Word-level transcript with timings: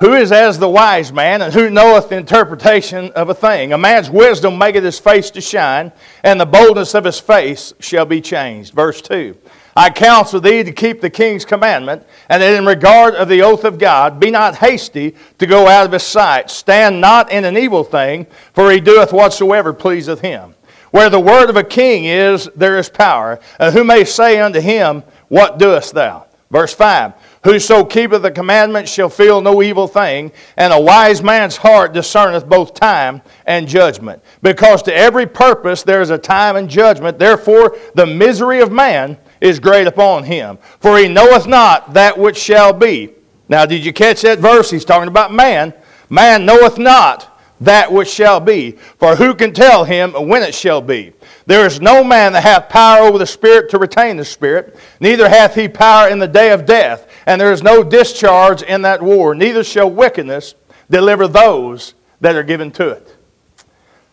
Who 0.00 0.12
is 0.12 0.30
as 0.30 0.58
the 0.58 0.68
wise 0.68 1.10
man, 1.10 1.40
and 1.40 1.54
who 1.54 1.70
knoweth 1.70 2.10
the 2.10 2.18
interpretation 2.18 3.10
of 3.12 3.30
a 3.30 3.34
thing? 3.34 3.72
A 3.72 3.78
man's 3.78 4.10
wisdom 4.10 4.58
maketh 4.58 4.84
his 4.84 4.98
face 4.98 5.30
to 5.30 5.40
shine, 5.40 5.90
and 6.22 6.38
the 6.38 6.44
boldness 6.44 6.94
of 6.94 7.04
his 7.04 7.18
face 7.18 7.72
shall 7.80 8.04
be 8.04 8.20
changed. 8.20 8.74
Verse 8.74 9.00
2 9.00 9.34
I 9.74 9.88
counsel 9.88 10.40
thee 10.40 10.62
to 10.62 10.72
keep 10.72 11.00
the 11.00 11.08
king's 11.08 11.46
commandment, 11.46 12.02
and 12.28 12.42
that 12.42 12.54
in 12.54 12.66
regard 12.66 13.14
of 13.14 13.28
the 13.28 13.40
oath 13.40 13.64
of 13.64 13.78
God, 13.78 14.20
be 14.20 14.30
not 14.30 14.56
hasty 14.56 15.14
to 15.38 15.46
go 15.46 15.66
out 15.66 15.86
of 15.86 15.92
his 15.92 16.02
sight. 16.02 16.50
Stand 16.50 17.00
not 17.00 17.32
in 17.32 17.46
an 17.46 17.56
evil 17.56 17.82
thing, 17.82 18.26
for 18.52 18.70
he 18.70 18.80
doeth 18.80 19.14
whatsoever 19.14 19.72
pleaseth 19.72 20.20
him. 20.20 20.54
Where 20.90 21.08
the 21.08 21.20
word 21.20 21.48
of 21.48 21.56
a 21.56 21.64
king 21.64 22.04
is, 22.04 22.50
there 22.54 22.78
is 22.78 22.90
power. 22.90 23.40
And 23.58 23.74
who 23.74 23.82
may 23.82 24.04
say 24.04 24.40
unto 24.40 24.60
him, 24.60 25.04
What 25.28 25.58
doest 25.58 25.94
thou? 25.94 26.26
Verse 26.50 26.74
5 26.74 27.14
Whoso 27.46 27.84
keepeth 27.84 28.22
the 28.22 28.32
commandments 28.32 28.90
shall 28.92 29.08
feel 29.08 29.40
no 29.40 29.62
evil 29.62 29.86
thing, 29.86 30.32
and 30.56 30.72
a 30.72 30.80
wise 30.80 31.22
man's 31.22 31.56
heart 31.56 31.92
discerneth 31.92 32.48
both 32.48 32.74
time 32.74 33.22
and 33.46 33.68
judgment. 33.68 34.20
Because 34.42 34.82
to 34.82 34.92
every 34.92 35.26
purpose 35.26 35.84
there 35.84 36.02
is 36.02 36.10
a 36.10 36.18
time 36.18 36.56
and 36.56 36.68
judgment. 36.68 37.20
Therefore, 37.20 37.78
the 37.94 38.04
misery 38.04 38.60
of 38.62 38.72
man 38.72 39.16
is 39.40 39.60
great 39.60 39.86
upon 39.86 40.24
him. 40.24 40.58
For 40.80 40.98
he 40.98 41.06
knoweth 41.06 41.46
not 41.46 41.94
that 41.94 42.18
which 42.18 42.36
shall 42.36 42.72
be. 42.72 43.12
Now, 43.48 43.64
did 43.64 43.84
you 43.84 43.92
catch 43.92 44.22
that 44.22 44.40
verse? 44.40 44.68
He's 44.68 44.84
talking 44.84 45.06
about 45.06 45.32
man. 45.32 45.72
Man 46.10 46.46
knoweth 46.46 46.78
not 46.78 47.32
that 47.60 47.92
which 47.92 48.08
shall 48.08 48.40
be. 48.40 48.72
For 48.98 49.16
who 49.16 49.34
can 49.34 49.52
tell 49.52 49.84
him 49.84 50.12
when 50.12 50.42
it 50.42 50.54
shall 50.54 50.80
be? 50.80 51.12
There 51.46 51.64
is 51.64 51.80
no 51.80 52.02
man 52.02 52.32
that 52.32 52.42
hath 52.42 52.68
power 52.68 53.06
over 53.06 53.18
the 53.18 53.26
Spirit 53.26 53.70
to 53.70 53.78
retain 53.78 54.16
the 54.16 54.24
Spirit, 54.24 54.76
neither 54.98 55.28
hath 55.28 55.54
he 55.54 55.68
power 55.68 56.08
in 56.08 56.18
the 56.18 56.26
day 56.26 56.50
of 56.50 56.66
death. 56.66 57.15
And 57.26 57.40
there 57.40 57.52
is 57.52 57.62
no 57.62 57.82
discharge 57.82 58.62
in 58.62 58.82
that 58.82 59.02
war, 59.02 59.34
neither 59.34 59.64
shall 59.64 59.90
wickedness 59.90 60.54
deliver 60.88 61.26
those 61.26 61.94
that 62.20 62.36
are 62.36 62.44
given 62.44 62.70
to 62.72 62.90
it. 62.90 63.16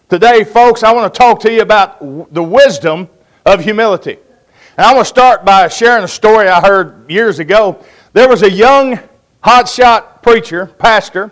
Today, 0.09 0.43
folks, 0.43 0.83
I 0.83 0.91
want 0.91 1.13
to 1.13 1.17
talk 1.17 1.39
to 1.41 1.51
you 1.51 1.61
about 1.61 2.33
the 2.33 2.43
wisdom 2.43 3.09
of 3.45 3.63
humility. 3.63 4.17
And 4.77 4.85
I 4.85 4.93
want 4.93 5.05
to 5.05 5.09
start 5.09 5.45
by 5.45 5.67
sharing 5.67 6.03
a 6.03 6.07
story 6.07 6.47
I 6.47 6.59
heard 6.59 7.09
years 7.09 7.39
ago. 7.39 7.83
There 8.13 8.27
was 8.27 8.41
a 8.41 8.49
young 8.49 8.99
hotshot 9.43 10.23
preacher, 10.23 10.66
pastor, 10.66 11.31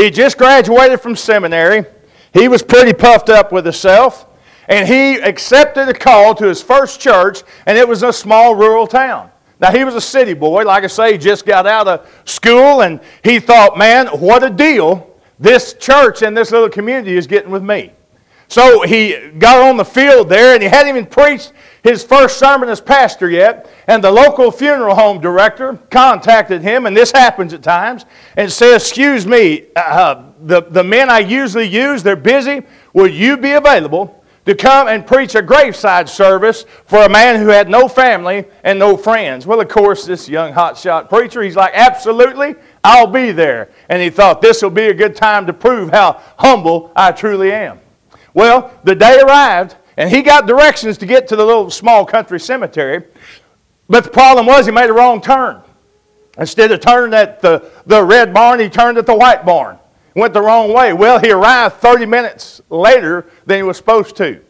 he 0.00 0.10
just 0.10 0.38
graduated 0.38 1.00
from 1.02 1.14
seminary. 1.14 1.84
He 2.32 2.48
was 2.48 2.62
pretty 2.62 2.94
puffed 2.94 3.28
up 3.28 3.52
with 3.52 3.66
himself. 3.66 4.26
And 4.66 4.88
he 4.88 5.16
accepted 5.16 5.88
a 5.88 5.94
call 5.94 6.34
to 6.36 6.46
his 6.46 6.62
first 6.62 7.00
church, 7.00 7.42
and 7.66 7.76
it 7.76 7.86
was 7.86 8.02
a 8.02 8.12
small 8.12 8.54
rural 8.54 8.86
town. 8.86 9.30
Now, 9.60 9.70
he 9.72 9.84
was 9.84 9.94
a 9.94 10.00
city 10.00 10.32
boy. 10.32 10.64
Like 10.64 10.84
I 10.84 10.86
say, 10.86 11.18
just 11.18 11.44
got 11.44 11.66
out 11.66 11.86
of 11.86 12.08
school, 12.24 12.80
and 12.80 13.00
he 13.22 13.40
thought, 13.40 13.76
man, 13.76 14.06
what 14.08 14.42
a 14.42 14.50
deal 14.50 15.06
this 15.38 15.72
church 15.74 16.22
and 16.22 16.36
this 16.36 16.50
little 16.50 16.68
community 16.68 17.16
is 17.16 17.26
getting 17.26 17.50
with 17.50 17.62
me. 17.62 17.92
So 18.48 18.82
he 18.82 19.30
got 19.38 19.62
on 19.62 19.76
the 19.76 19.84
field 19.84 20.28
there, 20.28 20.54
and 20.54 20.62
he 20.62 20.68
hadn't 20.68 20.88
even 20.88 21.06
preached 21.06 21.52
his 21.82 22.02
first 22.02 22.38
sermon 22.38 22.68
as 22.68 22.80
pastor 22.80 23.30
yet. 23.30 23.70
And 23.86 24.02
the 24.02 24.10
local 24.10 24.50
funeral 24.50 24.94
home 24.94 25.20
director 25.20 25.78
contacted 25.90 26.62
him, 26.62 26.86
and 26.86 26.96
this 26.96 27.12
happens 27.12 27.52
at 27.54 27.62
times, 27.62 28.06
and 28.36 28.50
says, 28.50 28.82
Excuse 28.82 29.26
me, 29.26 29.66
uh, 29.76 30.24
the, 30.42 30.62
the 30.62 30.82
men 30.82 31.08
I 31.08 31.20
usually 31.20 31.68
use, 31.68 32.02
they're 32.02 32.16
busy. 32.16 32.62
Would 32.92 33.14
you 33.14 33.36
be 33.36 33.52
available 33.52 34.19
to 34.46 34.54
come 34.54 34.88
and 34.88 35.06
preach 35.06 35.34
a 35.34 35.42
graveside 35.42 36.08
service 36.08 36.64
for 36.86 37.02
a 37.02 37.08
man 37.08 37.40
who 37.40 37.48
had 37.48 37.68
no 37.68 37.88
family 37.88 38.46
and 38.64 38.78
no 38.78 38.96
friends? 38.96 39.46
Well, 39.46 39.60
of 39.60 39.68
course, 39.68 40.04
this 40.04 40.28
young 40.28 40.52
hotshot 40.52 41.08
preacher, 41.08 41.42
he's 41.42 41.56
like, 41.56 41.72
Absolutely, 41.74 42.54
I'll 42.82 43.06
be 43.06 43.32
there. 43.32 43.70
And 43.88 44.00
he 44.00 44.10
thought, 44.10 44.40
This 44.40 44.62
will 44.62 44.70
be 44.70 44.86
a 44.88 44.94
good 44.94 45.16
time 45.16 45.46
to 45.46 45.52
prove 45.52 45.90
how 45.90 46.20
humble 46.38 46.92
I 46.96 47.12
truly 47.12 47.52
am. 47.52 47.80
Well, 48.32 48.72
the 48.84 48.94
day 48.94 49.20
arrived, 49.20 49.76
and 49.96 50.08
he 50.08 50.22
got 50.22 50.46
directions 50.46 50.96
to 50.98 51.06
get 51.06 51.28
to 51.28 51.36
the 51.36 51.44
little 51.44 51.68
small 51.70 52.06
country 52.06 52.40
cemetery. 52.40 53.04
But 53.88 54.04
the 54.04 54.10
problem 54.10 54.46
was 54.46 54.66
he 54.66 54.72
made 54.72 54.88
a 54.88 54.92
wrong 54.92 55.20
turn. 55.20 55.62
Instead 56.38 56.70
of 56.70 56.80
turning 56.80 57.12
at 57.12 57.40
the, 57.42 57.70
the 57.86 58.02
red 58.02 58.32
barn, 58.32 58.60
he 58.60 58.68
turned 58.68 58.98
at 58.98 59.04
the 59.04 59.16
white 59.16 59.44
barn. 59.44 59.79
Went 60.14 60.34
the 60.34 60.42
wrong 60.42 60.72
way. 60.72 60.92
Well, 60.92 61.18
he 61.18 61.30
arrived 61.30 61.76
30 61.76 62.06
minutes 62.06 62.60
later 62.68 63.26
than 63.46 63.58
he 63.58 63.62
was 63.62 63.76
supposed 63.76 64.16
to. 64.16 64.40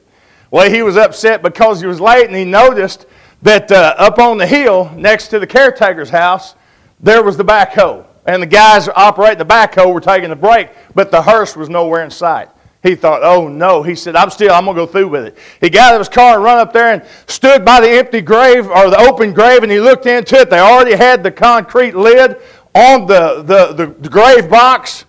Well, 0.50 0.71
he 0.71 0.82
was 0.82 0.97
upset 0.97 1.43
because 1.43 1.81
he 1.81 1.87
was 1.87 2.00
late, 2.00 2.26
and 2.26 2.34
he 2.34 2.44
noticed 2.44 3.06
that 3.43 3.71
uh, 3.71 3.94
up 3.98 4.19
on 4.19 4.38
the 4.38 4.47
hill 4.47 4.91
next 4.97 5.28
to 5.28 5.38
the 5.38 5.47
caretaker's 5.47 6.10
house, 6.10 6.54
there 6.98 7.22
was 7.22 7.37
the 7.37 7.44
backhoe. 7.44 8.06
And 8.26 8.43
the 8.43 8.47
guys 8.47 8.88
operating 8.88 9.38
the 9.38 9.44
backhoe 9.44 9.93
were 9.93 10.00
taking 10.00 10.31
a 10.31 10.37
break, 10.37 10.71
but 10.94 11.10
the 11.10 11.22
hearse 11.22 11.56
was 11.56 11.69
nowhere 11.69 12.04
in 12.04 12.10
sight. 12.10 12.48
He 12.82 12.94
thought, 12.94 13.22
oh 13.22 13.48
no. 13.48 13.82
He 13.82 13.94
said, 13.94 14.16
I'm 14.16 14.31
still, 14.31 14.53
I'm 14.53 14.65
going 14.65 14.77
to 14.77 14.87
go 14.87 14.91
through 14.91 15.09
with 15.09 15.27
it. 15.27 15.38
He 15.60 15.69
got 15.69 15.92
out 15.92 15.94
of 15.94 16.00
his 16.00 16.09
car 16.09 16.37
and 16.37 16.44
run 16.44 16.59
up 16.59 16.72
there 16.72 16.92
and 16.92 17.04
stood 17.27 17.65
by 17.65 17.81
the 17.81 17.91
empty 17.91 18.22
grave 18.22 18.66
or 18.69 18.88
the 18.88 18.98
open 18.98 19.32
grave 19.34 19.62
and 19.62 19.71
he 19.71 19.81
looked 19.81 20.06
into 20.06 20.37
it. 20.37 20.50
They 20.50 20.60
already 20.60 20.97
had 20.97 21.22
the 21.22 21.31
concrete 21.31 21.94
lid 21.94 22.38
on 22.75 23.06
the, 23.06 23.42
the, 23.42 23.75
the, 23.75 23.94
the 24.00 24.09
grave 24.09 24.48
box. 24.48 25.04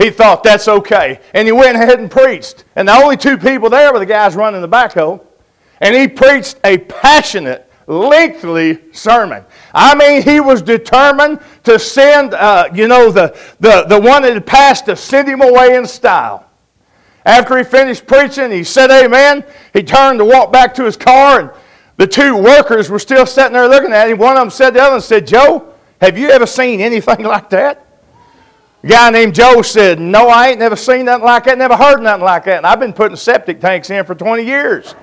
He 0.00 0.08
thought, 0.08 0.42
that's 0.42 0.66
okay. 0.66 1.20
And 1.34 1.46
he 1.46 1.52
went 1.52 1.76
ahead 1.76 2.00
and 2.00 2.10
preached. 2.10 2.64
And 2.74 2.88
the 2.88 2.94
only 2.94 3.18
two 3.18 3.36
people 3.36 3.68
there 3.68 3.92
were 3.92 3.98
the 3.98 4.06
guys 4.06 4.34
running 4.34 4.62
the 4.62 4.68
backhoe. 4.68 5.20
And 5.78 5.94
he 5.94 6.08
preached 6.08 6.58
a 6.64 6.78
passionate, 6.78 7.70
lengthy 7.86 8.78
sermon. 8.92 9.44
I 9.74 9.94
mean, 9.94 10.22
he 10.22 10.40
was 10.40 10.62
determined 10.62 11.40
to 11.64 11.78
send, 11.78 12.32
uh, 12.32 12.70
you 12.72 12.88
know, 12.88 13.10
the, 13.10 13.38
the, 13.60 13.84
the 13.88 14.00
one 14.00 14.22
that 14.22 14.32
had 14.32 14.46
passed 14.46 14.86
to 14.86 14.96
send 14.96 15.28
him 15.28 15.42
away 15.42 15.76
in 15.76 15.86
style. 15.86 16.46
After 17.26 17.58
he 17.58 17.64
finished 17.64 18.06
preaching, 18.06 18.50
he 18.50 18.64
said 18.64 18.90
amen. 18.90 19.44
He 19.74 19.82
turned 19.82 20.18
to 20.20 20.24
walk 20.24 20.50
back 20.50 20.74
to 20.76 20.84
his 20.84 20.96
car, 20.96 21.40
and 21.40 21.50
the 21.98 22.06
two 22.06 22.34
workers 22.36 22.88
were 22.88 22.98
still 22.98 23.26
sitting 23.26 23.52
there 23.52 23.68
looking 23.68 23.92
at 23.92 24.08
him. 24.08 24.16
One 24.16 24.38
of 24.38 24.40
them 24.40 24.50
said 24.50 24.70
to 24.70 24.74
the 24.74 24.82
other 24.82 24.94
and 24.94 25.04
said, 25.04 25.26
Joe, 25.26 25.74
have 26.00 26.16
you 26.16 26.30
ever 26.30 26.46
seen 26.46 26.80
anything 26.80 27.22
like 27.24 27.50
that? 27.50 27.86
A 28.82 28.86
guy 28.86 29.10
named 29.10 29.34
Joe 29.34 29.62
said, 29.62 30.00
No, 30.00 30.28
I 30.28 30.48
ain't 30.48 30.58
never 30.58 30.76
seen 30.76 31.04
nothing 31.04 31.24
like 31.24 31.44
that, 31.44 31.58
never 31.58 31.76
heard 31.76 32.00
nothing 32.00 32.24
like 32.24 32.44
that. 32.44 32.58
And 32.58 32.66
I've 32.66 32.80
been 32.80 32.92
putting 32.92 33.16
septic 33.16 33.60
tanks 33.60 33.90
in 33.90 34.04
for 34.04 34.14
20 34.14 34.42
years. 34.42 34.94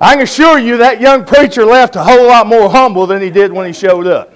I 0.00 0.14
can 0.14 0.22
assure 0.22 0.58
you 0.58 0.78
that 0.78 1.00
young 1.00 1.24
preacher 1.24 1.64
left 1.64 1.94
a 1.94 2.02
whole 2.02 2.26
lot 2.26 2.48
more 2.48 2.68
humble 2.68 3.06
than 3.06 3.22
he 3.22 3.30
did 3.30 3.52
when 3.52 3.66
he 3.66 3.72
showed 3.72 4.08
up. 4.08 4.32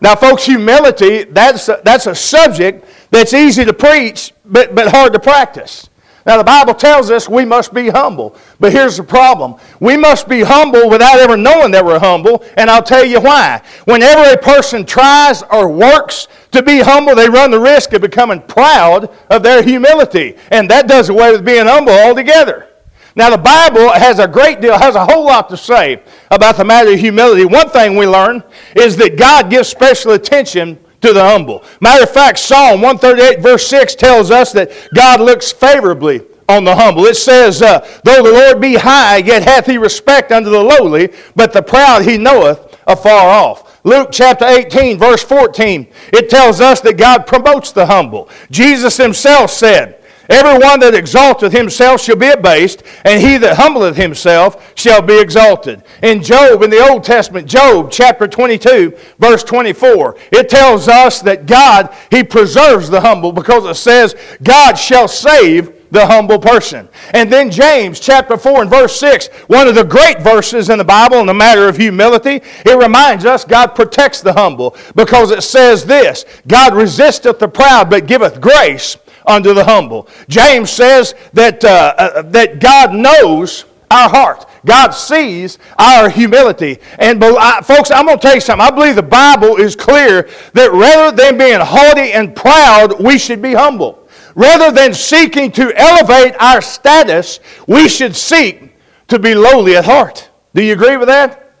Now, 0.00 0.14
folks, 0.14 0.46
humility, 0.46 1.24
that's 1.24 1.68
a, 1.68 1.82
that's 1.84 2.06
a 2.06 2.14
subject 2.14 2.86
that's 3.10 3.34
easy 3.34 3.64
to 3.64 3.72
preach, 3.72 4.32
but, 4.44 4.74
but 4.74 4.88
hard 4.88 5.12
to 5.12 5.18
practice. 5.18 5.87
Now, 6.28 6.36
the 6.36 6.44
Bible 6.44 6.74
tells 6.74 7.10
us 7.10 7.26
we 7.26 7.46
must 7.46 7.72
be 7.72 7.88
humble. 7.88 8.36
But 8.60 8.72
here's 8.72 8.98
the 8.98 9.02
problem 9.02 9.54
we 9.80 9.96
must 9.96 10.28
be 10.28 10.42
humble 10.42 10.90
without 10.90 11.18
ever 11.18 11.38
knowing 11.38 11.70
that 11.70 11.82
we're 11.82 11.98
humble, 11.98 12.44
and 12.58 12.68
I'll 12.68 12.82
tell 12.82 13.02
you 13.02 13.18
why. 13.18 13.62
Whenever 13.86 14.30
a 14.30 14.36
person 14.36 14.84
tries 14.84 15.42
or 15.44 15.70
works 15.70 16.28
to 16.50 16.62
be 16.62 16.80
humble, 16.80 17.14
they 17.14 17.30
run 17.30 17.50
the 17.50 17.58
risk 17.58 17.94
of 17.94 18.02
becoming 18.02 18.42
proud 18.42 19.10
of 19.30 19.42
their 19.42 19.62
humility. 19.62 20.36
And 20.50 20.70
that 20.70 20.86
does 20.86 21.08
away 21.08 21.32
with 21.32 21.46
being 21.46 21.64
humble 21.64 21.94
altogether. 21.94 22.68
Now, 23.16 23.30
the 23.30 23.38
Bible 23.38 23.90
has 23.90 24.18
a 24.18 24.28
great 24.28 24.60
deal, 24.60 24.78
has 24.78 24.96
a 24.96 25.06
whole 25.06 25.24
lot 25.24 25.48
to 25.48 25.56
say 25.56 26.02
about 26.30 26.58
the 26.58 26.64
matter 26.64 26.92
of 26.92 27.00
humility. 27.00 27.46
One 27.46 27.70
thing 27.70 27.96
we 27.96 28.06
learn 28.06 28.44
is 28.76 28.98
that 28.98 29.16
God 29.16 29.48
gives 29.48 29.70
special 29.70 30.12
attention 30.12 30.78
to 31.00 31.12
the 31.12 31.22
humble. 31.22 31.64
Matter 31.80 32.04
of 32.04 32.10
fact, 32.10 32.38
Psalm 32.38 32.80
138, 32.80 33.40
verse 33.40 33.66
6 33.68 33.94
tells 33.94 34.30
us 34.30 34.52
that 34.52 34.70
God 34.94 35.20
looks 35.20 35.52
favorably 35.52 36.22
on 36.48 36.64
the 36.64 36.74
humble. 36.74 37.04
It 37.04 37.16
says, 37.16 37.62
uh, 37.62 37.80
Though 38.04 38.22
the 38.22 38.32
Lord 38.32 38.60
be 38.60 38.74
high, 38.74 39.18
yet 39.18 39.42
hath 39.42 39.66
he 39.66 39.78
respect 39.78 40.32
unto 40.32 40.50
the 40.50 40.62
lowly, 40.62 41.12
but 41.36 41.52
the 41.52 41.62
proud 41.62 42.02
he 42.02 42.18
knoweth 42.18 42.76
afar 42.86 43.28
off. 43.28 43.84
Luke 43.84 44.08
chapter 44.10 44.44
18, 44.44 44.98
verse 44.98 45.22
14, 45.22 45.86
it 46.12 46.28
tells 46.28 46.60
us 46.60 46.80
that 46.80 46.98
God 46.98 47.26
promotes 47.26 47.70
the 47.70 47.86
humble. 47.86 48.28
Jesus 48.50 48.96
himself 48.96 49.50
said, 49.50 49.97
Everyone 50.28 50.80
that 50.80 50.94
exalteth 50.94 51.52
himself 51.52 52.02
shall 52.02 52.16
be 52.16 52.28
abased, 52.28 52.82
and 53.04 53.20
he 53.20 53.38
that 53.38 53.56
humbleth 53.56 53.96
himself 53.96 54.72
shall 54.78 55.00
be 55.00 55.18
exalted. 55.18 55.82
In 56.02 56.22
Job, 56.22 56.62
in 56.62 56.68
the 56.68 56.86
Old 56.86 57.02
Testament, 57.02 57.48
Job 57.48 57.90
chapter 57.90 58.28
22, 58.28 58.94
verse 59.18 59.42
24, 59.42 60.16
it 60.32 60.50
tells 60.50 60.86
us 60.86 61.22
that 61.22 61.46
God, 61.46 61.94
he 62.10 62.22
preserves 62.22 62.90
the 62.90 63.00
humble 63.00 63.32
because 63.32 63.64
it 63.64 63.80
says, 63.80 64.14
God 64.42 64.74
shall 64.74 65.08
save 65.08 65.72
the 65.90 66.06
humble 66.06 66.38
person. 66.38 66.88
And 67.14 67.32
then 67.32 67.50
James 67.50 67.98
chapter 67.98 68.36
4 68.36 68.62
and 68.62 68.70
verse 68.70 69.00
6, 69.00 69.28
one 69.46 69.66
of 69.66 69.74
the 69.74 69.84
great 69.84 70.20
verses 70.20 70.68
in 70.68 70.76
the 70.76 70.84
Bible 70.84 71.18
in 71.18 71.26
the 71.26 71.32
matter 71.32 71.68
of 71.68 71.78
humility, 71.78 72.42
it 72.66 72.78
reminds 72.78 73.24
us 73.24 73.46
God 73.46 73.68
protects 73.68 74.20
the 74.20 74.34
humble 74.34 74.76
because 74.94 75.30
it 75.30 75.42
says 75.42 75.86
this 75.86 76.26
God 76.46 76.74
resisteth 76.74 77.38
the 77.38 77.48
proud, 77.48 77.88
but 77.88 78.06
giveth 78.06 78.42
grace 78.42 78.98
unto 79.28 79.54
the 79.54 79.64
humble. 79.64 80.08
James 80.28 80.70
says 80.70 81.14
that, 81.32 81.64
uh, 81.64 81.94
uh, 81.96 82.22
that 82.22 82.60
God 82.60 82.94
knows 82.94 83.64
our 83.90 84.08
heart. 84.08 84.46
God 84.66 84.90
sees 84.90 85.58
our 85.78 86.10
humility. 86.10 86.78
And 86.98 87.22
folks, 87.64 87.90
I'm 87.90 88.06
going 88.06 88.18
to 88.18 88.22
tell 88.22 88.34
you 88.34 88.40
something. 88.40 88.66
I 88.66 88.70
believe 88.70 88.96
the 88.96 89.02
Bible 89.02 89.56
is 89.56 89.76
clear 89.76 90.28
that 90.52 90.72
rather 90.72 91.16
than 91.16 91.38
being 91.38 91.60
haughty 91.60 92.12
and 92.12 92.34
proud, 92.34 93.02
we 93.02 93.18
should 93.18 93.40
be 93.40 93.54
humble. 93.54 94.08
Rather 94.34 94.70
than 94.70 94.94
seeking 94.94 95.50
to 95.52 95.72
elevate 95.74 96.34
our 96.38 96.60
status, 96.60 97.40
we 97.66 97.88
should 97.88 98.14
seek 98.14 98.76
to 99.08 99.18
be 99.18 99.34
lowly 99.34 99.76
at 99.76 99.84
heart. 99.84 100.30
Do 100.54 100.62
you 100.62 100.74
agree 100.74 100.96
with 100.96 101.08
that? 101.08 101.52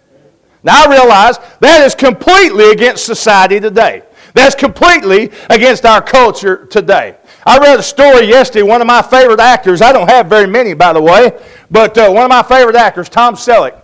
Now 0.62 0.84
I 0.84 0.90
realize 0.90 1.38
that 1.60 1.82
is 1.82 1.94
completely 1.94 2.70
against 2.70 3.04
society 3.04 3.60
today. 3.60 4.02
That's 4.38 4.54
completely 4.54 5.32
against 5.50 5.84
our 5.84 6.00
culture 6.00 6.64
today. 6.66 7.16
I 7.44 7.58
read 7.58 7.80
a 7.80 7.82
story 7.82 8.26
yesterday, 8.26 8.62
one 8.62 8.80
of 8.80 8.86
my 8.86 9.02
favorite 9.02 9.40
actors, 9.40 9.82
I 9.82 9.90
don't 9.90 10.08
have 10.08 10.28
very 10.28 10.46
many 10.46 10.74
by 10.74 10.92
the 10.92 11.02
way, 11.02 11.36
but 11.72 11.98
uh, 11.98 12.08
one 12.08 12.22
of 12.22 12.28
my 12.28 12.44
favorite 12.44 12.76
actors, 12.76 13.08
Tom 13.08 13.34
Selleck, 13.34 13.82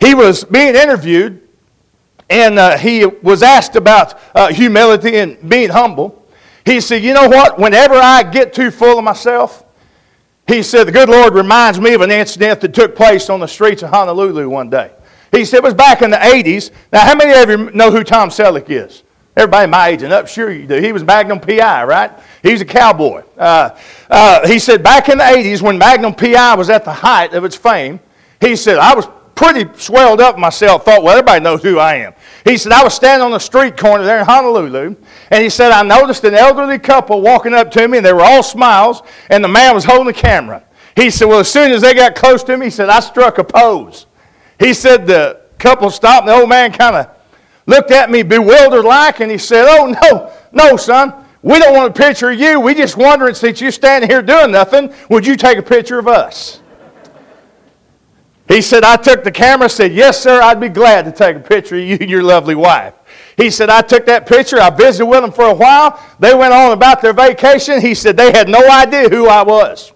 he 0.00 0.12
was 0.12 0.42
being 0.42 0.74
interviewed 0.74 1.40
and 2.28 2.58
uh, 2.58 2.76
he 2.76 3.06
was 3.06 3.44
asked 3.44 3.76
about 3.76 4.20
uh, 4.34 4.48
humility 4.52 5.18
and 5.18 5.48
being 5.48 5.70
humble. 5.70 6.26
He 6.64 6.80
said, 6.80 7.04
You 7.04 7.14
know 7.14 7.28
what? 7.28 7.56
Whenever 7.56 7.94
I 7.94 8.24
get 8.24 8.52
too 8.52 8.72
full 8.72 8.98
of 8.98 9.04
myself, 9.04 9.64
he 10.48 10.64
said, 10.64 10.88
The 10.88 10.92
good 10.92 11.08
Lord 11.08 11.32
reminds 11.32 11.78
me 11.78 11.94
of 11.94 12.00
an 12.00 12.10
incident 12.10 12.60
that 12.62 12.74
took 12.74 12.96
place 12.96 13.30
on 13.30 13.38
the 13.38 13.46
streets 13.46 13.84
of 13.84 13.90
Honolulu 13.90 14.48
one 14.48 14.68
day. 14.68 14.90
He 15.30 15.44
said 15.44 15.58
it 15.58 15.62
was 15.62 15.74
back 15.74 16.02
in 16.02 16.10
the 16.10 16.16
80s. 16.16 16.72
Now, 16.92 17.02
how 17.02 17.14
many 17.14 17.40
of 17.40 17.48
you 17.48 17.70
know 17.70 17.92
who 17.92 18.02
Tom 18.02 18.30
Selleck 18.30 18.68
is? 18.68 19.04
Everybody 19.36 19.70
my 19.70 19.88
age 19.88 20.02
and 20.02 20.14
up, 20.14 20.28
sure 20.28 20.50
you 20.50 20.66
do. 20.66 20.80
He 20.80 20.92
was 20.92 21.04
Magnum 21.04 21.40
PI, 21.40 21.84
right? 21.84 22.10
He's 22.42 22.62
a 22.62 22.64
cowboy. 22.64 23.22
Uh, 23.36 23.76
uh, 24.08 24.48
he 24.48 24.58
said 24.58 24.82
back 24.82 25.10
in 25.10 25.18
the 25.18 25.24
80s 25.24 25.60
when 25.60 25.76
Magnum 25.76 26.14
PI 26.14 26.54
was 26.54 26.70
at 26.70 26.86
the 26.86 26.92
height 26.92 27.34
of 27.34 27.44
its 27.44 27.54
fame, 27.54 28.00
he 28.40 28.56
said, 28.56 28.78
I 28.78 28.94
was 28.94 29.06
pretty 29.34 29.68
swelled 29.78 30.22
up 30.22 30.38
myself, 30.38 30.86
thought, 30.86 31.02
well, 31.02 31.12
everybody 31.12 31.44
knows 31.44 31.62
who 31.62 31.78
I 31.78 31.96
am. 31.96 32.14
He 32.44 32.56
said, 32.56 32.72
I 32.72 32.82
was 32.82 32.94
standing 32.94 33.24
on 33.24 33.30
the 33.30 33.38
street 33.38 33.76
corner 33.76 34.04
there 34.04 34.18
in 34.18 34.24
Honolulu, 34.24 34.96
and 35.30 35.42
he 35.42 35.50
said, 35.50 35.70
I 35.70 35.82
noticed 35.82 36.24
an 36.24 36.34
elderly 36.34 36.78
couple 36.78 37.20
walking 37.20 37.52
up 37.52 37.70
to 37.72 37.86
me, 37.86 37.98
and 37.98 38.06
they 38.06 38.14
were 38.14 38.22
all 38.22 38.42
smiles, 38.42 39.02
and 39.28 39.44
the 39.44 39.48
man 39.48 39.74
was 39.74 39.84
holding 39.84 40.06
the 40.06 40.14
camera. 40.14 40.64
He 40.96 41.10
said, 41.10 41.26
Well, 41.26 41.40
as 41.40 41.50
soon 41.50 41.72
as 41.72 41.82
they 41.82 41.92
got 41.92 42.14
close 42.14 42.42
to 42.44 42.56
me, 42.56 42.66
he 42.66 42.70
said, 42.70 42.88
I 42.88 43.00
struck 43.00 43.36
a 43.36 43.44
pose. 43.44 44.06
He 44.58 44.72
said, 44.72 45.06
The 45.06 45.42
couple 45.58 45.90
stopped, 45.90 46.26
and 46.26 46.30
the 46.30 46.40
old 46.40 46.48
man 46.48 46.72
kind 46.72 46.96
of 46.96 47.10
looked 47.66 47.90
at 47.90 48.10
me 48.10 48.22
bewildered 48.22 48.84
like, 48.84 49.20
and 49.20 49.30
he 49.30 49.38
said, 49.38 49.66
Oh, 49.68 49.86
no, 50.02 50.32
no, 50.52 50.76
son. 50.76 51.24
We 51.42 51.58
don't 51.58 51.74
want 51.74 51.96
a 51.96 52.02
picture 52.02 52.30
of 52.30 52.40
you. 52.40 52.58
We 52.58 52.74
just 52.74 52.96
wondering 52.96 53.34
since 53.34 53.60
you're 53.60 53.70
standing 53.70 54.10
here 54.10 54.22
doing 54.22 54.50
nothing, 54.50 54.92
would 55.08 55.26
you 55.26 55.36
take 55.36 55.58
a 55.58 55.62
picture 55.62 55.98
of 55.98 56.08
us? 56.08 56.60
He 58.48 58.62
said, 58.62 58.84
I 58.84 58.96
took 58.96 59.24
the 59.24 59.30
camera, 59.30 59.68
said, 59.68 59.92
Yes, 59.92 60.20
sir, 60.20 60.40
I'd 60.40 60.60
be 60.60 60.68
glad 60.68 61.04
to 61.04 61.12
take 61.12 61.36
a 61.36 61.40
picture 61.40 61.76
of 61.76 61.82
you 61.82 61.98
and 62.00 62.10
your 62.10 62.22
lovely 62.22 62.54
wife. 62.54 62.94
He 63.36 63.50
said, 63.50 63.68
I 63.68 63.82
took 63.82 64.06
that 64.06 64.26
picture. 64.26 64.60
I 64.60 64.70
visited 64.70 65.06
with 65.06 65.20
them 65.20 65.32
for 65.32 65.44
a 65.44 65.54
while. 65.54 66.00
They 66.18 66.34
went 66.34 66.54
on 66.54 66.72
about 66.72 67.02
their 67.02 67.12
vacation. 67.12 67.80
He 67.80 67.94
said, 67.94 68.16
they 68.16 68.32
had 68.32 68.48
no 68.48 68.66
idea 68.68 69.08
who 69.08 69.28
I 69.28 69.42
was. 69.42 69.92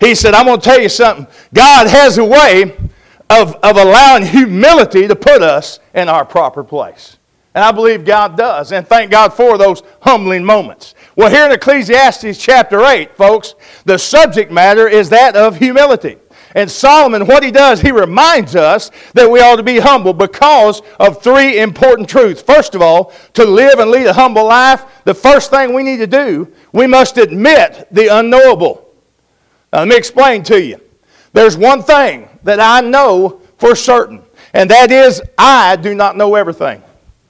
He 0.00 0.14
said, 0.14 0.34
I'm 0.34 0.46
going 0.46 0.60
to 0.60 0.64
tell 0.64 0.80
you 0.80 0.88
something. 0.88 1.26
God 1.54 1.86
has 1.86 2.18
a 2.18 2.24
way 2.24 2.76
of, 3.34 3.54
of 3.56 3.76
allowing 3.76 4.24
humility 4.24 5.08
to 5.08 5.16
put 5.16 5.42
us 5.42 5.80
in 5.94 6.08
our 6.08 6.24
proper 6.24 6.62
place. 6.62 7.18
And 7.54 7.64
I 7.64 7.70
believe 7.70 8.04
God 8.04 8.36
does. 8.36 8.72
And 8.72 8.86
thank 8.86 9.10
God 9.10 9.32
for 9.32 9.56
those 9.56 9.82
humbling 10.02 10.44
moments. 10.44 10.94
Well, 11.16 11.30
here 11.30 11.46
in 11.46 11.52
Ecclesiastes 11.52 12.36
chapter 12.38 12.84
8, 12.84 13.16
folks, 13.16 13.54
the 13.84 13.98
subject 13.98 14.50
matter 14.50 14.88
is 14.88 15.08
that 15.10 15.36
of 15.36 15.56
humility. 15.56 16.16
And 16.56 16.70
Solomon, 16.70 17.26
what 17.26 17.42
he 17.42 17.50
does, 17.50 17.80
he 17.80 17.90
reminds 17.90 18.54
us 18.54 18.90
that 19.12 19.28
we 19.28 19.40
ought 19.40 19.56
to 19.56 19.62
be 19.62 19.80
humble 19.80 20.12
because 20.12 20.82
of 21.00 21.22
three 21.22 21.58
important 21.58 22.08
truths. 22.08 22.42
First 22.42 22.74
of 22.76 22.82
all, 22.82 23.12
to 23.34 23.44
live 23.44 23.80
and 23.80 23.90
lead 23.90 24.06
a 24.06 24.12
humble 24.12 24.44
life, 24.44 24.84
the 25.04 25.14
first 25.14 25.50
thing 25.50 25.74
we 25.74 25.82
need 25.82 25.96
to 25.96 26.06
do, 26.06 26.52
we 26.72 26.86
must 26.86 27.18
admit 27.18 27.88
the 27.90 28.06
unknowable. 28.06 28.88
Now, 29.72 29.80
let 29.80 29.88
me 29.88 29.96
explain 29.96 30.44
to 30.44 30.62
you. 30.62 30.80
There's 31.34 31.56
one 31.56 31.82
thing 31.82 32.28
that 32.44 32.60
I 32.60 32.80
know 32.80 33.42
for 33.58 33.76
certain, 33.76 34.22
and 34.54 34.70
that 34.70 34.90
is 34.90 35.20
I 35.36 35.76
do 35.76 35.94
not 35.94 36.16
know 36.16 36.36
everything. 36.36 36.82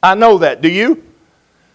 I 0.03 0.15
know 0.15 0.39
that. 0.39 0.61
Do 0.61 0.69
you? 0.69 1.03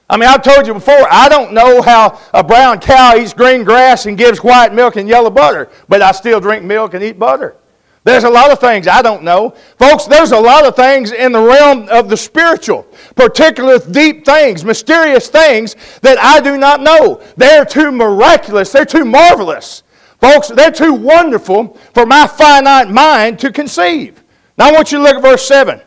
I 0.07 0.17
mean, 0.17 0.29
I've 0.29 0.43
told 0.43 0.65
you 0.65 0.73
before, 0.73 1.07
I 1.11 1.27
don't 1.27 1.53
know 1.53 1.81
how 1.81 2.19
a 2.33 2.43
brown 2.43 2.79
cow 2.79 3.15
eats 3.15 3.33
green 3.33 3.63
grass 3.63 4.05
and 4.05 4.17
gives 4.17 4.43
white 4.43 4.73
milk 4.73 4.95
and 4.95 5.09
yellow 5.09 5.29
butter, 5.29 5.69
but 5.87 6.01
I 6.01 6.11
still 6.11 6.39
drink 6.39 6.63
milk 6.63 6.93
and 6.93 7.03
eat 7.03 7.19
butter. 7.19 7.55
There's 8.03 8.23
a 8.23 8.29
lot 8.29 8.51
of 8.51 8.59
things 8.59 8.87
I 8.87 9.01
don't 9.01 9.23
know. 9.23 9.55
Folks, 9.77 10.05
there's 10.05 10.31
a 10.31 10.39
lot 10.39 10.65
of 10.65 10.75
things 10.75 11.11
in 11.11 11.31
the 11.31 11.41
realm 11.41 11.89
of 11.89 12.09
the 12.09 12.17
spiritual, 12.17 12.83
particular 13.15 13.77
deep 13.77 14.25
things, 14.25 14.63
mysterious 14.63 15.27
things 15.29 15.75
that 16.01 16.17
I 16.17 16.39
do 16.41 16.57
not 16.57 16.81
know. 16.81 17.21
They're 17.37 17.65
too 17.65 17.91
miraculous, 17.91 18.71
they're 18.71 18.85
too 18.85 19.05
marvelous. 19.05 19.83
Folks, 20.19 20.49
they're 20.49 20.71
too 20.71 20.93
wonderful 20.93 21.77
for 21.93 22.05
my 22.05 22.27
finite 22.27 22.89
mind 22.89 23.39
to 23.39 23.51
conceive. 23.51 24.23
Now 24.57 24.69
I 24.69 24.71
want 24.71 24.91
you 24.91 24.97
to 24.97 25.03
look 25.03 25.15
at 25.15 25.21
verse 25.21 25.47
7. 25.47 25.81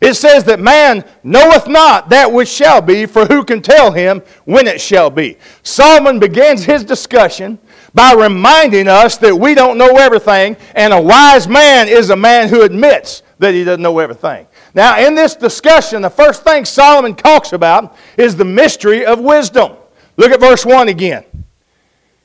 It 0.00 0.14
says 0.14 0.44
that 0.44 0.60
man 0.60 1.04
knoweth 1.22 1.68
not 1.68 2.08
that 2.08 2.32
which 2.32 2.48
shall 2.48 2.80
be, 2.80 3.04
for 3.04 3.26
who 3.26 3.44
can 3.44 3.60
tell 3.60 3.92
him 3.92 4.22
when 4.44 4.66
it 4.66 4.80
shall 4.80 5.10
be? 5.10 5.36
Solomon 5.62 6.18
begins 6.18 6.64
his 6.64 6.84
discussion 6.84 7.58
by 7.92 8.14
reminding 8.14 8.88
us 8.88 9.18
that 9.18 9.34
we 9.34 9.54
don't 9.54 9.76
know 9.76 9.98
everything, 9.98 10.56
and 10.74 10.94
a 10.94 11.02
wise 11.02 11.48
man 11.48 11.86
is 11.86 12.08
a 12.08 12.16
man 12.16 12.48
who 12.48 12.62
admits 12.62 13.22
that 13.40 13.52
he 13.52 13.62
doesn't 13.62 13.82
know 13.82 13.98
everything. 13.98 14.46
Now, 14.74 14.98
in 14.98 15.14
this 15.14 15.34
discussion, 15.34 16.00
the 16.00 16.10
first 16.10 16.44
thing 16.44 16.64
Solomon 16.64 17.14
talks 17.14 17.52
about 17.52 17.96
is 18.16 18.36
the 18.36 18.44
mystery 18.44 19.04
of 19.04 19.20
wisdom. 19.20 19.76
Look 20.16 20.32
at 20.32 20.40
verse 20.40 20.64
1 20.64 20.88
again. 20.88 21.24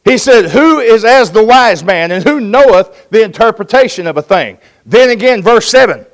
He 0.06 0.18
said, 0.18 0.52
Who 0.52 0.80
is 0.80 1.04
as 1.04 1.32
the 1.32 1.44
wise 1.44 1.84
man, 1.84 2.12
and 2.12 2.24
who 2.24 2.40
knoweth 2.40 3.10
the 3.10 3.24
interpretation 3.24 4.08
of 4.08 4.16
a 4.16 4.22
thing? 4.22 4.58
Then 4.86 5.10
again, 5.10 5.42
verse 5.42 5.68
7 5.68 6.06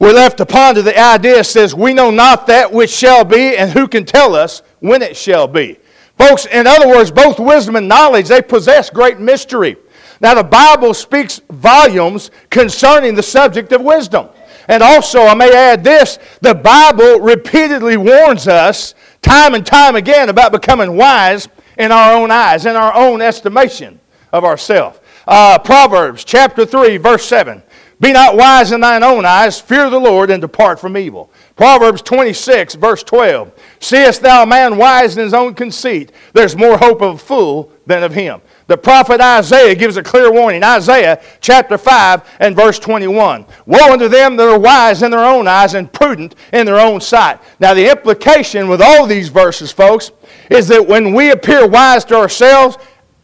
we're 0.00 0.14
left 0.14 0.38
to 0.38 0.46
ponder 0.46 0.80
the 0.80 0.98
idea 0.98 1.44
says, 1.44 1.74
We 1.74 1.92
know 1.92 2.10
not 2.10 2.46
that 2.46 2.72
which 2.72 2.88
shall 2.90 3.22
be, 3.22 3.54
and 3.54 3.70
who 3.70 3.86
can 3.86 4.06
tell 4.06 4.34
us 4.34 4.62
when 4.80 5.02
it 5.02 5.14
shall 5.14 5.46
be. 5.46 5.78
Folks, 6.16 6.46
in 6.46 6.66
other 6.66 6.88
words, 6.88 7.10
both 7.10 7.38
wisdom 7.38 7.76
and 7.76 7.86
knowledge, 7.86 8.28
they 8.28 8.40
possess 8.40 8.88
great 8.88 9.20
mystery. 9.20 9.76
Now, 10.18 10.34
the 10.34 10.42
Bible 10.42 10.94
speaks 10.94 11.42
volumes 11.50 12.30
concerning 12.48 13.14
the 13.14 13.22
subject 13.22 13.72
of 13.72 13.82
wisdom. 13.82 14.28
And 14.68 14.82
also, 14.82 15.20
I 15.20 15.34
may 15.34 15.54
add 15.54 15.84
this 15.84 16.18
the 16.40 16.54
Bible 16.54 17.20
repeatedly 17.20 17.98
warns 17.98 18.48
us 18.48 18.94
time 19.20 19.54
and 19.54 19.66
time 19.66 19.96
again 19.96 20.30
about 20.30 20.50
becoming 20.50 20.96
wise 20.96 21.46
in 21.80 21.90
our 21.90 22.12
own 22.12 22.30
eyes, 22.30 22.66
in 22.66 22.76
our 22.76 22.94
own 22.94 23.22
estimation 23.22 23.98
of 24.32 24.44
ourselves. 24.44 25.00
Uh, 25.26 25.58
Proverbs 25.58 26.24
chapter 26.24 26.66
3, 26.66 26.98
verse 26.98 27.24
7. 27.24 27.62
Be 28.00 28.12
not 28.12 28.36
wise 28.36 28.72
in 28.72 28.80
thine 28.80 29.02
own 29.02 29.24
eyes, 29.24 29.60
fear 29.60 29.88
the 29.88 29.98
Lord, 29.98 30.30
and 30.30 30.40
depart 30.40 30.78
from 30.78 30.96
evil. 30.96 31.30
Proverbs 31.56 32.02
26, 32.02 32.74
verse 32.74 33.02
12. 33.02 33.52
Seest 33.78 34.22
thou 34.22 34.42
a 34.42 34.46
man 34.46 34.76
wise 34.76 35.16
in 35.16 35.24
his 35.24 35.34
own 35.34 35.54
conceit? 35.54 36.12
There's 36.34 36.56
more 36.56 36.78
hope 36.78 37.00
of 37.02 37.14
a 37.14 37.18
fool 37.18 37.72
than 37.86 38.02
of 38.02 38.12
him. 38.12 38.40
The 38.70 38.78
prophet 38.78 39.20
Isaiah 39.20 39.74
gives 39.74 39.96
a 39.96 40.02
clear 40.02 40.30
warning. 40.30 40.62
Isaiah 40.62 41.20
chapter 41.40 41.76
5 41.76 42.36
and 42.38 42.54
verse 42.54 42.78
21. 42.78 43.44
Woe 43.66 43.92
unto 43.92 44.06
them 44.06 44.36
that 44.36 44.48
are 44.48 44.60
wise 44.60 45.02
in 45.02 45.10
their 45.10 45.24
own 45.24 45.48
eyes 45.48 45.74
and 45.74 45.92
prudent 45.92 46.36
in 46.52 46.66
their 46.66 46.78
own 46.78 47.00
sight. 47.00 47.40
Now, 47.58 47.74
the 47.74 47.90
implication 47.90 48.68
with 48.68 48.80
all 48.80 49.08
these 49.08 49.28
verses, 49.28 49.72
folks, 49.72 50.12
is 50.52 50.68
that 50.68 50.86
when 50.86 51.12
we 51.14 51.32
appear 51.32 51.66
wise 51.66 52.04
to 52.04 52.14
ourselves, 52.14 52.78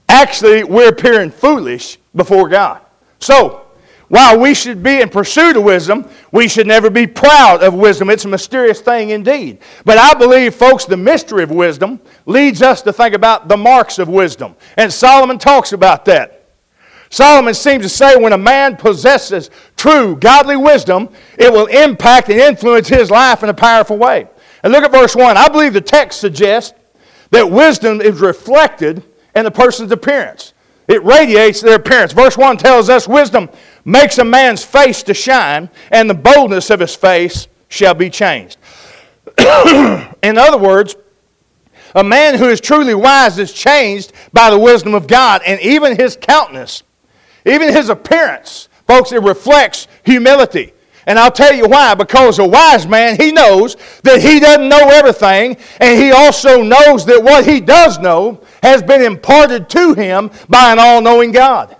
actually 0.08 0.64
we're 0.64 0.88
appearing 0.88 1.30
foolish 1.30 1.98
before 2.16 2.48
God. 2.48 2.80
So, 3.20 3.65
while 4.08 4.38
we 4.38 4.54
should 4.54 4.82
be 4.82 5.00
in 5.00 5.08
pursuit 5.08 5.56
of 5.56 5.64
wisdom, 5.64 6.08
we 6.30 6.46
should 6.46 6.66
never 6.66 6.90
be 6.90 7.06
proud 7.06 7.62
of 7.62 7.74
wisdom. 7.74 8.08
It's 8.08 8.24
a 8.24 8.28
mysterious 8.28 8.80
thing 8.80 9.10
indeed. 9.10 9.58
But 9.84 9.98
I 9.98 10.14
believe, 10.14 10.54
folks, 10.54 10.84
the 10.84 10.96
mystery 10.96 11.42
of 11.42 11.50
wisdom 11.50 12.00
leads 12.24 12.62
us 12.62 12.82
to 12.82 12.92
think 12.92 13.14
about 13.14 13.48
the 13.48 13.56
marks 13.56 13.98
of 13.98 14.08
wisdom. 14.08 14.54
And 14.76 14.92
Solomon 14.92 15.38
talks 15.38 15.72
about 15.72 16.04
that. 16.04 16.44
Solomon 17.10 17.54
seems 17.54 17.84
to 17.84 17.88
say 17.88 18.16
when 18.16 18.32
a 18.32 18.38
man 18.38 18.76
possesses 18.76 19.50
true 19.76 20.16
godly 20.16 20.56
wisdom, 20.56 21.08
it 21.38 21.52
will 21.52 21.66
impact 21.66 22.28
and 22.28 22.40
influence 22.40 22.88
his 22.88 23.10
life 23.10 23.42
in 23.42 23.48
a 23.48 23.54
powerful 23.54 23.96
way. 23.96 24.28
And 24.62 24.72
look 24.72 24.84
at 24.84 24.92
verse 24.92 25.14
1. 25.14 25.36
I 25.36 25.48
believe 25.48 25.72
the 25.72 25.80
text 25.80 26.20
suggests 26.20 26.78
that 27.30 27.48
wisdom 27.48 28.00
is 28.00 28.20
reflected 28.20 29.02
in 29.34 29.44
the 29.44 29.50
person's 29.50 29.92
appearance. 29.92 30.54
It 30.88 31.02
radiates 31.04 31.60
their 31.60 31.76
appearance. 31.76 32.12
Verse 32.12 32.38
1 32.38 32.56
tells 32.58 32.88
us 32.88 33.08
wisdom 33.08 33.48
makes 33.86 34.18
a 34.18 34.24
man's 34.24 34.62
face 34.62 35.02
to 35.04 35.14
shine, 35.14 35.70
and 35.90 36.10
the 36.10 36.14
boldness 36.14 36.68
of 36.68 36.80
his 36.80 36.94
face 36.94 37.48
shall 37.68 37.94
be 37.94 38.10
changed. 38.10 38.58
In 39.38 40.36
other 40.36 40.58
words, 40.58 40.96
a 41.94 42.04
man 42.04 42.34
who 42.34 42.50
is 42.50 42.60
truly 42.60 42.94
wise 42.94 43.38
is 43.38 43.54
changed 43.54 44.12
by 44.34 44.50
the 44.50 44.58
wisdom 44.58 44.92
of 44.92 45.06
God, 45.06 45.40
and 45.46 45.58
even 45.62 45.96
his 45.96 46.18
countenance, 46.20 46.82
even 47.46 47.72
his 47.72 47.88
appearance, 47.88 48.68
Folks, 48.86 49.12
it 49.12 49.22
reflects 49.22 49.88
humility. 50.04 50.72
And 51.08 51.18
I'll 51.18 51.30
tell 51.30 51.52
you 51.52 51.66
why. 51.66 51.94
Because 51.94 52.38
a 52.38 52.46
wise 52.46 52.86
man, 52.86 53.16
he 53.20 53.32
knows 53.32 53.76
that 54.02 54.20
he 54.20 54.40
doesn't 54.40 54.68
know 54.68 54.88
everything, 54.90 55.56
and 55.80 56.00
he 56.00 56.12
also 56.12 56.62
knows 56.62 57.04
that 57.06 57.22
what 57.22 57.46
he 57.46 57.60
does 57.60 57.98
know 57.98 58.40
has 58.62 58.82
been 58.82 59.02
imparted 59.02 59.68
to 59.70 59.94
him 59.94 60.30
by 60.48 60.72
an 60.72 60.78
all 60.78 61.00
knowing 61.00 61.32
God. 61.32 61.76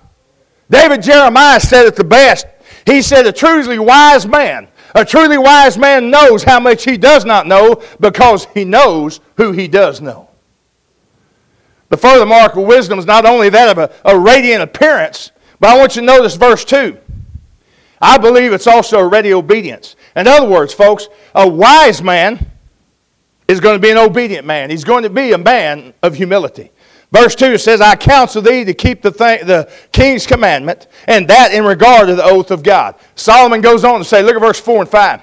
David 0.69 1.03
Jeremiah 1.03 1.61
said 1.61 1.87
it 1.87 1.97
the 1.97 2.05
best. 2.05 2.47
He 2.85 3.03
said, 3.03 3.27
A 3.27 3.33
truly 3.33 3.79
wise 3.79 4.27
man, 4.27 4.69
a 4.95 5.05
truly 5.05 5.39
wise 5.39 5.77
man 5.77 6.11
knows 6.11 6.43
how 6.43 6.61
much 6.61 6.85
he 6.85 6.97
does 6.97 7.25
not 7.25 7.47
know 7.47 7.83
because 8.01 8.47
he 8.55 8.65
knows 8.65 9.21
who 9.37 9.53
he 9.53 9.69
does 9.69 10.01
know. 10.01 10.29
The 11.89 11.97
further 11.97 12.27
mark 12.27 12.57
of 12.57 12.65
wisdom 12.65 12.99
is 12.99 13.07
not 13.07 13.25
only 13.25 13.49
that 13.51 13.77
of 13.77 13.79
a, 13.79 13.95
a 14.05 14.19
radiant 14.19 14.63
appearance, 14.63 15.31
but 15.61 15.71
I 15.71 15.79
want 15.79 15.95
you 15.95 16.03
to 16.03 16.07
notice 16.07 16.35
verse 16.35 16.65
2. 16.65 16.99
I 18.01 18.19
believe 18.19 18.53
it's 18.53 18.67
also 18.67 18.99
a 18.99 19.07
ready 19.07 19.33
obedience. 19.33 19.97
In 20.15 20.27
other 20.27 20.49
words, 20.49 20.75
folks, 20.75 21.09
a 21.35 21.49
wise 21.49 22.03
man 22.03 22.51
is 23.49 23.61
going 23.61 23.77
to 23.77 23.81
be 23.81 23.91
an 23.91 23.99
obedient 23.99 24.47
man. 24.47 24.71
He's 24.71 24.85
going 24.85 25.05
to 25.05 25.11
be 25.11 25.33
a 25.33 25.39
man 25.39 25.95
of 26.03 26.15
humility. 26.15 26.73
Verse 27.13 27.35
2 27.35 27.57
says, 27.59 27.81
I 27.81 27.97
counsel 27.97 28.43
thee 28.43 28.65
to 28.65 28.75
keep 28.75 29.03
the, 29.03 29.13
th- 29.13 29.43
the 29.43 29.71
king's 29.93 30.27
commandment, 30.27 30.89
and 31.07 31.29
that 31.29 31.53
in 31.53 31.65
regard 31.65 32.09
to 32.09 32.15
the 32.15 32.25
oath 32.25 32.51
of 32.51 32.63
God. 32.63 32.97
Solomon 33.15 33.61
goes 33.61 33.85
on 33.85 33.99
to 33.99 34.05
say, 34.05 34.23
look 34.23 34.35
at 34.35 34.41
verse 34.41 34.61
4 34.61 34.83
and 34.83 34.91
5. 34.91 35.21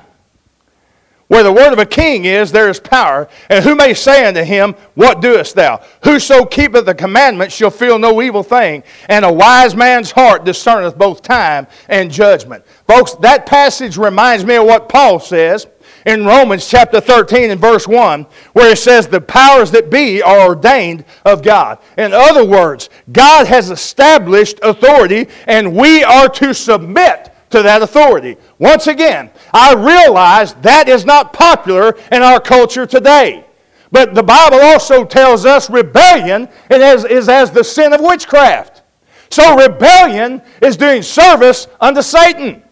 Where 1.27 1.41
the 1.43 1.51
word 1.51 1.73
of 1.73 1.79
a 1.79 1.85
king 1.85 2.25
is, 2.25 2.51
there 2.51 2.69
is 2.69 2.79
power. 2.79 3.27
And 3.49 3.63
who 3.63 3.75
may 3.75 3.95
say 3.95 4.25
unto 4.25 4.43
him, 4.43 4.75
What 4.93 5.19
doest 5.19 5.55
thou? 5.55 5.81
Whoso 6.03 6.45
keepeth 6.45 6.85
the 6.85 6.93
commandment 6.93 7.51
shall 7.51 7.71
feel 7.71 7.97
no 7.97 8.21
evil 8.21 8.43
thing. 8.43 8.83
And 9.09 9.25
a 9.25 9.33
wise 9.33 9.75
man's 9.75 10.11
heart 10.11 10.43
discerneth 10.43 10.95
both 10.95 11.23
time 11.23 11.65
and 11.87 12.11
judgment. 12.11 12.63
Folks, 12.87 13.13
that 13.15 13.47
passage 13.47 13.97
reminds 13.97 14.45
me 14.45 14.57
of 14.57 14.65
what 14.65 14.89
Paul 14.89 15.19
says 15.19 15.65
in 16.05 16.25
Romans 16.25 16.67
chapter 16.67 17.00
13 17.00 17.51
and 17.51 17.62
verse 17.62 17.88
1, 17.88 18.25
where 18.53 18.72
it 18.72 18.77
says, 18.77 19.07
The 19.07 19.22
powers 19.22 19.72
that 19.72 19.89
be 19.89 20.22
are 20.22 20.48
ordained 20.48 21.05
of 21.25 21.43
God. 21.43 21.79
In 21.98 22.13
other 22.13 22.45
words, 22.45 22.89
God 23.12 23.48
has 23.48 23.69
established 23.69 24.60
authority, 24.63 25.27
and 25.48 25.75
we 25.75 26.03
are 26.03 26.29
to 26.29 26.53
submit 26.53 27.31
to 27.51 27.62
that 27.62 27.81
authority. 27.81 28.38
Once 28.57 28.88
again, 28.88 29.29
I 29.53 29.74
realize 29.74 30.53
that 30.55 30.89
is 30.89 31.05
not 31.05 31.33
popular 31.33 31.95
in 32.12 32.22
our 32.22 32.39
culture 32.39 32.86
today. 32.86 33.45
But 33.91 34.15
the 34.15 34.24
Bible 34.24 34.60
also 34.60 35.05
tells 35.05 35.45
us 35.45 35.69
rebellion 35.69 36.50
is, 36.72 37.29
as 37.29 37.51
the 37.51 37.63
sin 37.63 37.93
of 37.93 38.01
witchcraft. 38.01 38.81
So 39.29 39.55
rebellion 39.55 40.41
is 40.63 40.77
doing 40.77 41.03
service 41.03 41.67
unto 41.79 42.01
Satan. 42.01 42.62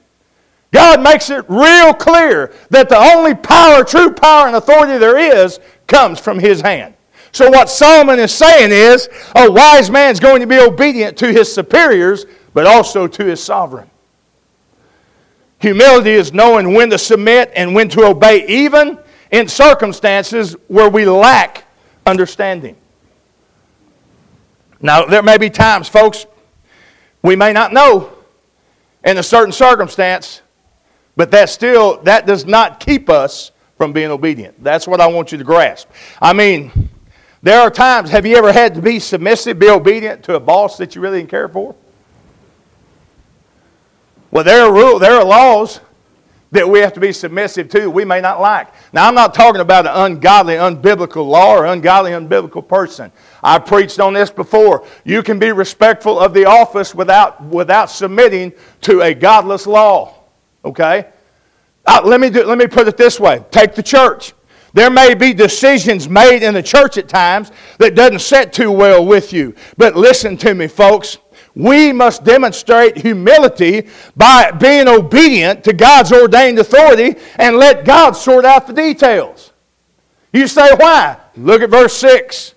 God 0.71 1.03
makes 1.03 1.29
it 1.29 1.43
real 1.49 1.93
clear 1.93 2.53
that 2.69 2.87
the 2.87 2.97
only 2.97 3.35
power, 3.35 3.83
true 3.83 4.11
power, 4.11 4.47
and 4.47 4.55
authority 4.55 4.97
there 4.97 5.17
is 5.17 5.59
comes 5.87 6.19
from 6.19 6.39
His 6.39 6.61
hand. 6.61 6.93
So, 7.33 7.49
what 7.49 7.69
Solomon 7.69 8.19
is 8.19 8.33
saying 8.33 8.71
is 8.71 9.09
a 9.35 9.49
wise 9.49 9.89
man 9.89 10.11
is 10.11 10.19
going 10.19 10.41
to 10.41 10.47
be 10.47 10.59
obedient 10.59 11.17
to 11.19 11.31
his 11.31 11.53
superiors, 11.53 12.25
but 12.53 12.67
also 12.67 13.07
to 13.07 13.25
his 13.25 13.41
sovereign. 13.41 13.89
Humility 15.59 16.11
is 16.11 16.33
knowing 16.33 16.73
when 16.73 16.89
to 16.89 16.97
submit 16.97 17.51
and 17.55 17.73
when 17.73 17.87
to 17.89 18.03
obey, 18.03 18.45
even 18.47 18.99
in 19.31 19.47
circumstances 19.47 20.57
where 20.67 20.89
we 20.89 21.05
lack 21.05 21.65
understanding. 22.05 22.75
Now, 24.81 25.05
there 25.05 25.23
may 25.23 25.37
be 25.37 25.49
times, 25.49 25.87
folks, 25.87 26.25
we 27.21 27.35
may 27.35 27.53
not 27.53 27.71
know 27.71 28.11
in 29.05 29.17
a 29.17 29.23
certain 29.23 29.53
circumstance 29.53 30.41
but 31.21 31.29
that 31.29 31.51
still, 31.51 32.01
that 32.01 32.25
does 32.25 32.47
not 32.47 32.79
keep 32.79 33.07
us 33.07 33.51
from 33.77 33.93
being 33.93 34.09
obedient. 34.09 34.63
That's 34.63 34.87
what 34.87 34.99
I 34.99 35.05
want 35.05 35.31
you 35.31 35.37
to 35.37 35.43
grasp. 35.43 35.87
I 36.19 36.33
mean, 36.33 36.89
there 37.43 37.61
are 37.61 37.69
times, 37.69 38.09
have 38.09 38.25
you 38.25 38.35
ever 38.37 38.51
had 38.51 38.73
to 38.73 38.81
be 38.81 38.97
submissive, 38.97 39.59
be 39.59 39.69
obedient 39.69 40.23
to 40.23 40.33
a 40.33 40.39
boss 40.39 40.77
that 40.77 40.95
you 40.95 41.01
really 41.01 41.19
didn't 41.19 41.29
care 41.29 41.47
for? 41.47 41.75
Well, 44.31 44.43
there 44.43 44.63
are 44.63 44.73
rules, 44.73 44.99
there 44.99 45.13
are 45.13 45.23
laws 45.23 45.79
that 46.49 46.67
we 46.67 46.79
have 46.79 46.93
to 46.93 46.99
be 46.99 47.13
submissive 47.13 47.69
to 47.69 47.87
we 47.87 48.03
may 48.03 48.19
not 48.19 48.41
like. 48.41 48.69
Now, 48.91 49.07
I'm 49.07 49.13
not 49.13 49.35
talking 49.35 49.61
about 49.61 49.85
an 49.85 49.93
ungodly, 49.93 50.55
unbiblical 50.55 51.27
law 51.27 51.55
or 51.55 51.67
ungodly, 51.67 52.13
unbiblical 52.13 52.67
person. 52.67 53.11
I 53.43 53.59
preached 53.59 53.99
on 53.99 54.13
this 54.13 54.31
before. 54.31 54.87
You 55.03 55.21
can 55.21 55.37
be 55.37 55.51
respectful 55.51 56.19
of 56.19 56.33
the 56.33 56.45
office 56.45 56.95
without, 56.95 57.43
without 57.43 57.91
submitting 57.91 58.53
to 58.81 59.01
a 59.01 59.13
godless 59.13 59.67
law. 59.67 60.15
Okay? 60.63 61.07
Uh, 61.85 62.01
let, 62.03 62.19
me 62.19 62.29
do, 62.29 62.43
let 62.43 62.57
me 62.57 62.67
put 62.67 62.87
it 62.87 62.97
this 62.97 63.19
way 63.19 63.43
take 63.51 63.75
the 63.75 63.83
church. 63.83 64.33
There 64.73 64.89
may 64.89 65.13
be 65.15 65.33
decisions 65.33 66.07
made 66.07 66.43
in 66.43 66.53
the 66.53 66.63
church 66.63 66.97
at 66.97 67.09
times 67.09 67.51
that 67.77 67.95
doesn't 67.95 68.19
set 68.19 68.53
too 68.53 68.71
well 68.71 69.05
with 69.05 69.33
you. 69.33 69.53
But 69.77 69.95
listen 69.95 70.37
to 70.37 70.53
me, 70.53 70.67
folks. 70.67 71.17
We 71.53 71.91
must 71.91 72.23
demonstrate 72.23 72.97
humility 72.97 73.89
by 74.15 74.51
being 74.51 74.87
obedient 74.87 75.65
to 75.65 75.73
God's 75.73 76.13
ordained 76.13 76.59
authority 76.59 77.19
and 77.35 77.57
let 77.57 77.83
God 77.83 78.11
sort 78.11 78.45
out 78.45 78.67
the 78.67 78.73
details. 78.73 79.51
You 80.31 80.47
say, 80.47 80.69
why? 80.77 81.17
Look 81.35 81.61
at 81.61 81.69
verse 81.69 81.93
6. 81.97 82.53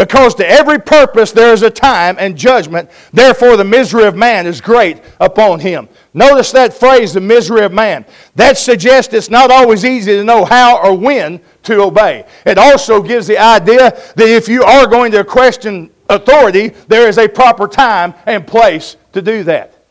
Because 0.00 0.34
to 0.36 0.48
every 0.48 0.78
purpose 0.78 1.30
there 1.30 1.52
is 1.52 1.60
a 1.60 1.68
time 1.68 2.16
and 2.18 2.34
judgment, 2.34 2.88
therefore 3.12 3.58
the 3.58 3.64
misery 3.64 4.04
of 4.04 4.16
man 4.16 4.46
is 4.46 4.58
great 4.58 5.02
upon 5.20 5.60
him. 5.60 5.90
Notice 6.14 6.52
that 6.52 6.72
phrase, 6.72 7.12
the 7.12 7.20
misery 7.20 7.66
of 7.66 7.72
man. 7.74 8.06
That 8.34 8.56
suggests 8.56 9.12
it's 9.12 9.28
not 9.28 9.50
always 9.50 9.84
easy 9.84 10.12
to 10.12 10.24
know 10.24 10.46
how 10.46 10.82
or 10.82 10.96
when 10.96 11.38
to 11.64 11.82
obey. 11.82 12.24
It 12.46 12.56
also 12.56 13.02
gives 13.02 13.26
the 13.26 13.36
idea 13.36 13.90
that 13.90 14.26
if 14.26 14.48
you 14.48 14.64
are 14.64 14.86
going 14.86 15.12
to 15.12 15.22
question 15.22 15.90
authority, 16.08 16.68
there 16.88 17.06
is 17.06 17.18
a 17.18 17.28
proper 17.28 17.68
time 17.68 18.14
and 18.24 18.46
place 18.46 18.96
to 19.12 19.20
do 19.20 19.44
that. 19.44 19.84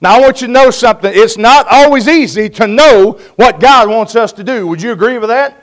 Now, 0.00 0.16
I 0.16 0.20
want 0.20 0.42
you 0.42 0.46
to 0.46 0.52
know 0.52 0.70
something. 0.70 1.10
It's 1.12 1.36
not 1.36 1.66
always 1.68 2.06
easy 2.06 2.50
to 2.50 2.68
know 2.68 3.18
what 3.34 3.58
God 3.58 3.88
wants 3.88 4.14
us 4.14 4.32
to 4.34 4.44
do. 4.44 4.68
Would 4.68 4.80
you 4.80 4.92
agree 4.92 5.18
with 5.18 5.30
that? 5.30 5.59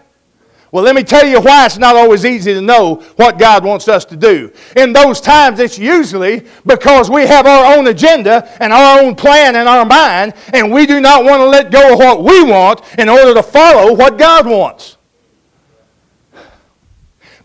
Well, 0.72 0.84
let 0.84 0.96
me 0.96 1.04
tell 1.04 1.26
you 1.26 1.40
why 1.40 1.66
it's 1.66 1.78
not 1.78 1.96
always 1.96 2.26
easy 2.26 2.54
to 2.54 2.62
know 2.62 2.96
what 3.16 3.40
God 3.40 3.64
wants 3.64 3.88
us 3.88 4.04
to 4.06 4.18
do. 4.18 4.52
In 4.76 4.92
those 4.92 5.22
times, 5.22 5.60
it's 5.60 5.80
usually 5.80 6.46
because 6.66 7.10
we 7.10 7.26
have 7.26 7.46
our 7.46 7.78
own 7.78 7.88
agenda 7.88 8.50
and 8.62 8.74
our 8.74 9.00
own 9.00 9.16
plan 9.16 9.56
in 9.56 9.66
our 9.66 9.86
mind, 9.86 10.34
and 10.54 10.72
we 10.72 10.86
do 10.86 11.00
not 11.00 11.24
want 11.24 11.40
to 11.40 11.46
let 11.46 11.72
go 11.72 11.94
of 11.94 12.00
what 12.00 12.24
we 12.24 12.44
want 12.44 12.82
in 13.00 13.08
order 13.08 13.34
to 13.34 13.44
follow 13.44 13.94
what 13.94 14.18
God 14.18 14.46
wants. 14.46 14.98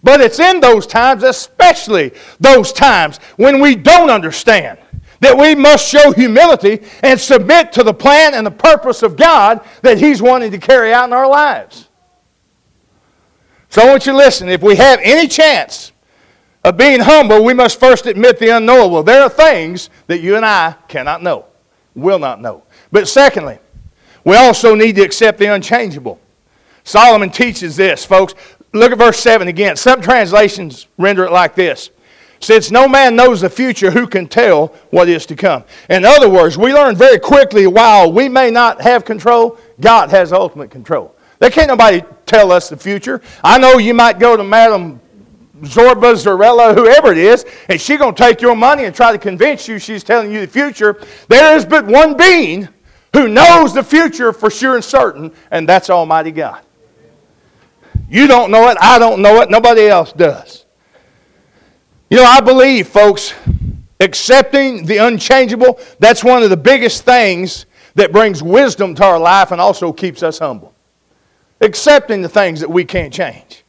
But 0.03 0.21
it's 0.21 0.41
in 0.41 0.59
those 0.59 0.87
times, 0.87 1.23
especially 1.23 2.13
those 2.41 2.73
times 2.73 3.19
when 3.37 3.61
we 3.61 3.77
don't 3.77 4.11
understand, 4.11 4.81
that 5.21 5.39
we 5.39 5.55
must 5.55 5.89
show 5.89 6.11
humility 6.11 6.83
and 7.05 7.21
submit 7.21 7.73
to 7.75 7.85
the 7.85 7.95
plan 7.95 8.35
and 8.35 8.45
the 8.45 8.51
purpose 8.51 9.05
of 9.05 9.17
God 9.17 9.65
that 9.83 9.99
He's 9.99 10.21
wanting 10.21 10.51
to 10.51 10.59
carry 10.59 10.93
out 10.93 11.05
in 11.05 11.13
our 11.13 11.29
lives. 11.29 11.89
So 13.73 13.81
I 13.81 13.87
want 13.87 14.05
you 14.05 14.13
to 14.13 14.19
listen. 14.19 14.51
If 14.51 14.63
we 14.63 14.77
have 14.77 15.01
any 15.03 15.27
chance 15.27 15.93
of 16.63 16.77
being 16.77 17.01
humble, 17.01 17.43
we 17.43 17.55
must 17.55 17.81
first 17.81 18.05
admit 18.05 18.39
the 18.39 18.51
unknowable. 18.51 19.03
There 19.03 19.23
are 19.23 19.31
things 19.31 19.89
that 20.09 20.21
you 20.21 20.37
and 20.37 20.45
I 20.45 20.75
cannot 20.89 21.23
know, 21.23 21.47
will 21.95 22.19
not 22.19 22.43
know. 22.43 22.65
But 22.91 23.09
secondly, 23.09 23.59
we 24.25 24.37
also 24.37 24.75
need 24.75 24.97
to 24.97 25.03
accept 25.03 25.39
the 25.39 25.47
unchangeable. 25.47 26.21
Solomon 26.85 27.31
teaches 27.31 27.75
this, 27.75 28.05
folks. 28.05 28.35
Look 28.75 28.93
at 28.93 28.99
verse 28.99 29.21
7 29.21 29.49
again. 29.49 29.77
Some 29.77 30.03
translations 30.03 30.87
render 30.99 31.25
it 31.25 31.33
like 31.33 31.55
this 31.55 31.89
Since 32.41 32.71
no 32.71 32.87
man 32.87 33.17
knows 33.17 33.41
the 33.41 33.49
future, 33.49 33.91
who 33.91 34.07
can 34.07 34.29
tell 34.29 34.67
what 34.91 35.09
is 35.09 35.25
to 35.25 35.35
come? 35.35 35.65
In 35.89 36.05
other 36.05 36.29
words, 36.29 36.59
we 36.59 36.75
learn 36.75 36.95
very 36.95 37.19
quickly 37.19 37.67
while 37.67 38.13
we 38.13 38.29
may 38.29 38.51
not 38.51 38.83
have 38.83 39.07
control, 39.07 39.57
God 39.81 40.11
has 40.11 40.31
ultimate 40.31 40.71
control. 40.71 41.17
There 41.39 41.51
can't 41.51 41.69
nobody 41.69 42.03
tell 42.33 42.51
us 42.51 42.71
the 42.71 42.77
future. 42.77 43.21
I 43.45 43.59
know 43.59 43.77
you 43.79 43.93
might 43.93 44.19
go 44.19 44.37
to 44.37 44.43
Madam 44.45 45.01
Zorba, 45.61 46.15
Zorella, 46.15 46.75
whoever 46.75 47.13
it 47.13 47.19
is, 47.19 47.45
and 47.69 47.79
she's 47.79 47.99
going 47.99 48.15
to 48.15 48.23
take 48.23 48.41
your 48.41 48.57
money 48.57 48.85
and 48.85 48.95
try 48.95 49.13
to 49.13 49.19
convince 49.19 49.69
you 49.69 49.79
she's 49.79 50.03
telling 50.03 50.33
you 50.33 50.41
the 50.41 50.47
future. 50.47 51.01
There 51.29 51.55
is 51.57 51.67
but 51.67 51.87
one 51.87 52.17
being 52.17 52.69
who 53.13 53.29
knows 53.29 53.75
the 53.75 53.85
future 53.85 54.33
for 54.33 54.51
sure 54.51 54.77
and 54.77 54.85
certain, 54.85 55.33
and 55.51 55.69
that's 55.69 55.91
Almighty 55.91 56.31
God. 56.31 56.63
You 58.09 58.27
don't 58.27 58.51
know 58.51 58.69
it, 58.71 58.79
I 58.81 58.99
don't 58.99 59.21
know 59.21 59.43
it, 59.43 59.51
nobody 59.51 59.87
else 59.87 60.13
does. 60.13 60.65
You 62.09 62.17
know, 62.17 62.25
I 62.25 62.41
believe, 62.41 62.89
folks, 62.89 63.35
accepting 64.01 64.87
the 64.87 64.97
unchangeable, 64.97 65.79
that's 65.99 66.25
one 66.25 66.43
of 66.43 66.51
the 66.51 66.57
biggest 66.57 67.05
things 67.05 67.67
that 67.95 68.11
brings 68.11 68.43
wisdom 68.43 68.95
to 68.95 69.05
our 69.05 69.19
life 69.19 69.53
and 69.53 69.61
also 69.61 69.93
keeps 69.93 70.23
us 70.23 70.39
humble 70.39 70.72
accepting 71.63 72.21
the 72.21 72.29
things 72.29 72.61
that 72.61 72.71
we 72.71 72.85
can't 72.85 73.13
change. 73.13 73.65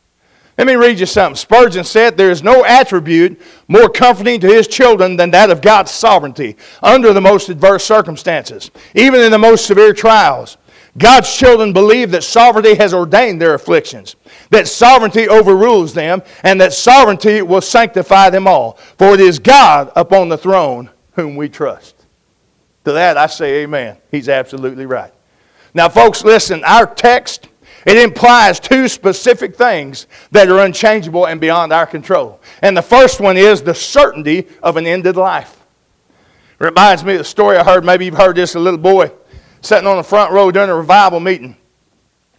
Let 0.57 0.67
me 0.67 0.75
read 0.75 0.99
you 0.99 1.05
something. 1.05 1.35
Spurgeon 1.35 1.83
said, 1.83 2.15
There 2.15 2.29
is 2.29 2.43
no 2.43 2.63
attribute 2.63 3.41
more 3.67 3.89
comforting 3.89 4.39
to 4.41 4.47
his 4.47 4.67
children 4.67 5.15
than 5.15 5.31
that 5.31 5.49
of 5.49 5.61
God's 5.61 5.91
sovereignty 5.91 6.57
under 6.83 7.11
the 7.11 7.21
most 7.21 7.49
adverse 7.49 7.83
circumstances, 7.83 8.69
even 8.93 9.21
in 9.21 9.31
the 9.31 9.37
most 9.39 9.65
severe 9.65 9.93
trials. 9.93 10.57
God's 10.95 11.35
children 11.35 11.73
believe 11.73 12.11
that 12.11 12.23
sovereignty 12.23 12.75
has 12.75 12.93
ordained 12.93 13.41
their 13.41 13.55
afflictions, 13.55 14.15
that 14.51 14.67
sovereignty 14.67 15.27
overrules 15.27 15.95
them, 15.95 16.21
and 16.43 16.61
that 16.61 16.73
sovereignty 16.73 17.41
will 17.41 17.61
sanctify 17.61 18.29
them 18.29 18.47
all. 18.47 18.73
For 18.99 19.15
it 19.15 19.19
is 19.19 19.39
God 19.39 19.91
upon 19.95 20.29
the 20.29 20.37
throne 20.37 20.91
whom 21.13 21.35
we 21.35 21.49
trust. 21.49 21.95
To 22.85 22.91
that 22.91 23.17
I 23.17 23.25
say 23.25 23.63
amen. 23.63 23.97
He's 24.11 24.29
absolutely 24.29 24.85
right. 24.85 25.11
Now, 25.73 25.89
folks, 25.89 26.23
listen, 26.23 26.63
our 26.63 26.85
text 26.85 27.47
it 27.85 27.97
implies 27.97 28.59
two 28.59 28.87
specific 28.87 29.55
things 29.55 30.07
that 30.31 30.49
are 30.49 30.59
unchangeable 30.59 31.25
and 31.25 31.41
beyond 31.41 31.73
our 31.73 31.85
control. 31.85 32.39
And 32.61 32.75
the 32.75 32.81
first 32.81 33.19
one 33.19 33.37
is 33.37 33.61
the 33.61 33.75
certainty 33.75 34.47
of 34.61 34.77
an 34.77 34.87
ended 34.87 35.17
life. 35.17 35.59
Reminds 36.59 37.03
me 37.03 37.13
of 37.13 37.19
the 37.19 37.25
story 37.25 37.57
I 37.57 37.63
heard. 37.63 37.83
Maybe 37.83 38.05
you've 38.05 38.17
heard 38.17 38.37
this 38.37 38.55
a 38.55 38.59
little 38.59 38.79
boy 38.79 39.11
sitting 39.61 39.87
on 39.87 39.97
the 39.97 40.03
front 40.03 40.31
row 40.31 40.49
during 40.51 40.69
a 40.69 40.75
revival 40.75 41.19
meeting. 41.19 41.57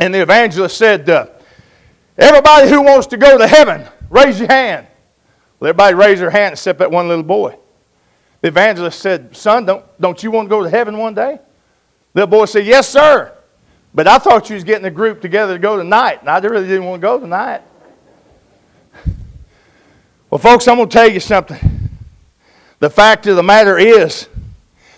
And 0.00 0.14
the 0.14 0.22
evangelist 0.22 0.76
said, 0.76 1.08
uh, 1.10 1.26
Everybody 2.16 2.68
who 2.68 2.82
wants 2.82 3.08
to 3.08 3.16
go 3.16 3.36
to 3.36 3.46
heaven, 3.46 3.86
raise 4.08 4.38
your 4.38 4.48
hand. 4.48 4.86
Well, 5.58 5.70
everybody 5.70 5.94
raised 5.94 6.22
their 6.22 6.30
hand 6.30 6.52
except 6.52 6.78
that 6.78 6.90
one 6.90 7.08
little 7.08 7.24
boy. 7.24 7.58
The 8.40 8.48
evangelist 8.48 9.00
said, 9.00 9.36
Son, 9.36 9.66
don't, 9.66 9.84
don't 10.00 10.22
you 10.22 10.30
want 10.30 10.46
to 10.46 10.50
go 10.50 10.62
to 10.62 10.70
heaven 10.70 10.96
one 10.96 11.14
day? 11.14 11.40
The 12.12 12.20
little 12.20 12.38
boy 12.38 12.44
said, 12.44 12.66
Yes, 12.66 12.88
sir. 12.88 13.36
But 13.94 14.08
I 14.08 14.18
thought 14.18 14.50
you 14.50 14.54
was 14.54 14.64
getting 14.64 14.84
a 14.86 14.90
group 14.90 15.20
together 15.20 15.54
to 15.54 15.58
go 15.58 15.76
tonight, 15.76 16.20
and 16.20 16.28
I 16.28 16.38
really 16.38 16.66
didn't 16.66 16.84
want 16.84 17.00
to 17.00 17.06
go 17.06 17.20
tonight. 17.20 17.62
Well, 20.30 20.38
folks, 20.40 20.66
I'm 20.66 20.76
going 20.76 20.88
to 20.88 20.92
tell 20.92 21.08
you 21.08 21.20
something. 21.20 21.90
The 22.80 22.90
fact 22.90 23.28
of 23.28 23.36
the 23.36 23.42
matter 23.42 23.78
is 23.78 24.28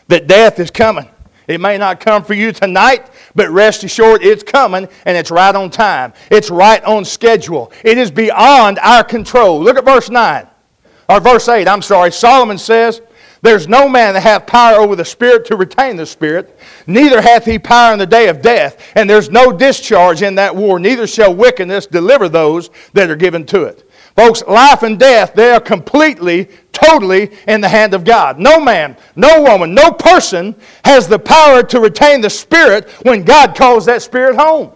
that 0.09 0.27
death 0.27 0.59
is 0.59 0.71
coming. 0.71 1.11
It 1.47 1.61
may 1.61 1.77
not 1.77 2.01
come 2.01 2.25
for 2.25 2.33
you 2.33 2.53
tonight, 2.53 3.11
but 3.35 3.51
rest 3.51 3.85
assured 3.85 4.25
it's 4.25 4.43
coming 4.43 4.89
and 5.05 5.17
it's 5.17 5.31
right 5.31 5.55
on 5.55 5.71
time. 5.71 6.15
It's 6.31 6.51
right 6.51 6.83
on 6.85 7.05
schedule. 7.05 7.71
It 7.85 7.99
is 7.99 8.11
beyond 8.11 8.79
our 8.81 9.05
control. 9.05 9.61
Look 9.61 9.77
at 9.77 9.85
verse 9.85 10.09
9, 10.09 10.47
or 11.09 11.21
verse 11.21 11.49
8, 11.49 11.69
I'm 11.69 11.83
sorry. 11.83 12.11
Solomon 12.11 12.59
says, 12.59 13.03
there's 13.43 13.69
no 13.69 13.89
man 13.89 14.15
that 14.15 14.23
hath 14.23 14.47
power 14.47 14.77
over 14.77 14.97
the 14.97 15.05
Spirit 15.05 15.45
to 15.47 15.57
retain 15.57 15.97
the 15.97 16.07
Spirit, 16.07 16.59
neither 16.87 17.21
hath 17.21 17.45
he 17.45 17.59
power 17.59 17.93
in 17.93 17.99
the 17.99 18.07
day 18.07 18.29
of 18.29 18.43
death, 18.43 18.93
and 18.95 19.09
there's 19.09 19.31
no 19.31 19.53
discharge 19.53 20.23
in 20.23 20.35
that 20.37 20.55
war, 20.55 20.79
neither 20.79 21.07
shall 21.07 21.35
wickedness 21.35 21.87
deliver 21.87 22.29
those 22.29 22.71
that 22.93 23.11
are 23.11 23.17
given 23.17 23.45
to 23.47 23.65
it. 23.65 23.89
Folks, 24.17 24.43
life 24.47 24.83
and 24.83 24.99
death, 24.99 25.35
they 25.35 25.51
are 25.51 25.61
completely, 25.61 26.49
totally 26.73 27.31
in 27.47 27.61
the 27.61 27.69
hand 27.69 27.93
of 27.93 28.03
God. 28.03 28.39
No 28.39 28.59
man, 28.59 28.97
no 29.15 29.43
woman, 29.43 29.75
no 29.75 29.91
person 29.91 30.55
has 30.85 31.07
the 31.07 31.19
power 31.19 31.63
to 31.65 31.81
retain 31.81 32.23
the 32.23 32.31
Spirit 32.31 32.89
when 33.03 33.25
God 33.25 33.55
calls 33.55 33.85
that 33.87 34.01
Spirit 34.01 34.37
home. 34.37 34.73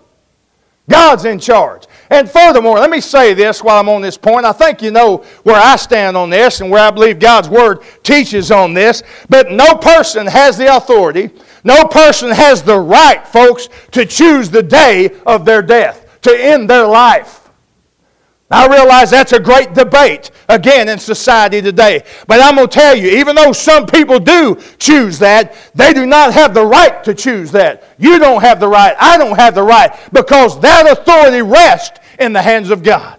God's 0.90 1.24
in 1.24 1.38
charge. 1.38 1.84
And 2.10 2.28
furthermore, 2.28 2.80
let 2.80 2.90
me 2.90 3.00
say 3.00 3.34
this 3.34 3.62
while 3.62 3.78
I'm 3.78 3.88
on 3.88 4.02
this 4.02 4.16
point. 4.16 4.44
I 4.44 4.50
think 4.50 4.82
you 4.82 4.90
know 4.90 5.18
where 5.44 5.60
I 5.60 5.76
stand 5.76 6.16
on 6.16 6.28
this 6.28 6.60
and 6.60 6.68
where 6.68 6.82
I 6.82 6.90
believe 6.90 7.20
God's 7.20 7.48
Word 7.48 7.82
teaches 8.02 8.50
on 8.50 8.74
this. 8.74 9.04
But 9.28 9.52
no 9.52 9.76
person 9.76 10.26
has 10.26 10.58
the 10.58 10.76
authority, 10.76 11.30
no 11.62 11.84
person 11.84 12.30
has 12.30 12.64
the 12.64 12.78
right, 12.78 13.26
folks, 13.26 13.68
to 13.92 14.04
choose 14.04 14.50
the 14.50 14.62
day 14.62 15.10
of 15.24 15.44
their 15.44 15.62
death, 15.62 16.20
to 16.22 16.36
end 16.36 16.68
their 16.68 16.86
life. 16.86 17.40
I 18.52 18.66
realize 18.66 19.10
that's 19.10 19.32
a 19.32 19.38
great 19.38 19.74
debate, 19.74 20.32
again, 20.48 20.88
in 20.88 20.98
society 20.98 21.62
today. 21.62 22.02
But 22.26 22.40
I'm 22.42 22.56
going 22.56 22.66
to 22.66 22.74
tell 22.74 22.96
you, 22.96 23.20
even 23.20 23.36
though 23.36 23.52
some 23.52 23.86
people 23.86 24.18
do 24.18 24.60
choose 24.80 25.20
that, 25.20 25.54
they 25.76 25.92
do 25.92 26.04
not 26.04 26.32
have 26.32 26.52
the 26.52 26.66
right 26.66 27.04
to 27.04 27.14
choose 27.14 27.52
that. 27.52 27.84
You 27.96 28.18
don't 28.18 28.40
have 28.40 28.58
the 28.58 28.66
right. 28.66 28.96
I 28.98 29.16
don't 29.18 29.38
have 29.38 29.54
the 29.54 29.62
right 29.62 29.96
because 30.12 30.58
that 30.62 30.90
authority 30.90 31.42
rests 31.42 31.99
in 32.20 32.32
the 32.32 32.42
hands 32.42 32.70
of 32.70 32.82
God. 32.82 33.18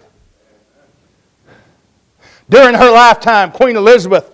During 2.48 2.74
her 2.74 2.90
lifetime, 2.90 3.52
Queen 3.52 3.76
Elizabeth 3.76 4.32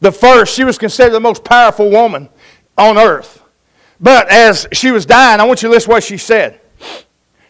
the 0.00 0.10
first, 0.10 0.54
she 0.54 0.64
was 0.64 0.78
considered 0.78 1.12
the 1.12 1.20
most 1.20 1.44
powerful 1.44 1.90
woman 1.90 2.28
on 2.76 2.98
earth. 2.98 3.42
But 4.00 4.30
as 4.30 4.66
she 4.72 4.90
was 4.90 5.04
dying, 5.04 5.40
I 5.40 5.44
want 5.44 5.62
you 5.62 5.68
to 5.68 5.74
listen 5.74 5.90
to 5.90 5.94
what 5.94 6.02
she 6.02 6.16
said. 6.16 6.58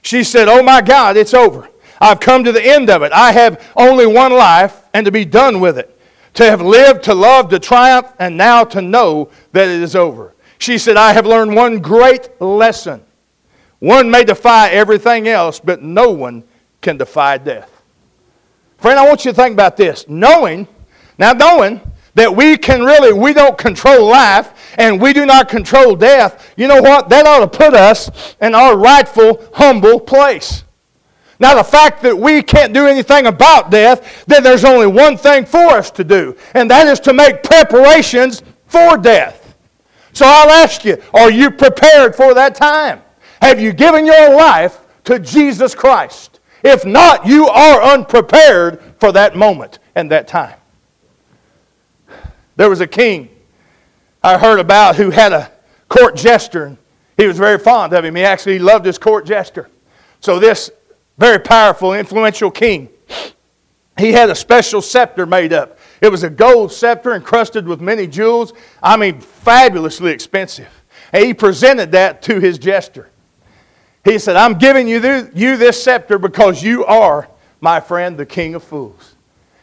She 0.02 0.24
said, 0.24 0.48
Oh 0.48 0.62
my 0.62 0.80
God, 0.80 1.16
it's 1.16 1.32
over. 1.32 1.68
I've 2.00 2.18
come 2.18 2.42
to 2.44 2.52
the 2.52 2.64
end 2.64 2.90
of 2.90 3.02
it. 3.02 3.12
I 3.12 3.32
have 3.32 3.64
only 3.76 4.06
one 4.06 4.32
life 4.32 4.82
and 4.92 5.04
to 5.06 5.12
be 5.12 5.24
done 5.24 5.60
with 5.60 5.78
it. 5.78 5.96
To 6.34 6.44
have 6.44 6.62
lived, 6.62 7.04
to 7.04 7.14
love, 7.14 7.50
to 7.50 7.58
triumph, 7.58 8.12
and 8.18 8.36
now 8.36 8.64
to 8.64 8.80
know 8.80 9.30
that 9.52 9.68
it 9.68 9.82
is 9.82 9.94
over. 9.94 10.34
She 10.58 10.78
said, 10.78 10.96
I 10.96 11.12
have 11.12 11.26
learned 11.26 11.54
one 11.54 11.80
great 11.80 12.40
lesson. 12.40 13.02
One 13.78 14.10
may 14.10 14.24
defy 14.24 14.70
everything 14.70 15.28
else, 15.28 15.60
but 15.60 15.82
no 15.82 16.10
one 16.10 16.44
can 16.80 16.96
defy 16.96 17.38
death. 17.38 17.70
Friend, 18.78 18.98
I 18.98 19.06
want 19.06 19.24
you 19.24 19.32
to 19.32 19.36
think 19.36 19.52
about 19.52 19.76
this. 19.76 20.06
Knowing, 20.08 20.66
now 21.18 21.32
knowing 21.32 21.80
that 22.14 22.34
we 22.34 22.56
can 22.56 22.82
really, 22.82 23.12
we 23.12 23.32
don't 23.32 23.58
control 23.58 24.08
life 24.08 24.74
and 24.78 25.00
we 25.00 25.12
do 25.12 25.26
not 25.26 25.48
control 25.48 25.94
death, 25.94 26.52
you 26.56 26.66
know 26.66 26.80
what? 26.80 27.08
That 27.08 27.26
ought 27.26 27.40
to 27.40 27.58
put 27.58 27.74
us 27.74 28.36
in 28.40 28.54
our 28.54 28.76
rightful, 28.76 29.46
humble 29.52 30.00
place. 30.00 30.64
Now, 31.38 31.54
the 31.54 31.64
fact 31.64 32.02
that 32.02 32.16
we 32.16 32.42
can't 32.42 32.74
do 32.74 32.86
anything 32.86 33.26
about 33.26 33.70
death, 33.70 34.26
then 34.26 34.42
there's 34.42 34.64
only 34.64 34.86
one 34.86 35.16
thing 35.16 35.46
for 35.46 35.70
us 35.70 35.90
to 35.92 36.04
do, 36.04 36.36
and 36.52 36.70
that 36.70 36.86
is 36.86 37.00
to 37.00 37.14
make 37.14 37.42
preparations 37.42 38.42
for 38.66 38.98
death. 38.98 39.54
So 40.12 40.26
I'll 40.26 40.50
ask 40.50 40.84
you, 40.84 41.02
are 41.14 41.30
you 41.30 41.50
prepared 41.50 42.14
for 42.14 42.34
that 42.34 42.54
time? 42.54 43.02
Have 43.40 43.58
you 43.58 43.72
given 43.72 44.04
your 44.04 44.34
life 44.34 44.78
to 45.04 45.18
Jesus 45.18 45.74
Christ? 45.74 46.29
If 46.62 46.84
not, 46.84 47.26
you 47.26 47.48
are 47.48 47.82
unprepared 47.82 48.82
for 48.98 49.12
that 49.12 49.36
moment 49.36 49.78
and 49.94 50.10
that 50.10 50.28
time. 50.28 50.56
There 52.56 52.68
was 52.68 52.80
a 52.80 52.86
king 52.86 53.30
I 54.22 54.36
heard 54.36 54.60
about 54.60 54.96
who 54.96 55.10
had 55.10 55.32
a 55.32 55.50
court 55.88 56.16
jester, 56.16 56.66
and 56.66 56.76
he 57.16 57.26
was 57.26 57.38
very 57.38 57.58
fond 57.58 57.92
of 57.94 58.04
him. 58.04 58.14
He 58.14 58.22
actually 58.22 58.58
loved 58.58 58.84
his 58.84 58.98
court 58.98 59.24
jester. 59.24 59.70
So 60.20 60.38
this 60.38 60.70
very 61.18 61.38
powerful, 61.38 61.92
influential 61.92 62.50
king. 62.50 62.88
He 63.98 64.12
had 64.12 64.30
a 64.30 64.34
special 64.34 64.80
scepter 64.80 65.26
made 65.26 65.52
up. 65.52 65.78
It 66.00 66.10
was 66.10 66.22
a 66.22 66.30
gold 66.30 66.72
scepter 66.72 67.14
encrusted 67.14 67.68
with 67.68 67.80
many 67.80 68.06
jewels. 68.06 68.54
I 68.82 68.96
mean, 68.96 69.20
fabulously 69.20 70.12
expensive. 70.12 70.68
And 71.12 71.24
he 71.24 71.34
presented 71.34 71.92
that 71.92 72.22
to 72.22 72.40
his 72.40 72.58
jester. 72.58 73.09
He 74.04 74.18
said, 74.18 74.36
I'm 74.36 74.54
giving 74.54 74.88
you 74.88 75.30
you 75.34 75.56
this 75.56 75.82
scepter 75.82 76.18
because 76.18 76.62
you 76.62 76.84
are, 76.86 77.28
my 77.60 77.80
friend, 77.80 78.16
the 78.16 78.26
king 78.26 78.54
of 78.54 78.64
fools. 78.64 79.14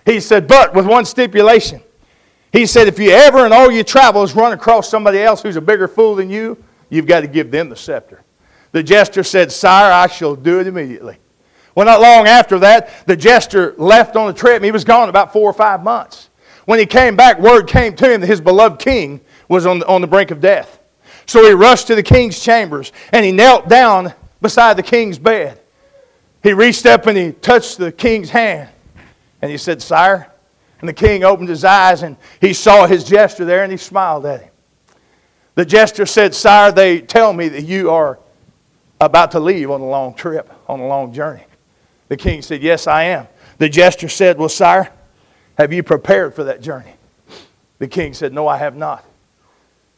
He 0.06 0.20
said, 0.20 0.48
but 0.48 0.74
with 0.74 0.86
one 0.86 1.06
stipulation. 1.06 1.82
He 2.54 2.66
said, 2.66 2.88
if 2.88 2.98
you 2.98 3.12
ever 3.12 3.46
in 3.46 3.52
all 3.52 3.70
your 3.72 3.84
travels 3.84 4.36
run 4.36 4.54
across 4.54 4.90
somebody 4.90 5.20
else 5.20 5.42
who's 5.42 5.58
a 5.58 5.62
bigger 5.62 5.88
fool 5.88 6.16
than 6.16 6.30
you, 6.30 6.64
you've 6.90 7.08
got 7.08 7.22
to 7.22 7.28
give 7.28 7.52
them 7.52 7.70
the 7.70 7.76
scepter. 7.76 8.24
The 8.72 8.84
jester 8.84 9.24
said, 9.24 9.52
Sire, 9.52 9.92
I 9.92 10.08
shall 10.08 10.36
do 10.36 10.60
it 10.60 10.68
immediately. 10.68 11.18
Well, 11.76 11.86
not 11.86 12.02
long 12.02 12.28
after 12.28 12.58
that, 12.60 13.06
the 13.06 13.16
jester 13.16 13.76
left 13.78 14.16
on 14.16 14.28
the 14.28 14.34
trip. 14.34 14.64
He 14.64 14.72
was 14.72 14.84
gone 14.84 15.10
about 15.10 15.34
four 15.34 15.50
or 15.50 15.54
five 15.54 15.84
months. 15.84 16.30
When 16.66 16.80
he 16.80 16.86
came 16.86 17.16
back, 17.16 17.40
word 17.40 17.68
came 17.68 17.96
to 17.96 18.12
him 18.12 18.22
that 18.22 18.28
his 18.28 18.42
beloved 18.42 18.80
king 18.80 19.22
was 19.48 19.66
on 19.66 19.80
the, 19.80 19.88
on 19.88 20.02
the 20.02 20.08
brink 20.08 20.32
of 20.32 20.42
death. 20.42 20.80
So 21.26 21.46
he 21.46 21.52
rushed 21.52 21.88
to 21.88 21.96
the 21.96 22.04
king's 22.04 22.40
chambers 22.40 22.92
and 23.12 23.26
he 23.26 23.32
knelt 23.32 23.68
down 23.70 24.14
beside 24.42 24.78
the 24.78 24.84
king's 24.84 25.20
bed. 25.20 25.60
He 26.44 26.54
reached 26.54 26.86
up 26.86 27.08
and 27.08 27.18
he 27.18 27.32
touched 27.32 27.78
the 27.78 27.92
king's 27.92 28.30
hand 28.30 28.70
and 29.42 29.52
he 29.52 29.58
said, 29.58 29.82
Sire. 29.82 30.32
And 30.80 30.88
the 30.88 30.94
king 30.94 31.24
opened 31.24 31.50
his 31.50 31.64
eyes 31.64 32.04
and 32.04 32.18
he 32.40 32.54
saw 32.54 32.86
his 32.86 33.04
jester 33.04 33.46
there 33.46 33.64
and 33.64 33.72
he 33.72 33.78
smiled 33.78 34.26
at 34.26 34.42
him. 34.42 34.52
The 35.56 35.66
jester 35.66 36.06
said, 36.06 36.36
Sire, 36.36 36.72
they 36.72 37.02
tell 37.02 37.34
me 37.34 37.50
that 37.50 37.64
you 37.64 37.90
are 37.90 38.20
about 39.02 39.32
to 39.32 39.40
leave 39.40 39.72
on 39.72 39.82
a 39.82 39.86
long 39.88 40.14
trip, 40.14 40.52
on 40.68 40.80
a 40.80 40.88
long 40.88 41.14
journey. 41.14 41.44
The 42.10 42.18
king 42.18 42.42
said, 42.42 42.62
Yes, 42.62 42.88
I 42.88 43.04
am. 43.04 43.28
The 43.58 43.70
jester 43.70 44.08
said, 44.08 44.38
Well, 44.38 44.50
sire, 44.50 44.92
have 45.58 45.74
you 45.74 45.84
prepared 45.84 46.36
for 46.36 46.44
that 46.46 46.62
journey? 46.62 46.94
The 47.80 47.88
king 47.88 48.14
said, 48.14 48.34
No, 48.34 48.48
I 48.48 48.58
have 48.58 48.76
not. 48.76 49.04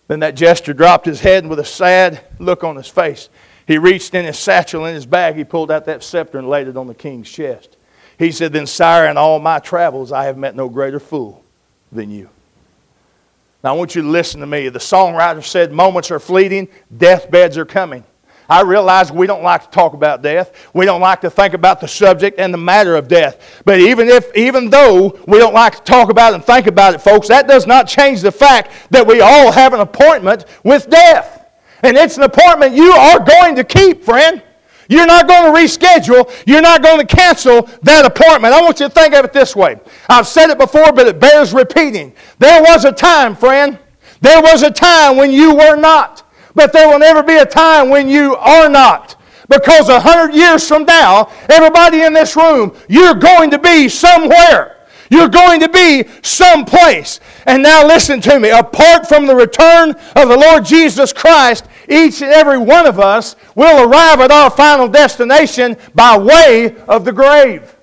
Then 0.08 0.22
that 0.22 0.36
jester 0.36 0.74
dropped 0.74 1.06
his 1.06 1.22
head 1.22 1.44
and 1.44 1.50
with 1.50 1.60
a 1.60 1.66
sad 1.66 2.24
look 2.40 2.64
on 2.64 2.76
his 2.76 2.88
face, 2.88 3.30
he 3.70 3.78
reached 3.78 4.16
in 4.16 4.26
his 4.26 4.40
satchel 4.40 4.86
in 4.86 4.96
his 4.96 5.06
bag, 5.06 5.36
he 5.36 5.44
pulled 5.44 5.70
out 5.70 5.86
that 5.86 6.04
scepter 6.04 6.40
and 6.40 6.50
laid 6.50 6.68
it 6.68 6.76
on 6.76 6.88
the 6.88 6.96
king's 6.96 7.30
chest. 7.30 7.78
He 8.18 8.32
said, 8.32 8.52
Then, 8.52 8.66
sire, 8.66 9.08
in 9.08 9.16
all 9.16 9.38
my 9.38 9.60
travels, 9.60 10.12
I 10.12 10.24
have 10.24 10.40
met 10.40 10.56
no 10.56 10.70
greater 10.70 11.00
fool 11.00 11.44
than 11.92 12.10
you. 12.10 12.30
Now, 13.64 13.76
I 13.76 13.78
want 13.78 13.94
you 13.94 14.02
to 14.02 14.08
listen 14.08 14.40
to 14.40 14.48
me. 14.48 14.70
The 14.70 14.80
songwriter 14.80 15.44
said, 15.44 15.72
Moments 15.72 16.10
are 16.10 16.18
fleeting, 16.18 16.68
deathbeds 16.98 17.60
are 17.60 17.66
coming. 17.66 18.04
I 18.50 18.64
realize 18.64 19.12
we 19.12 19.28
don't 19.28 19.44
like 19.44 19.66
to 19.66 19.70
talk 19.70 19.94
about 19.94 20.24
death. 20.24 20.52
We 20.74 20.88
don't 20.88 21.00
like 21.00 21.22
to 21.22 21.30
think 21.30 21.54
about 21.54 21.80
the 21.80 21.88
subject 21.88 22.40
and 22.40 22.52
the 22.52 22.58
matter 22.58 22.96
of 22.96 23.08
death. 23.08 23.62
But 23.66 23.80
even 23.80 24.08
if, 24.08 24.36
even 24.36 24.72
though 24.72 25.20
we 25.28 25.38
don't 25.38 25.54
like 25.54 25.76
to 25.76 25.84
talk 25.84 26.10
about 26.10 26.34
it 26.34 26.38
and 26.38 26.44
think 26.44 26.66
about 26.66 26.96
it, 26.96 27.02
folks, 27.02 27.28
that 27.28 27.48
does 27.48 27.68
not 27.68 27.88
change 27.88 28.22
the 28.22 28.32
fact 28.32 28.72
that 28.90 29.06
we 29.06 29.22
all 29.22 29.52
have 29.52 29.74
an 29.74 29.82
appointment 29.82 30.46
with 30.64 30.90
death. 30.90 31.39
And 31.84 31.98
it's 31.98 32.18
an 32.18 32.24
appointment 32.24 32.74
you 32.74 32.92
are 32.92 33.20
going 33.20 33.56
to 33.56 33.64
keep, 33.64 34.04
friend. 34.04 34.44
You're 34.90 35.06
not 35.06 35.28
going 35.28 35.54
to 35.54 35.60
reschedule. 35.60 36.32
You're 36.48 36.62
not 36.62 36.82
going 36.82 37.06
to 37.06 37.16
cancel 37.16 37.70
that 37.84 38.06
appointment. 38.06 38.54
I 38.54 38.62
want 38.62 38.80
you 38.80 38.88
to 38.88 38.94
think 38.94 39.14
of 39.14 39.24
it 39.24 39.32
this 39.32 39.56
way. 39.56 39.80
I've 40.10 40.28
said 40.28 40.50
it 40.50 40.58
before, 40.58 40.92
but 40.92 41.08
it 41.08 41.20
bears 41.20 41.54
repeating. 41.54 42.14
There 42.40 42.62
was 42.64 42.86
a 42.86 42.92
time, 42.92 43.36
friend. 43.36 43.78
There 44.22 44.42
was 44.42 44.64
a 44.64 44.72
time 44.72 45.16
when 45.16 45.32
you 45.32 45.56
were 45.56 45.76
not. 45.76 46.24
But 46.56 46.74
there 46.74 46.88
will 46.88 47.00
never 47.00 47.22
be 47.22 47.38
a 47.38 47.46
time 47.46 47.90
when 47.90 48.10
you 48.10 48.36
are 48.36 48.68
not. 48.68 49.16
Because 49.48 49.90
a 49.90 50.00
hundred 50.00 50.36
years 50.36 50.68
from 50.68 50.86
now, 50.86 51.32
everybody 51.50 52.02
in 52.02 52.14
this 52.14 52.36
room, 52.36 52.76
you're 52.88 53.14
going 53.14 53.52
to 53.52 53.60
be 53.60 53.90
somewhere. 53.90 54.79
You're 55.10 55.30
going 55.30 55.60
to 55.62 55.70
be 55.70 56.06
someplace. 56.22 57.20
And 57.46 57.64
now 57.64 57.86
listen 57.86 58.22
to 58.22 58.40
me. 58.40 58.50
Apart 58.50 59.08
from 59.08 59.26
the 59.26 59.36
return 59.36 59.92
of 60.16 60.30
the 60.30 60.38
Lord 60.38 60.64
Jesus 60.66 61.12
Christ, 61.12 61.66
each 61.88 62.22
and 62.22 62.32
every 62.32 62.60
one 62.60 62.86
of 62.86 63.00
us 63.00 63.36
will 63.56 63.90
arrive 63.90 64.20
at 64.20 64.32
our 64.32 64.52
final 64.52 64.88
destination 64.88 65.76
by 65.96 66.18
way 66.18 66.76
of 66.88 67.06
the 67.06 67.12
grave. 67.12 67.76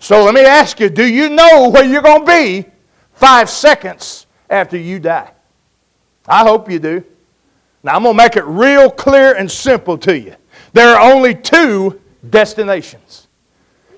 So 0.00 0.24
let 0.24 0.34
me 0.34 0.44
ask 0.44 0.80
you 0.80 0.88
do 0.88 1.06
you 1.06 1.28
know 1.28 1.70
where 1.70 1.84
you're 1.84 2.02
going 2.02 2.24
to 2.24 2.32
be 2.32 2.66
five 3.14 3.48
seconds 3.48 4.26
after 4.50 4.76
you 4.76 4.98
die? 4.98 5.30
I 6.26 6.42
hope 6.44 6.70
you 6.70 6.78
do. 6.78 7.04
Now, 7.82 7.94
I'm 7.94 8.02
going 8.02 8.16
to 8.16 8.22
make 8.22 8.36
it 8.36 8.44
real 8.44 8.90
clear 8.90 9.34
and 9.34 9.50
simple 9.50 9.96
to 9.98 10.18
you. 10.18 10.34
There 10.72 10.94
are 10.94 11.12
only 11.12 11.34
two 11.34 12.00
destinations. 12.28 13.27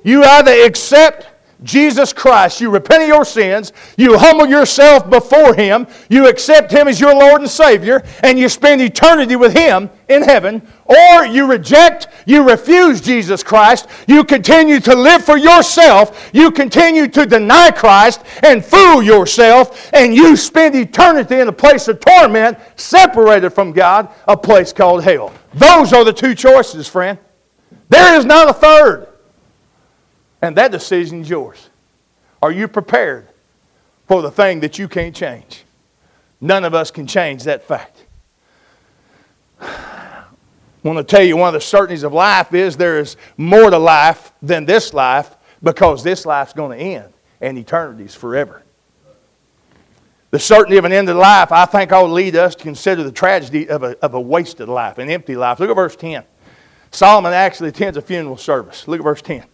You 0.03 0.25
either 0.25 0.53
accept 0.65 1.27
Jesus 1.63 2.13
Christ, 2.13 2.61
you 2.61 2.71
repent 2.71 3.03
of 3.03 3.09
your 3.09 3.25
sins, 3.25 3.73
you 3.99 4.17
humble 4.17 4.47
yourself 4.47 5.11
before 5.11 5.55
Him, 5.55 5.87
you 6.09 6.27
accept 6.27 6.73
Him 6.73 6.89
as 6.89 6.99
your 6.99 7.15
Lord 7.15 7.43
and 7.43 7.51
Savior, 7.51 8.03
and 8.23 8.39
you 8.39 8.49
spend 8.49 8.81
eternity 8.81 9.37
with 9.37 9.55
Him 9.55 9.91
in 10.09 10.23
heaven, 10.23 10.67
or 10.87 11.27
you 11.27 11.47
reject, 11.47 12.09
you 12.25 12.49
refuse 12.49 13.03
Jesus 13.03 13.43
Christ, 13.43 13.89
you 14.07 14.25
continue 14.25 14.81
to 14.81 14.95
live 14.95 15.23
for 15.23 15.37
yourself, 15.37 16.31
you 16.33 16.51
continue 16.51 17.07
to 17.09 17.27
deny 17.27 17.71
Christ 17.71 18.23
and 18.43 18.65
fool 18.65 19.03
yourself, 19.03 19.91
and 19.93 20.15
you 20.15 20.37
spend 20.37 20.75
eternity 20.75 21.41
in 21.41 21.49
a 21.49 21.53
place 21.53 21.89
of 21.89 22.01
torment, 22.01 22.57
separated 22.77 23.51
from 23.51 23.73
God, 23.73 24.09
a 24.27 24.37
place 24.37 24.73
called 24.73 25.05
hell. 25.05 25.31
Those 25.53 25.93
are 25.93 26.05
the 26.05 26.13
two 26.13 26.35
choices, 26.35 26.89
friend. 26.89 27.19
There 27.91 28.19
is 28.19 28.25
not 28.25 28.49
a 28.49 28.55
third. 28.55 29.10
And 30.43 30.57
that 30.57 30.71
decision 30.71 31.23
is 31.23 31.31
yours. 31.31 31.69
Are 32.43 32.51
you 32.51 32.69
prepared 32.69 33.29
for 34.07 34.23
the 34.23 34.31
thing 34.31 34.61
that 34.61 34.79
you 34.79 34.89
can't 34.89 35.15
change? 35.15 35.65
None 36.41 36.65
of 36.65 36.75
us 36.75 36.91
can 36.91 37.07
change 37.07 37.45
that 37.45 37.63
fact. 37.63 38.05
I 39.61 40.25
want 40.83 40.97
to 40.97 41.05
tell 41.05 41.23
you 41.23 41.37
one 41.37 41.49
of 41.49 41.55
the 41.55 41.61
certainties 41.61 42.05
of 42.05 42.15
life 42.15 42.55
is 42.55 42.77
there 42.77 42.99
is 42.99 43.17
more 43.37 43.69
to 43.69 43.79
life 43.79 44.33
than 44.41 44.65
this 44.65 44.95
life 44.95 45.37
because 45.63 46.03
this 46.03 46.25
life's 46.25 46.55
going 46.55 46.79
to 46.79 46.83
end 46.83 47.13
and 47.43 47.59
eternity's 47.59 48.15
forever. 48.15 48.63
The 50.31 50.39
certainty 50.39 50.79
of 50.79 50.85
an 50.85 50.93
end 50.93 51.09
of 51.09 51.17
life, 51.17 51.53
I 51.53 51.67
think, 51.67 51.93
ought 51.93 52.07
to 52.07 52.13
lead 52.13 52.37
us 52.37 52.55
to 52.55 52.63
consider 52.63 53.03
the 53.03 53.13
tragedy 53.13 53.69
of 53.69 53.83
a, 53.83 53.99
of 53.99 54.15
a 54.15 54.21
wasted 54.21 54.69
life, 54.69 54.99
an 54.99 55.11
empty 55.11 55.37
life. 55.37 55.59
Look 55.59 55.71
at 55.71 55.77
verse 55.77 55.97
10. 55.97 56.25
Solomon 56.93 57.33
actually 57.33 57.71
attends 57.71 57.97
a 57.99 58.03
funeral 58.03 58.37
service. 58.37 58.87
Look 58.87 59.01
at 59.01 59.05
verse 59.05 59.23
10. 59.23 59.45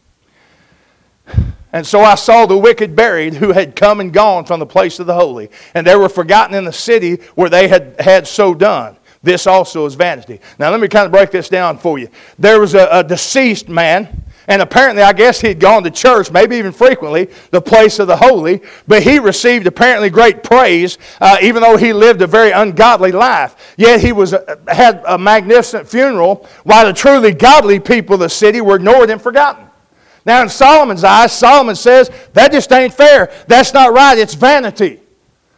And 1.73 1.87
so 1.87 2.01
I 2.01 2.15
saw 2.15 2.47
the 2.47 2.57
wicked 2.57 2.97
buried 2.97 3.35
who 3.35 3.53
had 3.53 3.77
come 3.77 4.01
and 4.01 4.13
gone 4.13 4.45
from 4.45 4.61
the 4.61 4.67
place 4.67 4.99
of 4.99 5.07
the 5.07 5.15
holy, 5.15 5.51
and 5.75 5.87
they 5.87 5.97
were 5.97 6.09
forgotten 6.09 6.55
in 6.55 6.65
the 6.65 6.73
city 6.73 7.17
where 7.35 7.51
they 7.51 7.69
had, 7.69 8.01
had 8.01 8.27
so 8.27 8.55
done. 8.55 8.97
This 9.23 9.47
also 9.47 9.87
is 9.87 9.95
vanity. 9.95 10.41
Now, 10.59 10.71
let 10.71 10.81
me 10.81 10.89
kind 10.89 11.05
of 11.05 11.13
break 11.13 11.33
this 11.33 11.49
down 11.49 11.79
for 11.79 11.99
you. 11.99 12.09
There 12.39 12.61
was 12.61 12.75
a, 12.75 12.89
a 12.91 13.05
deceased 13.05 13.69
man, 13.69 14.23
and 14.47 14.63
apparently, 14.63 15.03
I 15.03 15.13
guess 15.13 15.41
he'd 15.41 15.59
gone 15.59 15.83
to 15.83 15.91
church, 15.91 16.31
maybe 16.31 16.57
even 16.57 16.71
frequently, 16.71 17.29
the 17.51 17.61
place 17.61 17.99
of 17.99 18.07
the 18.07 18.17
holy, 18.17 18.63
but 18.87 19.03
he 19.03 19.19
received 19.19 19.67
apparently 19.67 20.09
great 20.09 20.45
praise, 20.45 20.97
uh, 21.21 21.39
even 21.43 21.61
though 21.61 21.77
he 21.77 21.93
lived 21.93 22.23
a 22.23 22.27
very 22.29 22.53
ungodly 22.53 23.11
life. 23.11 23.75
Yet 23.77 24.01
he 24.01 24.13
was, 24.13 24.33
uh, 24.33 24.57
had 24.69 25.03
a 25.07 25.19
magnificent 25.19 25.89
funeral, 25.89 26.49
while 26.63 26.87
the 26.87 26.93
truly 26.93 27.33
godly 27.33 27.81
people 27.81 28.15
of 28.15 28.21
the 28.21 28.29
city 28.29 28.61
were 28.61 28.77
ignored 28.77 29.11
and 29.11 29.21
forgotten. 29.21 29.66
Now, 30.27 30.43
in 30.43 30.49
Solomon's 30.49 31.05
eyes, 31.05 31.33
Solomon 31.33 31.77
says 31.77 32.11
that 32.33 32.51
just 32.51 32.73
ain't 32.73 32.93
fair. 32.93 33.33
That's 33.47 33.73
not 33.73 33.93
right. 33.93 34.19
It's 34.19 34.35
vanity. 34.35 35.01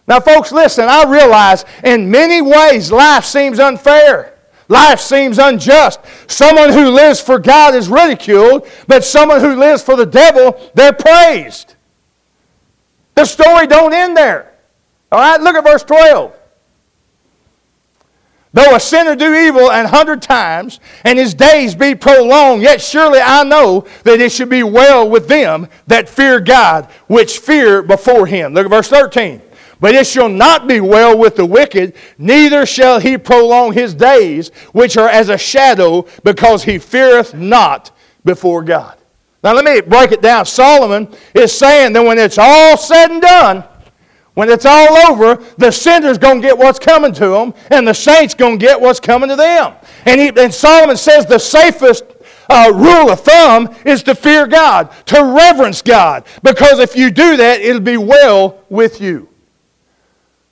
Now, 0.07 0.21
folks, 0.21 0.53
listen, 0.53 0.87
I 0.89 1.05
realize 1.11 1.65
in 1.83 2.11
many 2.11 2.43
ways 2.43 2.93
life 2.93 3.25
seems 3.25 3.59
unfair. 3.59 4.35
Life 4.69 5.01
seems 5.01 5.39
unjust. 5.39 6.01
Someone 6.27 6.71
who 6.71 6.91
lives 6.91 7.19
for 7.19 7.39
God 7.39 7.75
is 7.75 7.89
ridiculed, 7.89 8.69
but 8.87 9.03
someone 9.03 9.41
who 9.41 9.57
lives 9.57 9.83
for 9.83 9.97
the 9.97 10.05
devil, 10.05 10.61
they're 10.75 10.93
praised. 10.93 11.75
The 13.15 13.25
story 13.25 13.67
don't 13.67 13.95
end 13.95 14.15
there. 14.15 14.53
All 15.11 15.19
right, 15.19 15.41
look 15.41 15.57
at 15.57 15.65
verse 15.65 15.83
12. 15.83 16.38
Though 18.59 18.75
a 18.75 18.81
sinner 18.81 19.15
do 19.15 19.33
evil 19.37 19.71
an 19.71 19.87
hundred 19.87 20.21
times, 20.21 20.81
and 21.05 21.17
his 21.17 21.33
days 21.33 21.77
be 21.77 21.95
prolonged, 21.95 22.61
yet 22.61 22.83
surely 22.83 23.21
I 23.21 23.45
know 23.45 23.87
that 24.03 24.21
it 24.21 24.33
should 24.33 24.49
be 24.49 24.65
well 24.65 25.09
with 25.09 25.29
them 25.29 25.69
that 25.87 26.09
fear 26.09 26.41
God, 26.41 26.87
which 27.07 27.39
fear 27.39 27.83
before 27.83 28.27
him. 28.27 28.55
Look 28.55 28.65
at 28.65 28.71
verse 28.71 28.89
13. 28.89 29.41
But 29.79 29.95
it 29.95 30.09
shall 30.09 30.29
not 30.29 30.67
be 30.67 30.81
well 30.81 31.17
with 31.17 31.37
the 31.37 31.47
wicked, 31.47 31.95
neither 32.19 32.67
shall 32.67 32.99
he 32.99 33.17
prolong 33.17 33.75
his 33.75 33.95
days, 33.95 34.49
which 34.73 34.97
are 34.97 35.09
as 35.09 35.29
a 35.29 35.39
shadow, 35.39 36.05
because 36.25 36.65
he 36.65 36.81
feareth 36.81 37.35
not 37.35 37.93
before 38.25 38.65
God. 38.65 38.99
Now 39.45 39.55
let 39.55 39.65
me 39.65 39.83
break 39.83 40.11
it 40.11 40.21
down. 40.21 40.47
Solomon 40.47 41.15
is 41.33 41.57
saying 41.57 41.93
that 41.93 42.03
when 42.03 42.19
it's 42.19 42.39
all 42.39 42.77
said 42.77 43.13
and 43.13 43.23
done, 43.23 43.63
when 44.39 44.49
it's 44.51 44.67
all 44.67 44.97
over, 45.11 45.43
the 45.57 45.73
sinner's 45.73 46.17
going 46.17 46.41
to 46.41 46.47
get 46.47 46.57
what's 46.57 46.79
coming 46.79 47.13
to 47.13 47.27
them, 47.27 47.53
and 47.73 47.89
the 47.89 47.93
saint's 47.93 48.35
going 48.35 48.57
to 48.57 48.65
get 48.65 48.81
what's 48.81 49.01
coming 49.01 49.29
to 49.31 49.35
them. 49.35 49.75
And, 50.05 50.21
he, 50.21 50.29
and 50.29 50.55
Solomon 50.55 50.97
says 50.97 51.27
the 51.27 51.41
safest 51.41 52.05
uh, 52.49 52.71
rule 52.73 53.11
of 53.11 53.19
thumb 53.19 53.75
is 53.85 54.05
to 54.05 54.15
fear 54.15 54.47
God, 54.47 54.93
to 55.07 55.25
reverence 55.25 55.83
God, 55.83 56.25
because 56.45 56.79
if 56.79 56.95
you 56.95 57.11
do 57.11 57.37
that, 57.37 57.63
it'll 57.63 57.81
be 57.81 57.97
well 57.97 58.63
with 58.69 59.01
you. 59.01 59.29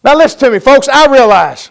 Now, 0.02 0.16
listen 0.16 0.40
to 0.40 0.50
me, 0.50 0.58
folks. 0.58 0.88
I 0.88 1.06
realize, 1.06 1.70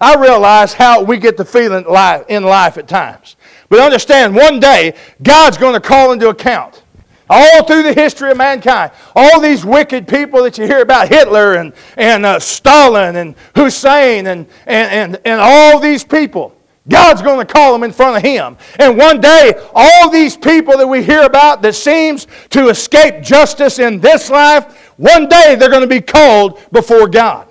I 0.00 0.14
realize 0.14 0.72
how 0.72 1.02
we 1.02 1.18
get 1.18 1.36
the 1.36 1.44
feeling 1.44 1.84
in 2.30 2.44
life 2.44 2.78
at 2.78 2.88
times. 2.88 3.36
But 3.68 3.80
understand, 3.80 4.34
one 4.34 4.58
day, 4.58 4.94
God's 5.22 5.58
going 5.58 5.74
to 5.74 5.86
call 5.86 6.12
into 6.12 6.30
account 6.30 6.82
all 7.28 7.64
through 7.64 7.82
the 7.82 7.92
history 7.92 8.30
of 8.30 8.36
mankind. 8.36 8.92
All 9.14 9.40
these 9.40 9.64
wicked 9.64 10.06
people 10.06 10.42
that 10.44 10.58
you 10.58 10.66
hear 10.66 10.80
about 10.80 11.08
Hitler 11.08 11.54
and, 11.54 11.72
and 11.96 12.24
uh, 12.24 12.38
Stalin 12.38 13.16
and 13.16 13.34
Hussein 13.54 14.26
and, 14.26 14.46
and, 14.66 15.14
and, 15.14 15.20
and 15.24 15.40
all 15.40 15.80
these 15.80 16.04
people. 16.04 16.56
God's 16.88 17.20
going 17.20 17.44
to 17.44 17.52
call 17.52 17.72
them 17.72 17.82
in 17.82 17.92
front 17.92 18.16
of 18.16 18.22
Him. 18.22 18.56
And 18.78 18.96
one 18.96 19.20
day, 19.20 19.54
all 19.74 20.08
these 20.08 20.36
people 20.36 20.76
that 20.76 20.86
we 20.86 21.02
hear 21.02 21.22
about 21.22 21.62
that 21.62 21.74
seems 21.74 22.28
to 22.50 22.68
escape 22.68 23.22
justice 23.22 23.78
in 23.78 23.98
this 24.00 24.30
life, 24.30 24.92
one 24.96 25.28
day 25.28 25.56
they're 25.56 25.68
going 25.68 25.82
to 25.82 25.88
be 25.88 26.00
called 26.00 26.60
before 26.70 27.08
God. 27.08 27.48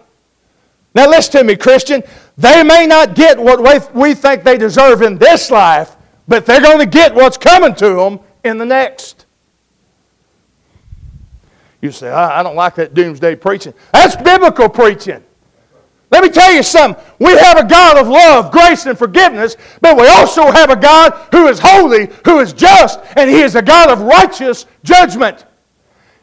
Now, 0.94 1.10
listen 1.10 1.40
to 1.40 1.44
me, 1.44 1.58
Christian. 1.58 2.02
They 2.38 2.64
may 2.64 2.88
not 2.88 3.16
get 3.16 3.38
what 3.38 3.94
we 3.94 4.14
think 4.14 4.44
they 4.44 4.58
deserve 4.58 5.02
in 5.02 5.18
this 5.18 5.52
life, 5.52 5.96
but 6.28 6.46
they're 6.46 6.62
going 6.62 6.80
to 6.80 6.86
get 6.86 7.14
what's 7.14 7.38
coming 7.38 7.76
to 7.76 7.96
them 7.96 8.20
in 8.44 8.58
the 8.58 8.66
next. 8.66 9.15
You 11.86 11.92
say, 11.92 12.10
I, 12.10 12.42
don't 12.42 12.56
like 12.56 12.74
that 12.76 12.96
doomsday 12.96 13.36
preaching. 13.36 13.72
That's 13.94 14.16
biblical 14.16 14.68
preaching. 14.68 15.24
Let 16.10 16.24
me 16.24 16.30
tell 16.30 16.52
you 16.52 16.64
something. 16.64 17.04
We 17.20 17.38
have 17.38 17.60
a 17.60 17.64
God 17.64 17.98
of 17.98 18.08
love, 18.08 18.52
grace, 18.52 18.88
and 18.88 18.98
forgiveness, 18.98 19.56
but 19.82 19.96
we 19.96 20.08
also 20.08 20.50
have 20.50 20.72
a 20.72 20.76
God 20.76 21.14
who 21.32 21.46
is 21.46 21.60
holy, 21.60 22.10
who 22.26 22.40
is 22.40 22.54
just, 22.54 23.00
and 23.16 23.30
He 23.30 23.42
is 23.42 23.54
a 23.54 23.62
God 23.62 23.92
of 23.92 24.02
righteous 24.02 24.66
judgment. 24.84 25.46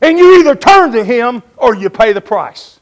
And 0.01 0.18
you 0.18 0.40
either 0.40 0.57
turn 0.57 0.90
to 0.94 1.05
Him 1.05 1.44
or 1.57 1.77
you 1.77 1.88
pay 1.90 2.12
the 2.12 2.20
price. 2.20 2.81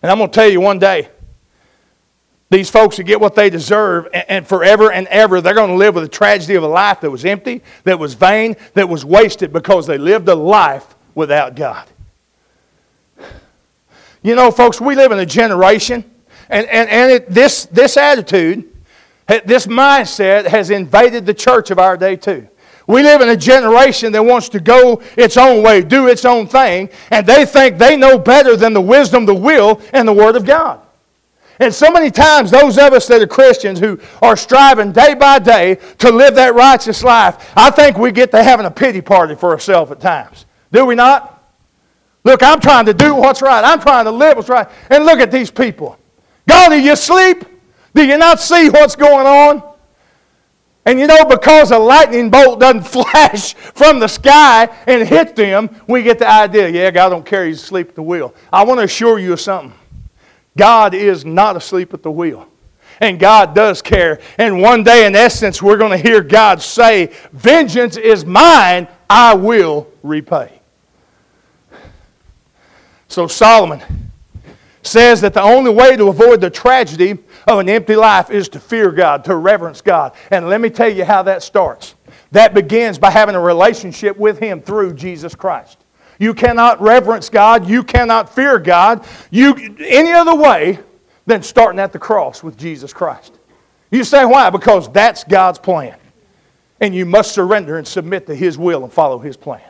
And 0.00 0.10
I'm 0.10 0.16
going 0.16 0.30
to 0.30 0.34
tell 0.34 0.48
you 0.48 0.62
one 0.62 0.78
day, 0.78 1.10
these 2.48 2.70
folks 2.70 2.96
to 2.96 3.02
get 3.02 3.20
what 3.20 3.34
they 3.34 3.50
deserve, 3.50 4.08
and 4.12 4.46
forever 4.46 4.92
and 4.92 5.08
ever, 5.08 5.40
they're 5.40 5.54
going 5.54 5.70
to 5.70 5.76
live 5.76 5.96
with 5.96 6.04
the 6.04 6.08
tragedy 6.08 6.54
of 6.54 6.62
a 6.62 6.68
life 6.68 7.00
that 7.00 7.10
was 7.10 7.24
empty, 7.24 7.60
that 7.82 7.98
was 7.98 8.14
vain, 8.14 8.54
that 8.74 8.88
was 8.88 9.04
wasted 9.04 9.52
because 9.52 9.86
they 9.86 9.98
lived 9.98 10.28
a 10.28 10.34
life 10.34 10.94
without 11.14 11.56
God. 11.56 11.88
You 14.22 14.36
know, 14.36 14.50
folks, 14.50 14.80
we 14.80 14.94
live 14.94 15.10
in 15.10 15.18
a 15.18 15.26
generation, 15.26 16.04
and, 16.48 16.66
and, 16.68 16.88
and 16.88 17.12
it, 17.12 17.28
this, 17.28 17.66
this 17.66 17.96
attitude, 17.96 18.72
this 19.26 19.66
mindset 19.66 20.46
has 20.46 20.70
invaded 20.70 21.26
the 21.26 21.34
church 21.34 21.72
of 21.72 21.80
our 21.80 21.96
day 21.96 22.14
too. 22.14 22.48
We 22.86 23.02
live 23.02 23.20
in 23.20 23.28
a 23.28 23.36
generation 23.36 24.12
that 24.12 24.24
wants 24.24 24.48
to 24.50 24.60
go 24.60 25.02
its 25.16 25.36
own 25.36 25.64
way, 25.64 25.82
do 25.82 26.06
its 26.06 26.24
own 26.24 26.46
thing, 26.46 26.90
and 27.10 27.26
they 27.26 27.44
think 27.44 27.78
they 27.78 27.96
know 27.96 28.16
better 28.16 28.56
than 28.56 28.72
the 28.72 28.80
wisdom, 28.80 29.26
the 29.26 29.34
will, 29.34 29.80
and 29.92 30.06
the 30.06 30.12
Word 30.12 30.36
of 30.36 30.44
God. 30.44 30.85
And 31.58 31.74
so 31.74 31.90
many 31.90 32.10
times, 32.10 32.50
those 32.50 32.76
of 32.78 32.92
us 32.92 33.06
that 33.06 33.22
are 33.22 33.26
Christians 33.26 33.78
who 33.78 33.98
are 34.20 34.36
striving 34.36 34.92
day 34.92 35.14
by 35.14 35.38
day 35.38 35.76
to 35.98 36.10
live 36.10 36.34
that 36.34 36.54
righteous 36.54 37.02
life, 37.02 37.52
I 37.56 37.70
think 37.70 37.96
we 37.96 38.12
get 38.12 38.30
to 38.32 38.42
having 38.42 38.66
a 38.66 38.70
pity 38.70 39.00
party 39.00 39.34
for 39.34 39.50
ourselves 39.50 39.90
at 39.90 40.00
times. 40.00 40.44
Do 40.70 40.84
we 40.84 40.94
not? 40.94 41.32
Look, 42.24 42.42
I'm 42.42 42.60
trying 42.60 42.86
to 42.86 42.94
do 42.94 43.14
what's 43.14 43.40
right. 43.40 43.64
I'm 43.64 43.80
trying 43.80 44.04
to 44.04 44.10
live 44.10 44.36
what's 44.36 44.48
right. 44.48 44.68
And 44.90 45.04
look 45.04 45.20
at 45.20 45.30
these 45.30 45.50
people. 45.50 45.98
God, 46.46 46.70
do 46.70 46.80
you 46.80 46.96
sleep? 46.96 47.44
Do 47.94 48.04
you 48.04 48.18
not 48.18 48.40
see 48.40 48.68
what's 48.68 48.96
going 48.96 49.26
on? 49.26 49.62
And 50.84 51.00
you 51.00 51.06
know, 51.08 51.24
because 51.24 51.72
a 51.72 51.78
lightning 51.78 52.30
bolt 52.30 52.60
doesn't 52.60 52.82
flash 52.86 53.54
from 53.54 53.98
the 53.98 54.06
sky 54.06 54.68
and 54.86 55.06
hit 55.06 55.34
them, 55.34 55.68
we 55.88 56.02
get 56.02 56.18
the 56.18 56.30
idea, 56.30 56.68
yeah, 56.68 56.90
God 56.92 57.08
don't 57.08 57.26
care, 57.26 57.46
he's 57.46 57.62
asleep 57.62 57.88
at 57.88 57.94
the 57.96 58.02
wheel. 58.02 58.34
I 58.52 58.64
want 58.64 58.78
to 58.78 58.84
assure 58.84 59.18
you 59.18 59.32
of 59.32 59.40
something. 59.40 59.76
God 60.56 60.94
is 60.94 61.24
not 61.24 61.56
asleep 61.56 61.94
at 61.94 62.02
the 62.02 62.10
wheel. 62.10 62.48
And 63.00 63.20
God 63.20 63.54
does 63.54 63.82
care. 63.82 64.20
And 64.38 64.60
one 64.60 64.82
day, 64.82 65.06
in 65.06 65.14
essence, 65.14 65.62
we're 65.62 65.76
going 65.76 65.90
to 65.90 65.98
hear 65.98 66.22
God 66.22 66.62
say, 66.62 67.12
Vengeance 67.32 67.96
is 67.96 68.24
mine, 68.24 68.88
I 69.08 69.34
will 69.34 69.88
repay. 70.02 70.60
So 73.08 73.26
Solomon 73.26 73.82
says 74.82 75.20
that 75.20 75.34
the 75.34 75.42
only 75.42 75.70
way 75.70 75.96
to 75.96 76.08
avoid 76.08 76.40
the 76.40 76.50
tragedy 76.50 77.18
of 77.46 77.58
an 77.58 77.68
empty 77.68 77.96
life 77.96 78.30
is 78.30 78.48
to 78.50 78.60
fear 78.60 78.90
God, 78.90 79.24
to 79.24 79.36
reverence 79.36 79.80
God. 79.80 80.14
And 80.30 80.48
let 80.48 80.60
me 80.60 80.70
tell 80.70 80.88
you 80.88 81.04
how 81.04 81.22
that 81.24 81.42
starts. 81.42 81.94
That 82.32 82.54
begins 82.54 82.98
by 82.98 83.10
having 83.10 83.34
a 83.34 83.40
relationship 83.40 84.16
with 84.16 84.38
Him 84.38 84.60
through 84.60 84.94
Jesus 84.94 85.34
Christ. 85.34 85.78
You 86.18 86.34
cannot 86.34 86.80
reverence 86.80 87.28
God, 87.28 87.68
you 87.68 87.82
cannot 87.82 88.34
fear 88.34 88.58
God, 88.58 89.06
you 89.30 89.76
any 89.80 90.12
other 90.12 90.34
way 90.34 90.78
than 91.26 91.42
starting 91.42 91.78
at 91.78 91.92
the 91.92 91.98
cross 91.98 92.42
with 92.42 92.56
Jesus 92.56 92.92
Christ. 92.92 93.38
You 93.90 94.04
say 94.04 94.24
why? 94.24 94.50
Because 94.50 94.90
that's 94.90 95.24
God's 95.24 95.58
plan. 95.58 95.96
And 96.80 96.94
you 96.94 97.06
must 97.06 97.32
surrender 97.32 97.78
and 97.78 97.86
submit 97.86 98.26
to 98.26 98.34
His 98.34 98.58
will 98.58 98.84
and 98.84 98.92
follow 98.92 99.18
His 99.18 99.36
plan. 99.36 99.62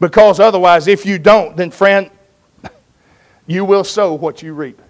Because 0.00 0.40
otherwise, 0.40 0.88
if 0.88 1.06
you 1.06 1.18
don't, 1.18 1.56
then 1.56 1.70
friend, 1.70 2.10
you 3.46 3.64
will 3.64 3.84
sow 3.84 4.14
what 4.14 4.42
you 4.42 4.52
reap. 4.52 4.80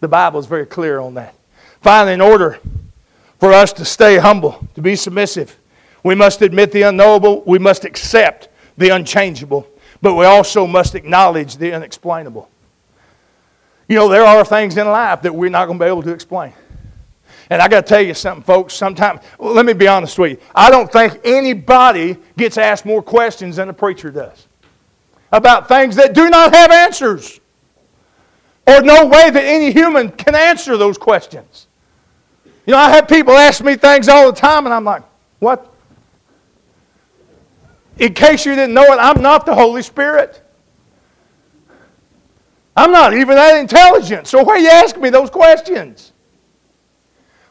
The 0.00 0.08
Bible 0.08 0.40
is 0.40 0.46
very 0.46 0.66
clear 0.66 0.98
on 0.98 1.14
that. 1.14 1.34
Finally, 1.82 2.14
in 2.14 2.20
order 2.20 2.58
for 3.38 3.52
us 3.52 3.72
to 3.74 3.84
stay 3.84 4.16
humble, 4.16 4.66
to 4.74 4.82
be 4.82 4.96
submissive, 4.96 5.58
we 6.02 6.14
must 6.14 6.40
admit 6.40 6.72
the 6.72 6.82
unknowable, 6.82 7.42
we 7.46 7.58
must 7.58 7.84
accept 7.84 8.48
the 8.80 8.88
unchangeable, 8.88 9.68
but 10.02 10.14
we 10.14 10.24
also 10.24 10.66
must 10.66 10.94
acknowledge 10.94 11.56
the 11.56 11.72
unexplainable. 11.72 12.50
You 13.88 13.96
know, 13.96 14.08
there 14.08 14.24
are 14.24 14.44
things 14.44 14.76
in 14.76 14.86
life 14.86 15.22
that 15.22 15.34
we're 15.34 15.50
not 15.50 15.66
going 15.66 15.78
to 15.78 15.84
be 15.84 15.88
able 15.88 16.02
to 16.02 16.12
explain. 16.12 16.52
And 17.50 17.60
I 17.60 17.68
got 17.68 17.86
to 17.86 17.88
tell 17.88 18.00
you 18.00 18.14
something, 18.14 18.44
folks. 18.44 18.74
Sometimes, 18.74 19.20
well, 19.38 19.52
let 19.52 19.66
me 19.66 19.72
be 19.72 19.88
honest 19.88 20.18
with 20.18 20.32
you. 20.32 20.38
I 20.54 20.70
don't 20.70 20.90
think 20.90 21.20
anybody 21.24 22.16
gets 22.36 22.56
asked 22.56 22.86
more 22.86 23.02
questions 23.02 23.56
than 23.56 23.68
a 23.68 23.72
preacher 23.72 24.10
does 24.10 24.46
about 25.32 25.68
things 25.68 25.96
that 25.96 26.12
do 26.12 26.28
not 26.28 26.52
have 26.52 26.70
answers 26.72 27.40
or 28.66 28.80
no 28.82 29.06
way 29.06 29.30
that 29.30 29.44
any 29.44 29.72
human 29.72 30.10
can 30.10 30.34
answer 30.34 30.76
those 30.76 30.98
questions. 30.98 31.66
You 32.66 32.72
know, 32.72 32.78
I 32.78 32.90
have 32.90 33.08
people 33.08 33.34
ask 33.34 33.62
me 33.62 33.76
things 33.76 34.08
all 34.08 34.30
the 34.30 34.38
time, 34.38 34.66
and 34.66 34.74
I'm 34.74 34.84
like, 34.84 35.02
what? 35.38 35.69
In 38.00 38.14
case 38.14 38.46
you 38.46 38.54
didn't 38.54 38.72
know 38.72 38.84
it, 38.84 38.96
I'm 38.98 39.20
not 39.20 39.44
the 39.44 39.54
Holy 39.54 39.82
Spirit. 39.82 40.42
I'm 42.74 42.92
not 42.92 43.12
even 43.12 43.36
that 43.36 43.58
intelligent. 43.60 44.26
So 44.26 44.42
why 44.42 44.54
are 44.54 44.58
you 44.58 44.70
asking 44.70 45.02
me 45.02 45.10
those 45.10 45.28
questions? 45.28 46.12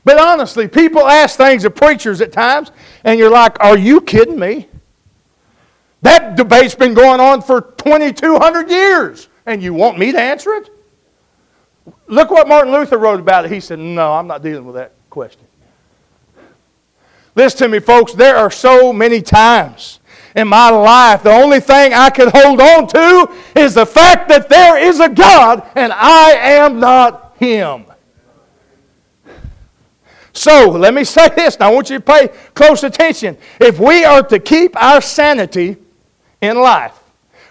But 0.04 0.18
honestly, 0.18 0.68
people 0.68 1.06
ask 1.06 1.38
things 1.38 1.66
of 1.66 1.76
preachers 1.76 2.20
at 2.20 2.32
times, 2.32 2.72
and 3.04 3.20
you're 3.20 3.30
like, 3.30 3.58
are 3.60 3.78
you 3.78 4.02
kidding 4.02 4.40
me? 4.40 4.68
That 6.02 6.36
debate's 6.36 6.74
been 6.74 6.96
going 6.96 7.20
on 7.20 7.44
for 7.44 7.62
2,200 7.62 8.72
years, 8.72 9.28
and 9.46 9.62
you 9.62 9.76
want 9.76 10.00
me 10.00 10.12
to 10.12 10.20
answer 10.20 10.54
it? 10.54 10.70
Look 12.08 12.32
what 12.32 12.48
Martin 12.48 12.74
Luther 12.74 12.98
wrote 12.98 13.20
about 13.20 13.46
it. 13.46 13.52
He 13.52 13.60
said, 13.60 13.78
No, 13.78 14.14
I'm 14.14 14.26
not 14.26 14.42
dealing 14.42 14.66
with 14.66 14.76
that 14.76 14.94
question. 15.12 15.44
Listen 17.36 17.60
to 17.60 17.68
me, 17.68 17.80
folks. 17.80 18.14
There 18.14 18.36
are 18.36 18.50
so 18.50 18.92
many 18.92 19.22
times 19.22 19.99
in 20.39 20.47
my 20.47 20.69
life, 20.69 21.21
the 21.23 21.32
only 21.32 21.60
thing 21.60 21.93
I 21.93 22.10
can 22.10 22.32
hold 22.34 22.60
on 22.60 22.88
to 22.88 23.34
is 23.56 23.75
the 23.75 23.86
fact 23.86 24.30
that 24.30 24.49
there 24.49 24.78
is 24.78 24.99
a 24.99 25.10
God 25.10 25.69
and 25.75 25.93
I 25.93 26.32
am 26.32 26.80
not 26.80 27.36
Him. 27.38 27.86
So, 30.34 30.69
let 30.69 30.93
me 30.93 31.04
say 31.04 31.28
this, 31.30 31.56
and 31.56 31.63
I 31.63 31.69
want 31.69 31.89
you 31.89 31.97
to 31.97 32.04
pay 32.04 32.30
close 32.54 32.84
attention. 32.84 33.38
If 33.60 33.80
we 33.80 34.06
are 34.06 34.23
to 34.23 34.39
keep 34.39 34.82
our 34.82 35.02
sanity 35.02 35.78
in 36.39 36.58
life, 36.58 36.97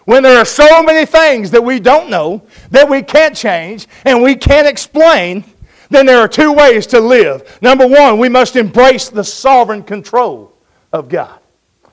when 0.07 0.23
there 0.23 0.39
are 0.39 0.47
so 0.47 0.83
many 0.83 1.05
things 1.05 1.51
that 1.51 1.63
we 1.63 1.81
don't 1.81 2.09
know, 2.09 2.43
that 2.71 2.89
we 2.89 3.03
can't 3.03 3.37
change, 3.37 3.87
and 4.07 4.23
we 4.23 4.37
can't 4.37 4.67
explain, 4.67 5.45
then 5.91 6.07
there 6.07 6.19
are 6.19 6.29
two 6.29 6.53
ways 6.53 6.87
to 6.89 7.01
live. 7.01 7.59
Number 7.61 7.87
one, 7.87 8.19
we 8.19 8.31
must 8.31 8.57
embrace 8.57 9.11
the 9.11 9.25
sovereign 9.25 9.83
control 9.83 10.55
of 10.93 11.11
God. 11.11 11.39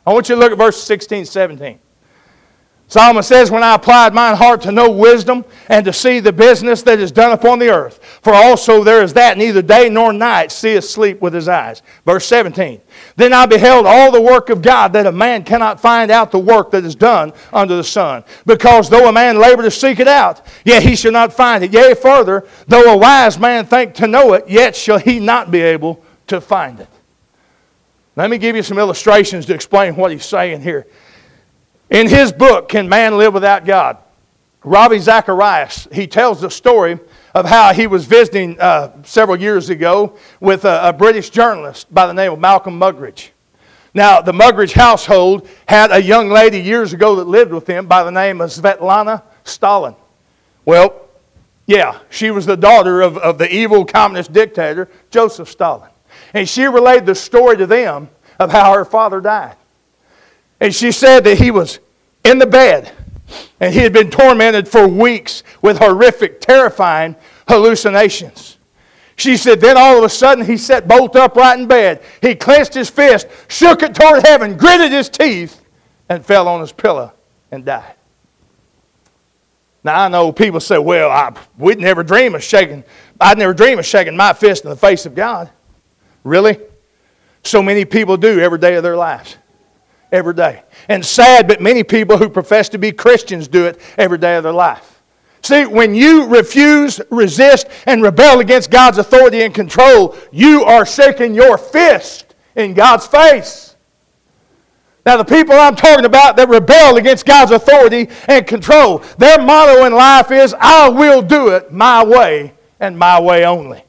I 0.05 0.13
want 0.13 0.29
you 0.29 0.35
to 0.35 0.41
look 0.41 0.51
at 0.51 0.57
verse 0.57 0.81
16, 0.83 1.25
17. 1.25 1.79
Solomon 2.87 3.23
says, 3.23 3.49
When 3.49 3.63
I 3.63 3.73
applied 3.73 4.13
mine 4.13 4.35
heart 4.35 4.61
to 4.61 4.71
know 4.71 4.91
wisdom 4.91 5.43
and 5.69 5.83
to 5.85 5.91
see 5.91 6.19
the 6.19 6.31
business 6.31 6.83
that 6.83 6.99
is 6.99 7.11
done 7.11 7.31
upon 7.31 7.57
the 7.57 7.69
earth, 7.69 8.19
for 8.21 8.33
also 8.33 8.83
there 8.83 9.01
is 9.01 9.13
that 9.13 9.39
neither 9.39 9.63
day 9.63 9.89
nor 9.89 10.13
night 10.13 10.51
seeth 10.51 10.83
sleep 10.83 11.19
with 11.19 11.33
his 11.33 11.47
eyes. 11.47 11.81
Verse 12.05 12.27
17. 12.27 12.79
Then 13.15 13.33
I 13.33 13.47
beheld 13.47 13.87
all 13.87 14.11
the 14.11 14.21
work 14.21 14.51
of 14.51 14.61
God, 14.61 14.93
that 14.93 15.07
a 15.07 15.11
man 15.11 15.43
cannot 15.43 15.79
find 15.79 16.11
out 16.11 16.31
the 16.31 16.39
work 16.39 16.69
that 16.71 16.85
is 16.85 16.95
done 16.95 17.33
under 17.51 17.75
the 17.75 17.83
sun. 17.83 18.23
Because 18.45 18.87
though 18.87 19.09
a 19.09 19.13
man 19.13 19.39
labor 19.39 19.63
to 19.63 19.71
seek 19.71 19.99
it 19.99 20.07
out, 20.07 20.45
yet 20.63 20.83
he 20.83 20.95
shall 20.95 21.11
not 21.11 21.33
find 21.33 21.63
it. 21.63 21.73
Yea, 21.73 21.95
further, 21.95 22.47
though 22.67 22.93
a 22.93 22.97
wise 22.97 23.39
man 23.39 23.65
think 23.65 23.95
to 23.95 24.07
know 24.07 24.33
it, 24.33 24.47
yet 24.47 24.75
shall 24.75 24.99
he 24.99 25.19
not 25.19 25.49
be 25.49 25.61
able 25.61 26.03
to 26.27 26.39
find 26.39 26.79
it. 26.79 26.89
Let 28.15 28.29
me 28.29 28.37
give 28.37 28.55
you 28.55 28.63
some 28.63 28.77
illustrations 28.77 29.45
to 29.47 29.53
explain 29.53 29.95
what 29.95 30.11
he's 30.11 30.25
saying 30.25 30.61
here. 30.61 30.87
In 31.89 32.07
his 32.07 32.31
book, 32.31 32.69
Can 32.69 32.87
Man 32.87 33.17
Live 33.17 33.33
Without 33.33 33.65
God? 33.65 33.97
Ravi 34.63 34.97
Zacharias, 34.97 35.87
he 35.91 36.07
tells 36.07 36.41
the 36.41 36.49
story 36.49 36.99
of 37.35 37.45
how 37.45 37.71
he 37.71 37.85
was 37.85 38.05
visiting 38.05 38.59
uh, 38.59 38.91
several 39.03 39.39
years 39.39 39.69
ago 39.69 40.17
with 40.39 40.65
a, 40.65 40.89
a, 40.89 40.93
British 40.93 41.29
journalist 41.29 41.93
by 41.93 42.07
the 42.07 42.13
name 42.13 42.31
of 42.31 42.39
Malcolm 42.39 42.79
Muggeridge. 42.79 43.29
Now, 43.93 44.21
the 44.21 44.31
Muggeridge 44.31 44.73
household 44.73 45.47
had 45.67 45.91
a 45.91 46.01
young 46.01 46.29
lady 46.29 46.59
years 46.59 46.93
ago 46.93 47.15
that 47.17 47.27
lived 47.27 47.51
with 47.51 47.67
them 47.67 47.85
by 47.85 48.03
the 48.03 48.11
name 48.11 48.41
of 48.41 48.49
Svetlana 48.49 49.21
Stalin. 49.43 49.95
Well, 50.65 51.09
yeah, 51.67 51.99
she 52.09 52.31
was 52.31 52.47
the 52.47 52.57
daughter 52.57 53.01
of, 53.01 53.17
of 53.17 53.37
the 53.37 53.53
evil 53.53 53.85
communist 53.85 54.33
dictator, 54.33 54.89
Joseph 55.11 55.49
Stalin. 55.49 55.89
And 56.35 56.47
she 56.47 56.65
relayed 56.65 57.05
the 57.05 57.15
story 57.15 57.55
to 57.57 57.65
them 57.65 58.09
of 58.39 58.51
how 58.51 58.73
her 58.73 58.83
father 58.83 59.21
died. 59.21 59.55
And 60.59 60.75
she 60.75 60.91
said 60.91 61.23
that 61.23 61.37
he 61.37 61.49
was 61.49 61.79
in 62.25 62.39
the 62.39 62.45
bed 62.45 62.91
and 63.59 63.73
he 63.73 63.79
had 63.79 63.93
been 63.93 64.11
tormented 64.11 64.67
for 64.67 64.85
weeks 64.85 65.43
with 65.61 65.77
horrific, 65.79 66.41
terrifying 66.41 67.15
hallucinations. 67.47 68.57
She 69.15 69.37
said, 69.37 69.61
then 69.61 69.77
all 69.77 69.97
of 69.97 70.03
a 70.03 70.09
sudden 70.09 70.43
he 70.43 70.57
sat 70.57 70.89
bolt 70.89 71.15
upright 71.15 71.57
in 71.57 71.67
bed. 71.67 72.03
He 72.21 72.35
clenched 72.35 72.73
his 72.73 72.89
fist, 72.89 73.27
shook 73.47 73.81
it 73.81 73.95
toward 73.95 74.25
heaven, 74.25 74.57
gritted 74.57 74.91
his 74.91 75.07
teeth, 75.07 75.61
and 76.09 76.25
fell 76.25 76.49
on 76.49 76.59
his 76.59 76.73
pillow 76.73 77.13
and 77.49 77.63
died. 77.63 77.95
Now 79.85 80.03
I 80.03 80.07
know 80.09 80.33
people 80.33 80.59
say, 80.59 80.79
well, 80.79 81.09
I, 81.09 81.33
we'd 81.57 81.79
never 81.79 82.03
dream 82.03 82.35
of 82.35 82.43
shaking, 82.43 82.83
I'd 83.21 83.37
never 83.37 83.53
dream 83.53 83.79
of 83.79 83.85
shaking 83.85 84.17
my 84.17 84.33
fist 84.33 84.65
in 84.65 84.69
the 84.69 84.75
face 84.75 85.05
of 85.05 85.15
God. 85.15 85.49
Really? 86.25 86.59
So 87.43 87.63
many 87.63 87.85
people 87.85 88.17
do 88.17 88.41
every 88.41 88.59
day 88.59 88.75
of 88.75 88.83
their 88.83 88.97
lives 88.97 89.37
every 90.11 90.33
day. 90.33 90.63
And 90.89 91.05
sad, 91.05 91.47
but 91.47 91.61
many 91.61 91.83
people 91.83 92.17
who 92.17 92.29
profess 92.29 92.69
to 92.69 92.77
be 92.77 92.91
Christians 92.91 93.47
do 93.47 93.65
it 93.65 93.79
every 93.97 94.17
day 94.17 94.37
of 94.37 94.43
their 94.43 94.53
life. 94.53 95.01
See, 95.41 95.65
when 95.65 95.93
you 95.93 96.25
refuse, 96.25 96.99
resist, 97.11 97.67
and 97.85 98.01
rebel 98.01 98.39
against 98.39 98.71
God's 98.71 98.97
authority 98.97 99.43
and 99.43 99.53
control, 99.53 100.15
you 100.31 100.63
are 100.63 100.85
shaking 100.85 101.35
your 101.35 101.57
fist 101.57 102.33
in 102.55 102.73
God's 102.73 103.05
face. 103.05 103.75
Now, 105.05 105.17
the 105.17 105.25
people 105.25 105.53
I'm 105.53 105.75
talking 105.75 106.05
about 106.05 106.35
that 106.37 106.49
rebel 106.49 106.97
against 106.97 107.27
God's 107.27 107.51
authority 107.51 108.09
and 108.27 108.47
control, 108.47 109.03
their 109.19 109.39
motto 109.39 109.85
in 109.85 109.93
life 109.93 110.31
is, 110.31 110.55
I 110.59 110.89
will 110.89 111.21
do 111.21 111.49
it 111.49 111.71
my 111.71 112.03
way 112.03 112.55
and 112.79 112.97
my 112.97 113.19
way 113.21 113.45
only. 113.45 113.83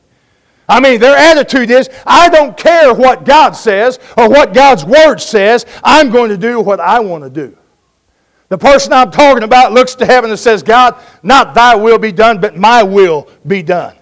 I 0.68 0.80
mean, 0.80 1.00
their 1.00 1.16
attitude 1.16 1.70
is, 1.70 1.88
I 2.06 2.28
don't 2.28 2.56
care 2.56 2.92
what 2.92 3.24
God 3.24 3.52
says 3.52 3.98
or 4.16 4.28
what 4.28 4.52
God's 4.52 4.84
Word 4.84 5.18
says, 5.18 5.64
I'm 5.84 6.10
going 6.10 6.30
to 6.30 6.36
do 6.36 6.60
what 6.60 6.80
I 6.80 6.98
want 7.00 7.24
to 7.24 7.30
do. 7.30 7.56
The 8.48 8.58
person 8.58 8.92
I'm 8.92 9.10
talking 9.10 9.42
about 9.42 9.72
looks 9.72 9.94
to 9.96 10.06
heaven 10.06 10.30
and 10.30 10.38
says, 10.38 10.62
God, 10.62 11.00
not 11.22 11.54
thy 11.54 11.74
will 11.74 11.98
be 11.98 12.12
done, 12.12 12.40
but 12.40 12.56
my 12.56 12.82
will 12.82 13.28
be 13.46 13.62
done. 13.62 13.96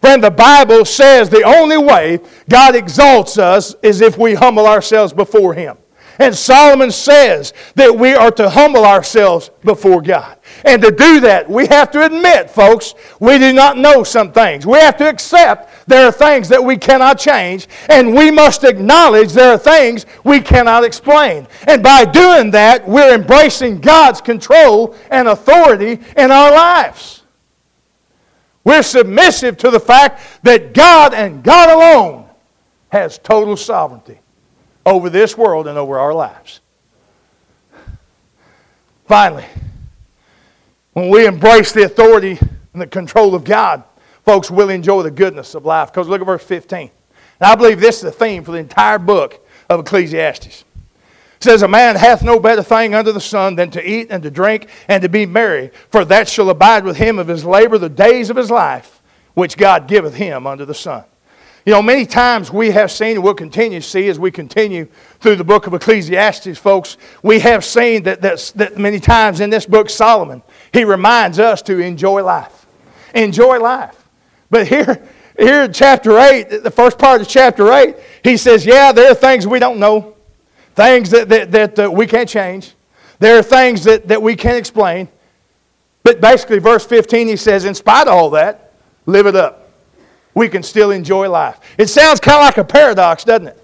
Friend, 0.00 0.22
the 0.22 0.30
Bible 0.30 0.84
says 0.84 1.30
the 1.30 1.44
only 1.44 1.78
way 1.78 2.20
God 2.48 2.74
exalts 2.74 3.38
us 3.38 3.74
is 3.82 4.00
if 4.00 4.18
we 4.18 4.34
humble 4.34 4.66
ourselves 4.66 5.12
before 5.12 5.54
Him. 5.54 5.76
And 6.18 6.34
Solomon 6.34 6.90
says 6.90 7.52
that 7.74 7.96
we 7.96 8.14
are 8.14 8.30
to 8.32 8.50
humble 8.50 8.84
ourselves 8.84 9.50
before 9.64 10.02
God. 10.02 10.38
And 10.64 10.82
to 10.82 10.90
do 10.90 11.20
that, 11.20 11.48
we 11.48 11.66
have 11.66 11.90
to 11.92 12.04
admit, 12.04 12.50
folks, 12.50 12.94
we 13.20 13.38
do 13.38 13.52
not 13.52 13.78
know 13.78 14.04
some 14.04 14.32
things. 14.32 14.66
We 14.66 14.78
have 14.78 14.96
to 14.98 15.08
accept 15.08 15.88
there 15.88 16.06
are 16.06 16.12
things 16.12 16.48
that 16.48 16.62
we 16.62 16.76
cannot 16.76 17.18
change, 17.18 17.66
and 17.88 18.14
we 18.14 18.30
must 18.30 18.64
acknowledge 18.64 19.32
there 19.32 19.52
are 19.52 19.58
things 19.58 20.06
we 20.24 20.40
cannot 20.40 20.84
explain. 20.84 21.46
And 21.66 21.82
by 21.82 22.04
doing 22.04 22.50
that, 22.52 22.86
we're 22.86 23.14
embracing 23.14 23.80
God's 23.80 24.20
control 24.20 24.94
and 25.10 25.28
authority 25.28 25.98
in 26.16 26.30
our 26.30 26.52
lives. 26.52 27.22
We're 28.64 28.82
submissive 28.82 29.56
to 29.58 29.70
the 29.70 29.80
fact 29.80 30.44
that 30.44 30.72
God 30.72 31.14
and 31.14 31.42
God 31.42 31.70
alone 31.70 32.28
has 32.90 33.18
total 33.18 33.56
sovereignty 33.56 34.21
over 34.84 35.10
this 35.10 35.36
world 35.36 35.66
and 35.66 35.78
over 35.78 35.98
our 35.98 36.14
lives. 36.14 36.60
Finally, 39.06 39.46
when 40.92 41.08
we 41.08 41.26
embrace 41.26 41.72
the 41.72 41.84
authority 41.84 42.38
and 42.72 42.82
the 42.82 42.86
control 42.86 43.34
of 43.34 43.44
God, 43.44 43.84
folks 44.24 44.50
will 44.50 44.70
enjoy 44.70 45.02
the 45.02 45.10
goodness 45.10 45.54
of 45.54 45.64
life. 45.64 45.92
Because 45.92 46.08
look 46.08 46.20
at 46.20 46.26
verse 46.26 46.44
15. 46.44 46.80
And 46.80 46.90
I 47.40 47.54
believe 47.54 47.80
this 47.80 47.96
is 47.96 48.02
the 48.02 48.12
theme 48.12 48.44
for 48.44 48.52
the 48.52 48.58
entire 48.58 48.98
book 48.98 49.46
of 49.68 49.80
Ecclesiastes. 49.80 50.64
It 51.42 51.44
says, 51.44 51.62
A 51.62 51.68
man 51.68 51.96
hath 51.96 52.22
no 52.22 52.38
better 52.38 52.62
thing 52.62 52.94
under 52.94 53.12
the 53.12 53.20
sun 53.20 53.56
than 53.56 53.70
to 53.72 53.86
eat 53.86 54.08
and 54.10 54.22
to 54.22 54.30
drink 54.30 54.68
and 54.86 55.02
to 55.02 55.08
be 55.08 55.26
merry, 55.26 55.72
for 55.90 56.04
that 56.04 56.28
shall 56.28 56.50
abide 56.50 56.84
with 56.84 56.96
him 56.96 57.18
of 57.18 57.28
his 57.28 57.44
labor 57.44 57.78
the 57.78 57.88
days 57.88 58.30
of 58.30 58.36
his 58.36 58.50
life, 58.50 59.02
which 59.34 59.56
God 59.56 59.88
giveth 59.88 60.14
him 60.14 60.46
under 60.46 60.64
the 60.64 60.74
sun. 60.74 61.04
You 61.64 61.72
know, 61.72 61.82
many 61.82 62.06
times 62.06 62.50
we 62.50 62.72
have 62.72 62.90
seen, 62.90 63.12
and 63.16 63.22
we'll 63.22 63.34
continue 63.34 63.78
to 63.80 63.86
see 63.86 64.08
as 64.08 64.18
we 64.18 64.32
continue 64.32 64.88
through 65.20 65.36
the 65.36 65.44
book 65.44 65.68
of 65.68 65.74
Ecclesiastes, 65.74 66.58
folks, 66.58 66.96
we 67.22 67.38
have 67.38 67.64
seen 67.64 68.02
that, 68.02 68.20
that, 68.20 68.52
that 68.56 68.78
many 68.78 68.98
times 68.98 69.38
in 69.38 69.48
this 69.48 69.64
book, 69.64 69.88
Solomon, 69.88 70.42
he 70.72 70.82
reminds 70.84 71.38
us 71.38 71.62
to 71.62 71.78
enjoy 71.78 72.24
life. 72.24 72.66
Enjoy 73.14 73.60
life. 73.60 73.96
But 74.50 74.66
here, 74.66 75.06
here 75.38 75.62
in 75.62 75.72
chapter 75.72 76.18
8, 76.18 76.64
the 76.64 76.70
first 76.70 76.98
part 76.98 77.20
of 77.20 77.28
chapter 77.28 77.72
8, 77.72 77.94
he 78.24 78.36
says, 78.36 78.66
Yeah, 78.66 78.90
there 78.90 79.12
are 79.12 79.14
things 79.14 79.46
we 79.46 79.60
don't 79.60 79.78
know, 79.78 80.16
things 80.74 81.10
that, 81.10 81.28
that, 81.28 81.76
that 81.76 81.92
we 81.92 82.08
can't 82.08 82.28
change, 82.28 82.74
there 83.20 83.38
are 83.38 83.42
things 83.42 83.84
that, 83.84 84.08
that 84.08 84.20
we 84.20 84.34
can't 84.34 84.58
explain. 84.58 85.08
But 86.02 86.20
basically, 86.20 86.58
verse 86.58 86.84
15, 86.84 87.28
he 87.28 87.36
says, 87.36 87.64
In 87.64 87.74
spite 87.76 88.08
of 88.08 88.14
all 88.14 88.30
that, 88.30 88.72
live 89.06 89.26
it 89.26 89.36
up 89.36 89.61
we 90.34 90.48
can 90.48 90.62
still 90.62 90.90
enjoy 90.90 91.28
life. 91.28 91.60
It 91.78 91.88
sounds 91.88 92.20
kind 92.20 92.38
of 92.38 92.44
like 92.44 92.58
a 92.58 92.64
paradox, 92.64 93.24
doesn't 93.24 93.48
it? 93.48 93.58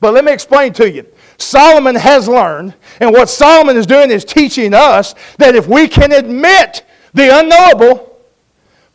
But 0.00 0.14
let 0.14 0.24
me 0.24 0.32
explain 0.32 0.72
to 0.74 0.90
you. 0.90 1.06
Solomon 1.38 1.94
has 1.94 2.28
learned, 2.28 2.74
and 3.00 3.12
what 3.12 3.28
Solomon 3.28 3.76
is 3.76 3.86
doing 3.86 4.10
is 4.10 4.24
teaching 4.24 4.74
us 4.74 5.14
that 5.38 5.54
if 5.54 5.66
we 5.66 5.88
can 5.88 6.12
admit 6.12 6.84
the 7.14 7.38
unknowable, 7.38 8.14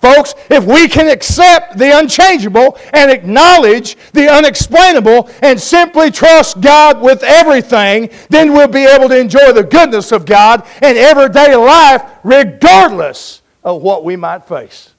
Folks, 0.01 0.33
if 0.49 0.63
we 0.63 0.87
can 0.87 1.09
accept 1.09 1.77
the 1.77 1.97
unchangeable 1.99 2.77
and 2.93 3.11
acknowledge 3.11 3.97
the 4.13 4.29
unexplainable 4.29 5.29
and 5.41 5.59
simply 5.59 6.09
trust 6.09 6.61
God 6.61 7.01
with 7.01 7.21
everything, 7.21 8.09
then 8.29 8.53
we'll 8.53 8.69
be 8.69 8.85
able 8.85 9.09
to 9.09 9.19
enjoy 9.19 9.51
the 9.51 9.63
goodness 9.63 10.13
of 10.13 10.25
God 10.25 10.65
in 10.81 10.95
everyday 10.95 11.53
life 11.53 12.01
regardless 12.23 13.41
of 13.61 13.81
what 13.81 14.05
we 14.05 14.15
might 14.15 14.47
face. 14.47 14.93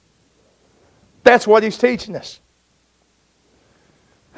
That's 1.23 1.45
what 1.47 1.63
he's 1.63 1.77
teaching 1.77 2.15
us. 2.15 2.39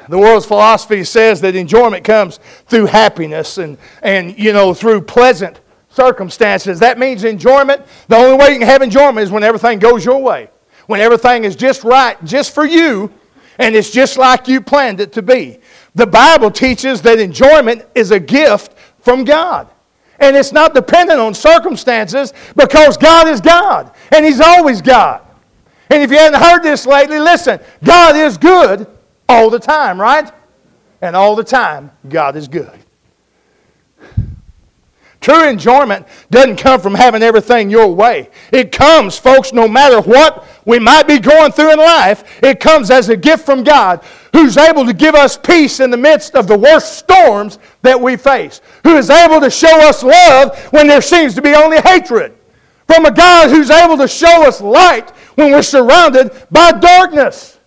The 0.08 0.18
world's 0.18 0.44
philosophy 0.44 1.02
says 1.04 1.40
that 1.40 1.56
enjoyment 1.56 2.04
comes 2.04 2.38
through 2.66 2.86
happiness 2.86 3.58
and, 3.58 3.78
and 4.02 4.38
you 4.38 4.52
know, 4.52 4.74
through 4.74 5.02
pleasant 5.02 5.60
circumstances. 5.88 6.78
That 6.80 6.98
means 6.98 7.24
enjoyment. 7.24 7.82
The 8.08 8.16
only 8.16 8.36
way 8.36 8.52
you 8.52 8.58
can 8.58 8.68
have 8.68 8.82
enjoyment 8.82 9.20
is 9.20 9.30
when 9.30 9.42
everything 9.42 9.78
goes 9.78 10.04
your 10.04 10.20
way. 10.20 10.50
When 10.86 11.00
everything 11.00 11.44
is 11.44 11.56
just 11.56 11.84
right, 11.84 12.22
just 12.24 12.54
for 12.54 12.66
you, 12.66 13.10
and 13.58 13.74
it's 13.74 13.90
just 13.90 14.18
like 14.18 14.48
you 14.48 14.60
planned 14.60 15.00
it 15.00 15.12
to 15.12 15.22
be. 15.22 15.58
The 15.94 16.06
Bible 16.06 16.50
teaches 16.50 17.00
that 17.02 17.18
enjoyment 17.18 17.86
is 17.94 18.10
a 18.10 18.20
gift 18.20 18.76
from 19.00 19.24
God. 19.24 19.70
And 20.18 20.36
it's 20.36 20.52
not 20.52 20.74
dependent 20.74 21.20
on 21.20 21.32
circumstances 21.34 22.32
because 22.56 22.96
God 22.96 23.28
is 23.28 23.40
God, 23.40 23.92
and 24.12 24.24
He's 24.24 24.40
always 24.40 24.82
God. 24.82 25.22
And 25.90 26.02
if 26.02 26.10
you 26.10 26.16
hadn't 26.16 26.40
heard 26.40 26.62
this 26.62 26.86
lately, 26.86 27.18
listen 27.18 27.60
God 27.82 28.16
is 28.16 28.38
good 28.38 28.86
all 29.28 29.50
the 29.50 29.58
time, 29.58 30.00
right? 30.00 30.30
And 31.00 31.14
all 31.14 31.36
the 31.36 31.44
time, 31.44 31.90
God 32.08 32.36
is 32.36 32.48
good. 32.48 32.78
True 35.24 35.48
enjoyment 35.48 36.06
doesn't 36.30 36.56
come 36.56 36.82
from 36.82 36.94
having 36.94 37.22
everything 37.22 37.70
your 37.70 37.94
way. 37.94 38.28
It 38.52 38.72
comes, 38.72 39.16
folks, 39.16 39.54
no 39.54 39.66
matter 39.66 40.02
what 40.02 40.46
we 40.66 40.78
might 40.78 41.08
be 41.08 41.18
going 41.18 41.50
through 41.50 41.72
in 41.72 41.78
life, 41.78 42.42
it 42.42 42.60
comes 42.60 42.90
as 42.90 43.08
a 43.08 43.16
gift 43.16 43.46
from 43.46 43.64
God 43.64 44.04
who's 44.34 44.58
able 44.58 44.84
to 44.84 44.92
give 44.92 45.14
us 45.14 45.38
peace 45.38 45.80
in 45.80 45.90
the 45.90 45.96
midst 45.96 46.34
of 46.34 46.46
the 46.46 46.58
worst 46.58 46.98
storms 46.98 47.58
that 47.80 47.98
we 47.98 48.16
face, 48.16 48.60
who 48.82 48.98
is 48.98 49.08
able 49.08 49.40
to 49.40 49.48
show 49.48 49.88
us 49.88 50.02
love 50.02 50.58
when 50.74 50.86
there 50.86 51.00
seems 51.00 51.34
to 51.36 51.40
be 51.40 51.54
only 51.54 51.80
hatred, 51.80 52.34
from 52.86 53.06
a 53.06 53.12
God 53.12 53.50
who's 53.50 53.70
able 53.70 53.96
to 53.98 54.08
show 54.08 54.46
us 54.46 54.60
light 54.60 55.10
when 55.36 55.50
we're 55.50 55.62
surrounded 55.62 56.30
by 56.50 56.72
darkness. 56.72 57.58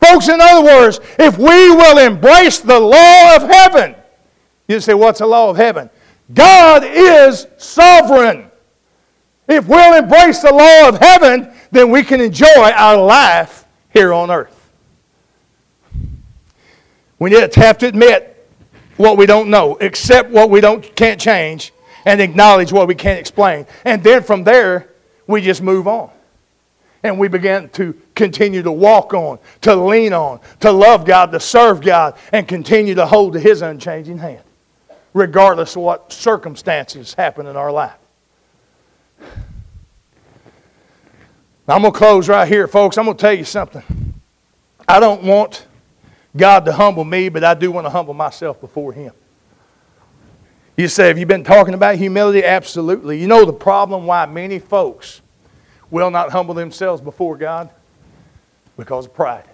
Folks, 0.00 0.28
in 0.28 0.40
other 0.40 0.64
words, 0.64 1.00
if 1.18 1.38
we 1.38 1.70
will 1.70 1.98
embrace 1.98 2.60
the 2.60 2.78
law 2.78 3.36
of 3.36 3.42
heaven, 3.42 3.94
you 4.68 4.80
say, 4.80 4.94
What's 4.94 5.20
the 5.20 5.26
law 5.26 5.50
of 5.50 5.56
heaven? 5.56 5.88
God 6.32 6.84
is 6.84 7.46
sovereign. 7.56 8.50
If 9.48 9.68
we'll 9.68 9.96
embrace 9.96 10.40
the 10.40 10.52
law 10.52 10.88
of 10.88 10.98
heaven, 10.98 11.52
then 11.70 11.90
we 11.90 12.02
can 12.02 12.20
enjoy 12.20 12.70
our 12.74 12.96
life 12.96 13.64
here 13.92 14.12
on 14.12 14.30
earth. 14.30 14.52
We 17.18 17.30
have 17.32 17.78
to 17.78 17.86
admit 17.86 18.32
what 18.96 19.16
we 19.16 19.26
don't 19.26 19.48
know, 19.48 19.78
accept 19.80 20.30
what 20.30 20.50
we 20.50 20.60
don't, 20.60 20.82
can't 20.96 21.20
change, 21.20 21.72
and 22.06 22.20
acknowledge 22.20 22.72
what 22.72 22.88
we 22.88 22.94
can't 22.94 23.18
explain. 23.18 23.66
And 23.84 24.02
then 24.02 24.22
from 24.22 24.44
there, 24.44 24.88
we 25.26 25.42
just 25.42 25.60
move 25.60 25.86
on. 25.86 26.10
And 27.02 27.18
we 27.18 27.28
begin 27.28 27.68
to 27.70 27.94
continue 28.14 28.62
to 28.62 28.72
walk 28.72 29.12
on, 29.12 29.38
to 29.62 29.74
lean 29.74 30.12
on, 30.12 30.40
to 30.60 30.72
love 30.72 31.04
God, 31.04 31.30
to 31.32 31.40
serve 31.40 31.82
God, 31.82 32.16
and 32.32 32.48
continue 32.48 32.94
to 32.94 33.04
hold 33.04 33.34
to 33.34 33.40
His 33.40 33.60
unchanging 33.60 34.18
hand, 34.18 34.42
regardless 35.12 35.76
of 35.76 35.82
what 35.82 36.12
circumstances 36.12 37.12
happen 37.12 37.46
in 37.46 37.56
our 37.56 37.70
life. 37.70 37.98
I'm 41.68 41.82
going 41.82 41.92
to 41.92 41.98
close 41.98 42.28
right 42.28 42.46
here, 42.46 42.68
folks. 42.68 42.96
I'm 42.96 43.04
going 43.06 43.16
to 43.16 43.20
tell 43.20 43.32
you 43.32 43.44
something. 43.44 43.82
I 44.86 45.00
don't 45.00 45.24
want 45.24 45.66
God 46.36 46.64
to 46.66 46.72
humble 46.72 47.04
me, 47.04 47.28
but 47.28 47.42
I 47.42 47.54
do 47.54 47.72
want 47.72 47.86
to 47.86 47.90
humble 47.90 48.14
myself 48.14 48.60
before 48.60 48.92
Him. 48.92 49.12
You 50.76 50.88
say, 50.88 51.08
have 51.08 51.16
you 51.16 51.24
been 51.24 51.44
talking 51.44 51.72
about 51.72 51.96
humility? 51.96 52.44
Absolutely. 52.44 53.18
You 53.18 53.26
know 53.26 53.44
the 53.46 53.52
problem 53.52 54.06
why 54.06 54.26
many 54.26 54.58
folks 54.58 55.22
will 55.90 56.10
not 56.10 56.30
humble 56.30 56.54
themselves 56.54 57.00
before 57.00 57.36
God? 57.36 57.70
Because 58.76 59.06
of 59.06 59.14
pride. 59.14 59.44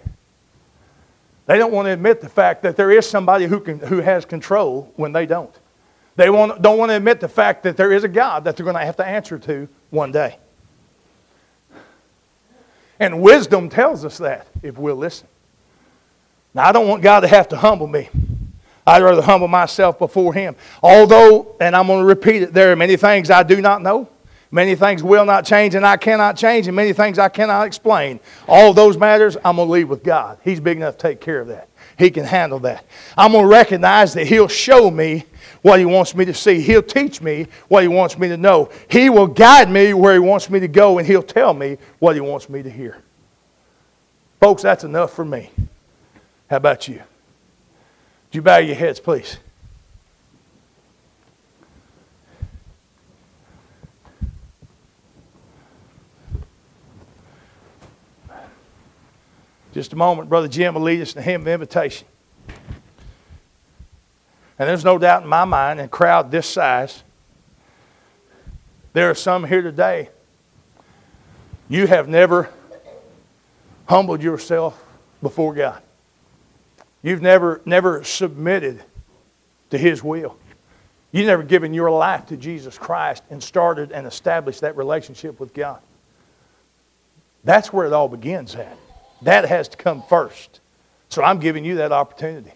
They 1.45 1.57
don't 1.57 1.71
want 1.71 1.85
to 1.85 1.91
admit 1.91 2.19
the 2.19 2.29
fact 2.29 2.63
that 2.63 2.75
there 2.75 2.91
is 2.91 3.09
somebody 3.09 3.45
who, 3.45 3.61
can, 3.61 3.79
who 3.79 3.99
has 3.99 4.25
control 4.25 4.91
when 4.97 5.13
they 5.13 5.25
don't. 5.25 5.53
They 6.15 6.29
want, 6.29 6.61
don't 6.61 6.77
want 6.77 6.91
to 6.91 6.95
admit 6.95 7.21
the 7.21 7.27
fact 7.29 7.63
that 7.63 7.77
there 7.77 7.91
is 7.91 8.03
a 8.03 8.07
God 8.07 8.43
that 8.43 8.57
they're 8.57 8.65
going 8.65 8.75
to 8.75 8.85
have 8.85 8.97
to 8.97 9.05
answer 9.05 9.39
to 9.39 9.67
one 9.89 10.11
day. 10.11 10.37
And 12.99 13.21
wisdom 13.21 13.69
tells 13.69 14.05
us 14.05 14.17
that 14.19 14.47
if 14.61 14.77
we'll 14.77 14.95
listen. 14.95 15.27
Now, 16.53 16.67
I 16.67 16.71
don't 16.71 16.87
want 16.87 17.01
God 17.01 17.21
to 17.21 17.27
have 17.27 17.49
to 17.49 17.57
humble 17.57 17.87
me. 17.87 18.09
I'd 18.85 19.01
rather 19.01 19.21
humble 19.21 19.47
myself 19.47 19.97
before 19.97 20.33
Him. 20.33 20.55
Although, 20.81 21.55
and 21.59 21.75
I'm 21.75 21.87
going 21.87 21.99
to 21.99 22.05
repeat 22.05 22.43
it, 22.43 22.53
there 22.53 22.71
are 22.71 22.75
many 22.75 22.97
things 22.97 23.29
I 23.29 23.43
do 23.43 23.61
not 23.61 23.81
know. 23.81 24.09
Many 24.53 24.75
things 24.75 25.01
will 25.01 25.25
not 25.25 25.45
change 25.45 25.73
and 25.73 25.83
I 25.83 25.97
cannot 25.97 26.37
change, 26.37 26.67
and 26.67 26.75
many 26.75 26.93
things 26.93 27.17
I 27.17 27.27
cannot 27.27 27.65
explain. 27.65 28.19
All 28.47 28.71
those 28.71 28.97
matters, 28.97 29.35
I'm 29.43 29.55
going 29.55 29.67
to 29.67 29.71
leave 29.71 29.89
with 29.89 30.03
God. 30.03 30.37
He's 30.43 30.59
big 30.59 30.77
enough 30.77 30.97
to 30.97 31.01
take 31.01 31.19
care 31.19 31.41
of 31.41 31.47
that. 31.47 31.69
He 31.97 32.11
can 32.11 32.23
handle 32.23 32.59
that. 32.59 32.85
I'm 33.17 33.31
going 33.31 33.45
to 33.45 33.49
recognize 33.49 34.13
that 34.13 34.27
He'll 34.27 34.47
show 34.47 34.91
me 34.91 35.25
what 35.63 35.79
He 35.79 35.85
wants 35.85 36.13
me 36.13 36.25
to 36.25 36.35
see. 36.35 36.61
He'll 36.61 36.83
teach 36.83 37.19
me 37.19 37.47
what 37.67 37.81
He 37.81 37.87
wants 37.87 38.19
me 38.19 38.27
to 38.27 38.37
know. 38.37 38.69
He 38.91 39.09
will 39.09 39.25
guide 39.25 39.71
me 39.71 39.95
where 39.95 40.13
He 40.13 40.19
wants 40.19 40.51
me 40.51 40.59
to 40.59 40.67
go, 40.67 40.99
and 40.99 41.07
He'll 41.07 41.23
tell 41.23 41.55
me 41.55 41.79
what 41.97 42.13
He 42.13 42.21
wants 42.21 42.47
me 42.47 42.61
to 42.61 42.69
hear. 42.69 43.01
Folks, 44.39 44.61
that's 44.61 44.83
enough 44.83 45.13
for 45.13 45.25
me. 45.25 45.49
How 46.47 46.57
about 46.57 46.87
you? 46.87 47.01
Would 48.33 48.37
you 48.37 48.41
bow 48.41 48.57
your 48.57 48.73
heads, 48.73 48.99
please? 48.99 49.37
Just 59.71 59.93
a 59.93 59.95
moment, 59.95 60.29
Brother 60.29 60.47
Jim 60.47 60.73
will 60.73 60.81
lead 60.81 60.99
us 60.99 61.13
in 61.13 61.19
a 61.19 61.21
hymn 61.21 61.41
of 61.41 61.47
invitation. 61.47 62.07
And 64.57 64.67
there's 64.67 64.83
no 64.83 64.97
doubt 64.97 65.21
in 65.21 65.29
my 65.29 65.45
mind, 65.45 65.79
in 65.79 65.85
a 65.85 65.89
crowd 65.89 66.31
this 66.31 66.49
size, 66.49 67.03
there 68.93 69.11
are 69.11 69.15
some 69.15 69.43
here 69.43 69.61
today. 69.61 70.09
You 71.69 71.85
have 71.85 72.07
never 72.07 72.49
humbled 73.85 74.23
yourself 74.23 74.83
before 75.21 75.53
God. 75.53 75.83
You've 77.03 77.21
never, 77.21 77.61
never 77.65 78.03
submitted 78.03 78.83
to 79.69 79.77
His 79.77 80.03
will. 80.03 80.37
You've 81.11 81.27
never 81.27 81.43
given 81.43 81.73
your 81.73 81.91
life 81.91 82.25
to 82.27 82.37
Jesus 82.37 82.77
Christ 82.77 83.23
and 83.29 83.43
started 83.43 83.91
and 83.91 84.07
established 84.07 84.61
that 84.61 84.75
relationship 84.75 85.39
with 85.39 85.53
God. 85.53 85.79
That's 87.43 87.71
where 87.71 87.85
it 87.85 87.93
all 87.93 88.07
begins 88.07 88.55
at. 88.55 88.77
That 89.21 89.45
has 89.45 89.67
to 89.69 89.77
come 89.77 90.01
first. 90.09 90.61
So 91.09 91.21
I'm 91.21 91.39
giving 91.39 91.63
you 91.63 91.75
that 91.75 91.91
opportunity. 91.91 92.53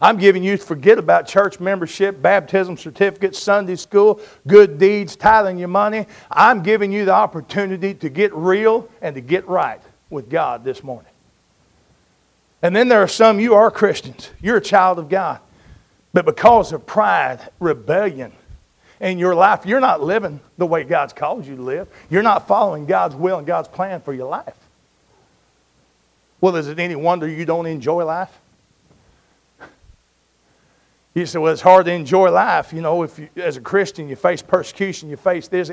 I'm 0.00 0.16
giving 0.16 0.42
you 0.42 0.56
to 0.56 0.64
forget 0.64 0.98
about 0.98 1.26
church 1.26 1.60
membership, 1.60 2.22
baptism 2.22 2.78
certificates, 2.78 3.38
Sunday 3.38 3.76
school, 3.76 4.20
good 4.46 4.78
deeds, 4.78 5.14
tithing 5.14 5.58
your 5.58 5.68
money. 5.68 6.06
I'm 6.30 6.62
giving 6.62 6.90
you 6.90 7.04
the 7.04 7.12
opportunity 7.12 7.92
to 7.94 8.08
get 8.08 8.32
real 8.32 8.88
and 9.02 9.14
to 9.14 9.20
get 9.20 9.46
right 9.46 9.82
with 10.08 10.30
God 10.30 10.64
this 10.64 10.82
morning. 10.82 11.09
And 12.62 12.76
then 12.76 12.88
there 12.88 13.02
are 13.02 13.08
some, 13.08 13.40
you 13.40 13.54
are 13.54 13.70
Christians. 13.70 14.30
You're 14.40 14.58
a 14.58 14.62
child 14.62 14.98
of 14.98 15.08
God. 15.08 15.40
But 16.12 16.26
because 16.26 16.72
of 16.72 16.86
pride, 16.86 17.40
rebellion 17.58 18.32
in 19.00 19.18
your 19.18 19.34
life, 19.34 19.64
you're 19.64 19.80
not 19.80 20.02
living 20.02 20.40
the 20.58 20.66
way 20.66 20.84
God's 20.84 21.12
called 21.12 21.46
you 21.46 21.56
to 21.56 21.62
live. 21.62 21.88
You're 22.10 22.22
not 22.22 22.46
following 22.46 22.84
God's 22.84 23.14
will 23.14 23.38
and 23.38 23.46
God's 23.46 23.68
plan 23.68 24.00
for 24.00 24.12
your 24.12 24.28
life. 24.28 24.56
Well, 26.40 26.56
is 26.56 26.68
it 26.68 26.78
any 26.78 26.96
wonder 26.96 27.28
you 27.28 27.44
don't 27.44 27.66
enjoy 27.66 28.04
life? 28.04 28.36
You 31.14 31.26
say, 31.26 31.38
well, 31.38 31.52
it's 31.52 31.62
hard 31.62 31.86
to 31.86 31.92
enjoy 31.92 32.30
life. 32.30 32.72
You 32.72 32.82
know, 32.82 33.02
if 33.02 33.18
you, 33.18 33.28
as 33.36 33.56
a 33.56 33.60
Christian 33.60 34.08
you 34.08 34.16
face 34.16 34.42
persecution, 34.42 35.08
you 35.08 35.16
face 35.16 35.48
this, 35.48 35.70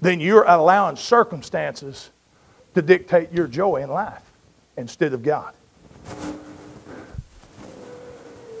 then 0.00 0.20
you're 0.20 0.44
allowing 0.44 0.96
circumstances 0.96 2.10
to 2.74 2.82
dictate 2.82 3.32
your 3.32 3.46
joy 3.46 3.82
in 3.82 3.90
life 3.90 4.22
instead 4.76 5.12
of 5.12 5.22
God. 5.22 5.52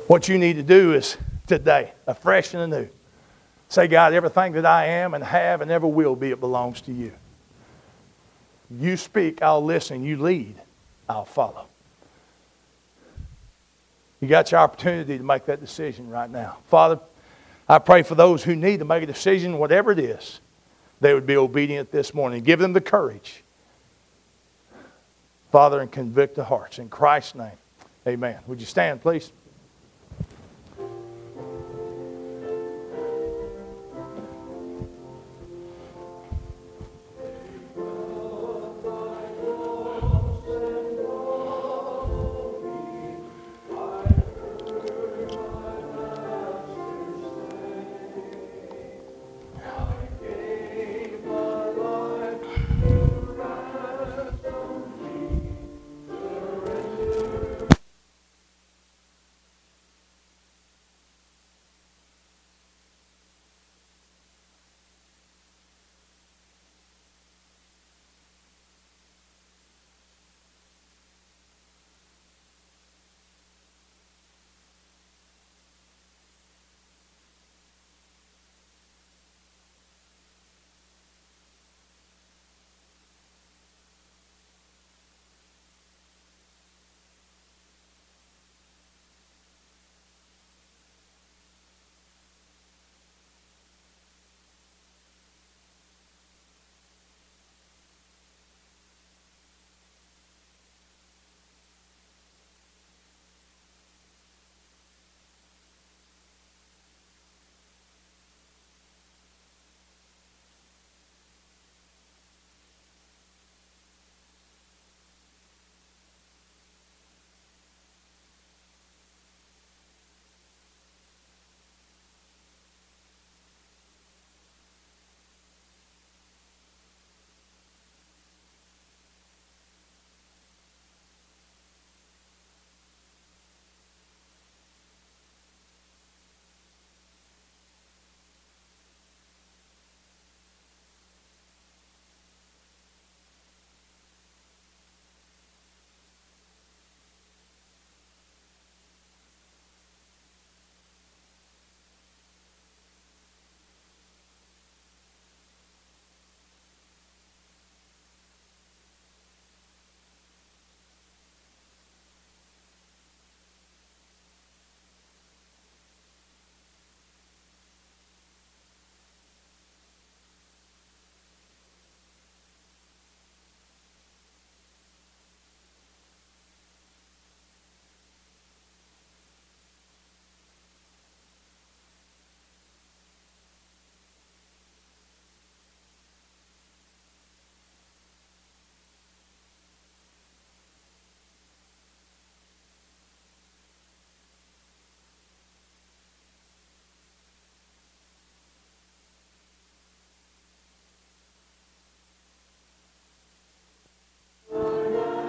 What 0.06 0.28
you 0.28 0.38
need 0.38 0.56
to 0.56 0.62
do 0.62 0.92
is 0.94 1.16
today, 1.46 1.92
afresh 2.06 2.52
and 2.54 2.62
anew, 2.62 2.88
say, 3.68 3.86
God, 3.86 4.12
everything 4.12 4.54
that 4.54 4.66
I 4.66 4.86
am 4.86 5.14
and 5.14 5.22
have 5.22 5.60
and 5.60 5.70
ever 5.70 5.86
will 5.86 6.16
be, 6.16 6.30
it 6.30 6.40
belongs 6.40 6.80
to 6.82 6.92
you. 6.92 7.12
You 8.70 8.96
speak, 8.96 9.42
I'll 9.42 9.64
listen. 9.64 10.04
You 10.04 10.16
lead, 10.16 10.56
I'll 11.08 11.24
follow. 11.24 11.66
You 14.20 14.28
got 14.28 14.50
your 14.50 14.60
opportunity 14.60 15.16
to 15.16 15.24
make 15.24 15.46
that 15.46 15.60
decision 15.60 16.10
right 16.10 16.28
now. 16.28 16.58
Father, 16.66 17.00
I 17.68 17.78
pray 17.78 18.02
for 18.02 18.14
those 18.14 18.44
who 18.44 18.54
need 18.54 18.80
to 18.80 18.84
make 18.84 19.02
a 19.02 19.06
decision, 19.06 19.58
whatever 19.58 19.92
it 19.92 19.98
is, 19.98 20.40
they 21.00 21.14
would 21.14 21.26
be 21.26 21.36
obedient 21.36 21.90
this 21.90 22.12
morning. 22.12 22.42
Give 22.42 22.58
them 22.58 22.72
the 22.72 22.80
courage, 22.80 23.42
Father, 25.50 25.80
and 25.80 25.90
convict 25.90 26.36
the 26.36 26.44
hearts. 26.44 26.78
In 26.78 26.88
Christ's 26.88 27.34
name, 27.34 27.58
amen. 28.06 28.38
Would 28.46 28.60
you 28.60 28.66
stand, 28.66 29.02
please? 29.02 29.32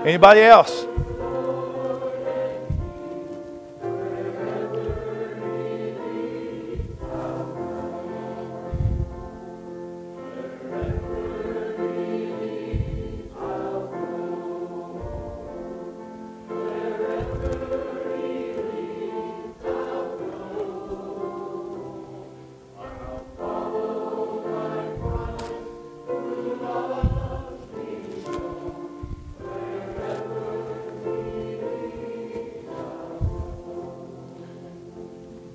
Anybody 0.03 0.41
else? 0.41 0.85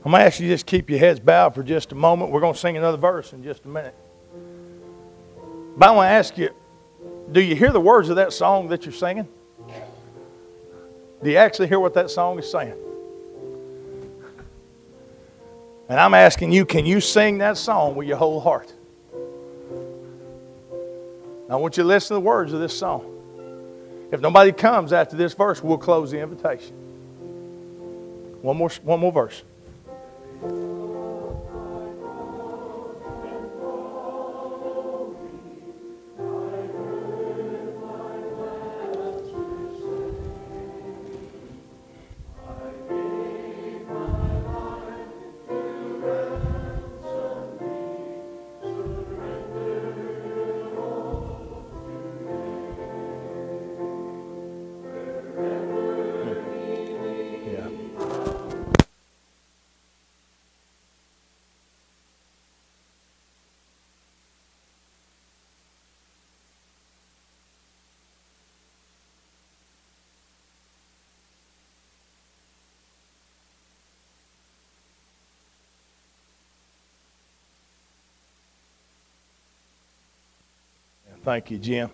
I'm 0.07 0.13
going 0.13 0.21
to 0.21 0.27
ask 0.27 0.39
you 0.39 0.47
to 0.47 0.55
just 0.55 0.67
keep 0.67 0.89
your 0.89 1.01
heads 1.01 1.19
bowed 1.19 1.53
for 1.53 1.65
just 1.65 1.91
a 1.91 1.97
moment. 1.97 2.31
We're 2.31 2.39
going 2.39 2.55
to 2.55 2.59
sing 2.61 2.77
another 2.77 2.97
verse 2.97 3.33
in 3.33 3.43
just 3.43 3.65
a 3.65 3.69
minute. 3.69 3.95
But 5.77 5.89
I 5.89 5.91
want 5.91 6.07
to 6.07 6.11
ask 6.11 6.39
you 6.39 6.51
do 7.33 7.41
you 7.41 7.57
hear 7.57 7.73
the 7.73 7.81
words 7.81 8.09
of 8.09 8.15
that 8.15 8.33
song 8.33 8.69
that 8.69 8.85
you're 8.85 8.93
singing? 8.93 9.27
Do 11.25 11.29
you 11.29 11.37
actually 11.39 11.67
hear 11.67 11.81
what 11.81 11.95
that 11.95 12.09
song 12.09 12.39
is 12.39 12.49
saying? 12.49 12.77
And 15.89 15.99
I'm 15.99 16.15
asking 16.15 16.53
you, 16.53 16.65
can 16.65 16.87
you 16.87 17.01
sing 17.01 17.39
that 17.39 17.57
song 17.57 17.97
with 17.97 18.07
your 18.07 18.17
whole 18.17 18.39
heart? 18.39 18.73
I 21.51 21.57
want 21.57 21.77
you 21.77 21.83
to 21.83 21.89
listen 21.89 22.09
to 22.11 22.15
the 22.15 22.21
words 22.21 22.53
of 22.53 22.61
this 22.61 22.79
song. 22.79 24.09
If 24.13 24.21
nobody 24.21 24.53
comes 24.53 24.93
after 24.93 25.17
this 25.17 25.35
verse, 25.35 25.65
we'll 25.65 25.79
close 25.79 26.13
the 26.13 26.21
invitation. 26.21 26.77
One 28.41 28.57
more, 28.57 28.71
one 28.85 29.01
more 29.01 29.11
verse. 29.11 29.43
Thank 81.27 81.51
you, 81.51 81.59
Jim. 81.59 81.91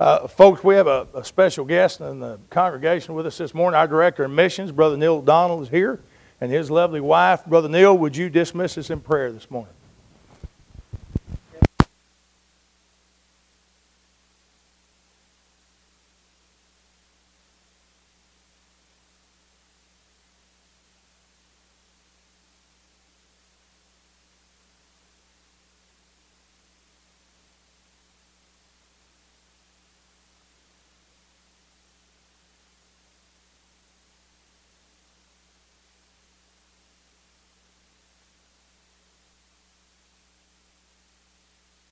Uh, 0.00 0.26
folks, 0.26 0.64
we 0.64 0.74
have 0.74 0.86
a, 0.86 1.06
a 1.12 1.22
special 1.22 1.66
guest 1.66 2.00
in 2.00 2.20
the 2.20 2.40
congregation 2.48 3.14
with 3.14 3.26
us 3.26 3.36
this 3.36 3.52
morning. 3.52 3.76
Our 3.76 3.86
director 3.86 4.24
of 4.24 4.30
missions, 4.30 4.72
Brother 4.72 4.96
Neil 4.96 5.20
Donald, 5.20 5.64
is 5.64 5.68
here, 5.68 6.00
and 6.40 6.50
his 6.50 6.70
lovely 6.70 7.02
wife. 7.02 7.44
Brother 7.44 7.68
Neil, 7.68 7.98
would 7.98 8.16
you 8.16 8.30
dismiss 8.30 8.78
us 8.78 8.88
in 8.88 9.00
prayer 9.00 9.30
this 9.32 9.50
morning? 9.50 9.74